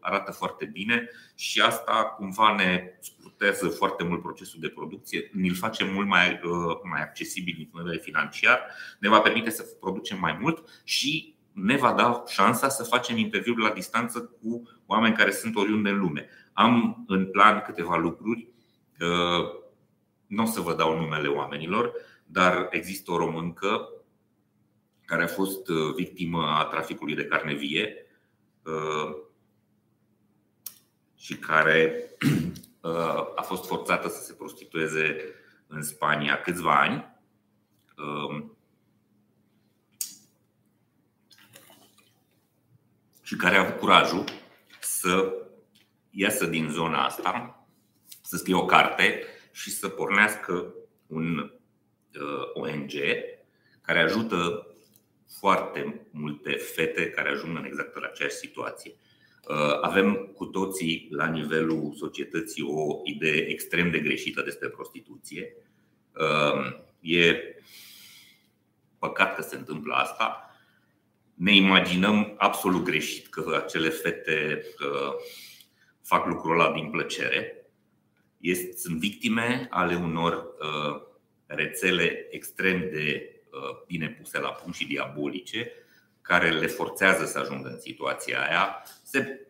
[0.00, 5.84] arată foarte bine și asta cumva ne scurtează foarte mult procesul de producție, ne-l face
[5.84, 8.60] mult mai, uh, mai accesibil din punct de vedere financiar,
[8.98, 13.62] ne va permite să producem mai mult și ne va da șansa să facem interviuri
[13.62, 16.28] la distanță cu oameni care sunt oriunde în lume.
[16.52, 18.47] Am în plan câteva lucruri, uh,
[20.26, 21.92] nu o să vă dau numele oamenilor,
[22.26, 23.88] dar există o româncă
[25.04, 28.02] care a fost uh, victimă a traficului de carne vie
[31.16, 32.10] și care
[33.36, 35.16] a fost forțată să se prostitueze
[35.66, 37.16] în Spania câțiva ani.
[37.96, 38.56] Um,
[43.22, 44.24] și care a avut curajul
[44.80, 45.34] să
[46.10, 47.57] iasă din zona asta,
[48.28, 49.22] să scrie o carte
[49.52, 50.74] și să pornească
[51.06, 52.90] un uh, ONG
[53.80, 54.66] care ajută
[55.38, 58.94] foarte multe fete care ajung în exact la aceeași situație.
[59.48, 65.56] Uh, avem cu toții la nivelul societății o idee extrem de greșită despre prostituție.
[66.14, 67.36] Uh, e
[68.98, 70.50] păcat că se întâmplă asta.
[71.34, 75.12] Ne imaginăm absolut greșit că acele fete uh,
[76.02, 77.57] fac lucrul ăla din plăcere.
[78.76, 80.46] Sunt victime ale unor
[81.46, 83.32] rețele extrem de
[83.86, 85.72] bine puse la punct și diabolice,
[86.20, 89.48] care le forțează să ajungă în situația aia, se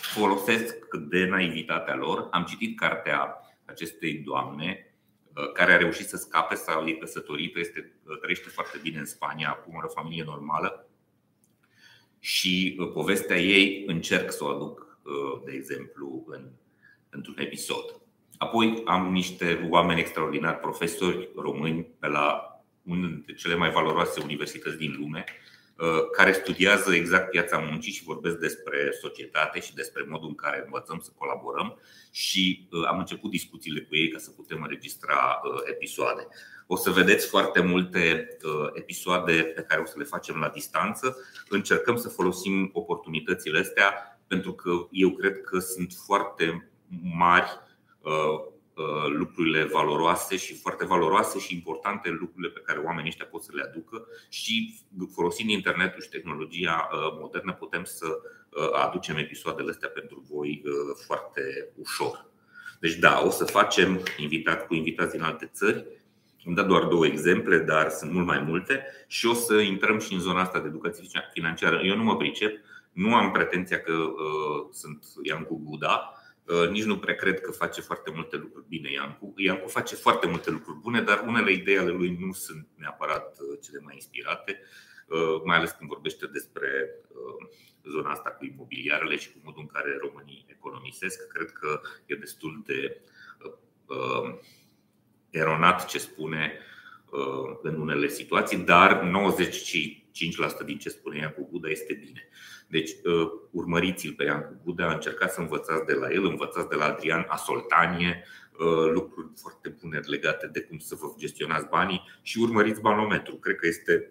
[0.00, 2.28] folosesc de naivitatea lor.
[2.30, 4.94] Am citit cartea acestei doamne
[5.34, 9.06] uh, care a reușit să scape sau e căsătorită, este, uh, trăiește foarte bine în
[9.06, 10.88] Spania, acum are o familie normală
[12.18, 14.90] și uh, povestea ei încerc să o aduc,
[15.44, 16.50] de exemplu, în,
[17.10, 18.01] într-un episod.
[18.42, 22.46] Apoi am niște oameni extraordinari, profesori români pe la
[22.82, 25.24] unul dintre cele mai valoroase universități din lume,
[25.82, 30.62] Uh, care studiază exact piața muncii și vorbesc despre societate și despre modul în care
[30.64, 31.78] învățăm să colaborăm
[32.10, 36.26] și uh, am început discuțiile cu ei ca să putem înregistra uh, episoade.
[36.66, 38.28] O să vedeți foarte multe
[38.72, 41.16] episoade pe care o să le facem la distanță.
[41.48, 46.70] Încercăm să folosim oportunitățile astea pentru că eu cred că sunt foarte
[47.16, 47.71] mari Uh,
[49.08, 53.62] lucrurile valoroase și foarte valoroase și importante lucrurile pe care oamenii ăștia pot să le
[53.62, 54.74] aducă și
[55.12, 60.62] folosind internetul și tehnologia uh, modernă putem să uh, aducem episoadele astea pentru voi
[61.06, 62.30] foarte ușor.
[62.80, 65.84] Deci da, o să facem invitat cu invitați din alte țări.
[66.46, 70.12] Am dat doar două exemple, dar sunt mult mai multe și o să intrăm și
[70.12, 71.80] în zona asta de educație financiară.
[71.84, 72.56] Eu nu mă pricep,
[72.92, 76.21] nu am pretenția că uh, sunt Iancu Buda, Uh,
[76.70, 79.34] nici nu prea cred că face foarte multe lucruri bine Iancu.
[79.36, 83.58] Iancu face foarte multe lucruri bune, dar unele idei ale lui nu sunt neapărat uh,
[83.62, 84.60] cele mai inspirate,
[85.06, 86.90] uh, mai ales când vorbește despre
[87.90, 91.26] zona asta cu imobiliarele și cu modul în care românii economisesc.
[91.26, 93.00] Cred că e destul de
[95.30, 96.58] eronat ce spune
[97.62, 100.01] în unele situații, dar 95%
[100.64, 102.28] din ce spune Iancu Buda este bine.
[102.68, 106.84] Deci uh, urmăriți-l pe Iancu Buda, încercați să învățați de la el, învățați de la
[106.84, 112.80] Adrian Asoltanie uh, lucruri foarte bune legate de cum să vă gestionați banii și urmăriți
[112.80, 113.34] banometru.
[113.34, 114.10] Cred că este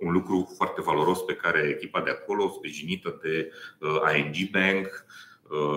[0.00, 5.04] un lucru foarte valoros pe care echipa de acolo, sprijinită de uh, ING Bank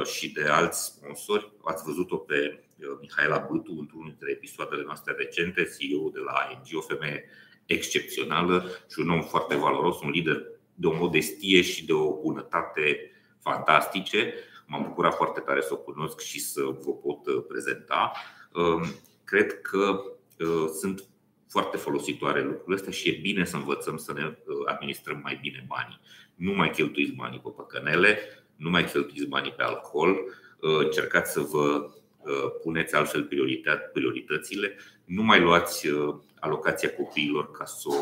[0.03, 2.63] și de alți sponsori, ați văzut-o pe
[3.01, 7.29] Mihaela Bătu într-unul dintre episoadele noastre recente, CEO de la ING, o femeie
[7.67, 13.11] excepțională și un om foarte valoros, un lider de o modestie și de o bunătate
[13.39, 14.33] fantastice.
[14.65, 18.11] M-am bucurat foarte tare să o cunosc și să vă pot uh, prezenta.
[18.53, 18.83] Um,
[19.23, 20.01] cred că
[20.39, 21.03] uh, sunt
[21.49, 25.65] foarte folositoare lucrurile astea și e bine să învățăm să ne uh, administrăm mai bine
[25.67, 25.99] banii.
[26.35, 28.17] Nu mai cheltuiți banii pe păcănele,
[28.55, 30.15] nu mai cheltuiți banii pe alcool,
[30.59, 31.89] încercați să vă
[32.63, 33.29] puneți altfel
[33.93, 34.75] prioritățile,
[35.07, 35.87] nu mai luați
[36.39, 37.95] alocația copiilor ca să o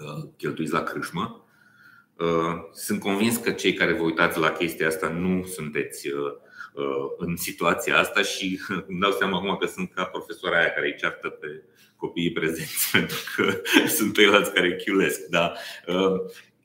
[0.00, 1.44] Uh, cheltuiți la crâșmă.
[2.16, 6.32] Uh, sunt convins că cei care vă uitați la chestia asta nu sunteți uh,
[7.18, 10.96] în situația asta și îmi dau seama acum că sunt ca profesora aia care îi
[10.98, 11.62] ceartă pe
[11.96, 13.52] copiii prezenți pentru că
[13.88, 15.20] sunt ceilalți care chiulesc.
[15.26, 15.52] Da.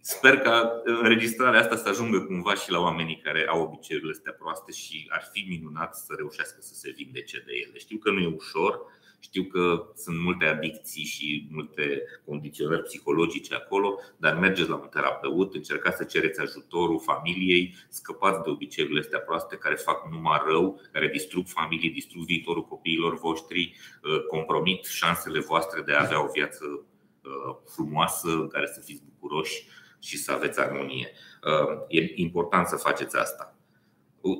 [0.08, 4.72] Sper că înregistrarea asta să ajungă cumva și la oamenii care au obiceiurile astea proaste
[4.72, 7.78] și ar fi minunat să reușească să se vindece de ele.
[7.78, 8.82] Știu că nu e ușor,
[9.20, 15.54] știu că sunt multe adicții și multe condiționări psihologice acolo, dar mergeți la un terapeut,
[15.54, 21.08] încercați să cereți ajutorul familiei, scăpați de obiceiurile astea proaste care fac numai rău, care
[21.08, 26.66] distrug familii, distrug viitorul copiilor voștri, uh, compromit șansele voastre de a avea o viață
[26.66, 29.66] uh, frumoasă în care să fiți bucuroși
[30.06, 31.12] și să aveți armonie.
[31.44, 33.56] Uh, e important să faceți asta.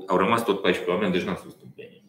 [0.08, 2.04] Au rămas tot 14 oameni, deci n-am spus un penny.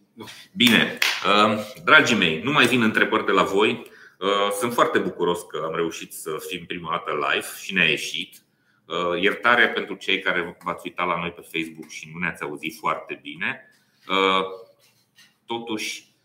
[0.53, 3.87] Bine, uh, dragii mei, nu mai vin întrebări de la voi.
[4.19, 8.37] Uh, sunt foarte bucuros că am reușit să fim prima dată live și ne-a ieșit.
[8.85, 12.77] Uh, iertare pentru cei care v-ați uitat la noi pe Facebook și nu ne-ați auzit
[12.78, 13.70] foarte bine.
[15.47, 16.16] Totuși,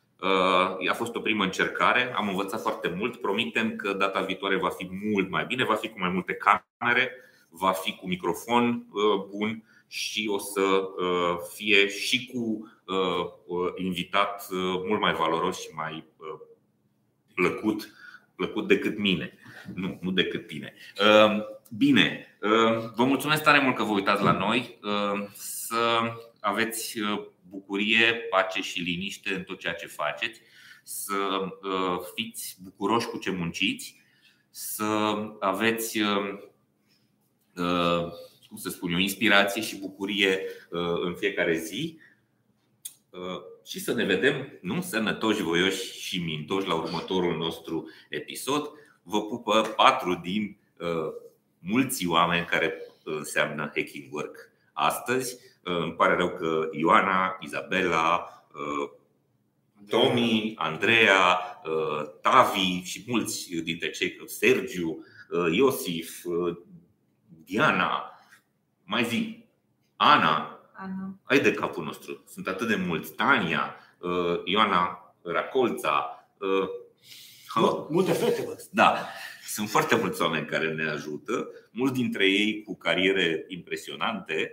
[0.90, 3.16] a fost o primă încercare, am învățat foarte mult.
[3.16, 7.12] Promitem că data viitoare va fi mult mai bine, va fi cu mai multe camere,
[7.50, 8.86] va fi cu microfon
[9.30, 10.62] bun și o să
[11.56, 16.04] fie și cu Uh, uh, invitat uh, mult mai valoros și mai
[17.34, 17.94] plăcut,
[18.36, 19.38] plăcut decât mine.
[19.76, 20.74] Nu, nu decât tine.
[21.78, 22.38] Bine,
[22.96, 24.80] vă mulțumesc tare mult că vă uitați la noi.
[25.34, 26.02] Să
[26.40, 27.00] aveți
[27.52, 30.42] bucurie, pace și liniște în tot ceea ce faceți.
[30.84, 31.16] Să
[32.16, 34.00] fiți bucuroși cu ce munciți.
[34.50, 36.00] Să aveți
[38.48, 40.40] cum să spun eu, inspirație și bucurie
[41.04, 42.00] în fiecare zi
[43.12, 48.72] Uh, și să ne vedem nu sănătoși, voioși și mintoși la următorul nostru episod.
[49.04, 51.14] Vă pupă patru din uh,
[51.60, 52.74] mulți oameni care
[53.04, 55.38] înseamnă Hacking Work astăzi.
[55.64, 58.90] Uh, îmi pare rău că Ioana, Izabela, uh,
[59.90, 66.58] Tomi, Andreea, uh, Tavi și mulți dintre cei, Sergiu, uh, Iosif, uh,
[67.44, 68.20] Diana,
[68.84, 69.46] mai zi,
[69.96, 71.20] Ana, Ana.
[71.24, 72.24] Ai de capul nostru.
[72.28, 73.14] Sunt atât de mulți.
[73.14, 76.26] Tania, uh, Ioana Racolța.
[76.38, 76.70] Uh,
[77.90, 78.62] multe fete, văd.
[78.72, 78.96] Da.
[79.46, 84.52] Sunt foarte mulți oameni care ne ajută, mulți dintre ei cu cariere impresionante.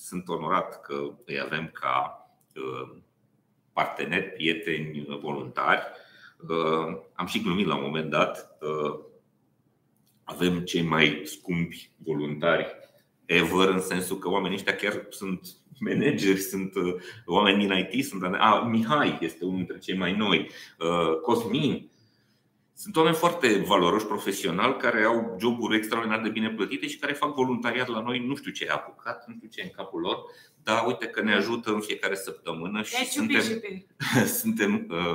[0.00, 2.96] Um, sunt onorat că îi avem ca uh,
[3.72, 5.82] parteneri, prieteni, voluntari.
[7.12, 8.58] Am și glumit la un moment dat.
[10.24, 12.66] Avem cei mai scumpi voluntari
[13.30, 15.48] ever, în sensul că oamenii ăștia chiar sunt
[15.78, 16.94] manageri, sunt uh,
[17.26, 21.90] oameni din IT, sunt a, Mihai este unul dintre cei mai noi, uh, Cosmin.
[22.82, 27.34] Sunt oameni foarte valoroși profesional care au joburi extraordinar de bine plătite și care fac
[27.34, 28.18] voluntariat la noi.
[28.18, 30.24] Nu știu ce e apucat, nu știu ce e în capul lor,
[30.62, 33.42] dar uite că ne ajută în fiecare săptămână și suntem,
[34.40, 35.14] suntem uh,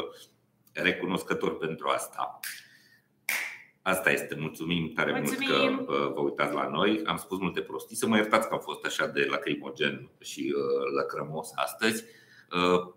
[0.74, 2.40] recunoscători pentru asta.
[3.82, 4.36] Asta este.
[4.40, 5.50] Mulțumim tare Mulțumim.
[5.50, 7.02] mult că uh, vă uitați la noi.
[7.06, 7.96] Am spus multe prostii.
[7.96, 12.04] Să mă iertați că am fost așa de lacrimogen și uh, lacrămos astăzi.
[12.52, 12.94] Uh,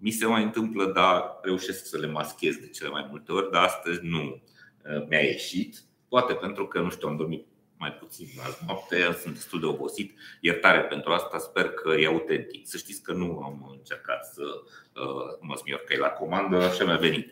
[0.00, 3.64] mi se mai întâmplă, dar reușesc să le maschez de cele mai multe ori, dar
[3.64, 4.42] astăzi nu
[5.08, 5.82] mi-a ieșit.
[6.08, 7.46] Poate pentru că, nu știu, am dormit
[7.80, 10.18] mai puțin azi noapte, sunt destul de obosit.
[10.40, 12.66] Iertare pentru asta, sper că e autentic.
[12.66, 16.84] Să știți că nu am încercat să uh, mă smior că e la comandă, așa
[16.84, 17.30] mi-a venit.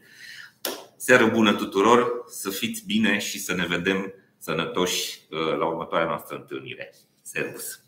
[0.97, 6.37] Seară bună tuturor, să fiți bine și să ne vedem sănătoși uh, la următoarea noastră
[6.37, 6.95] întâlnire.
[7.23, 7.88] Servus!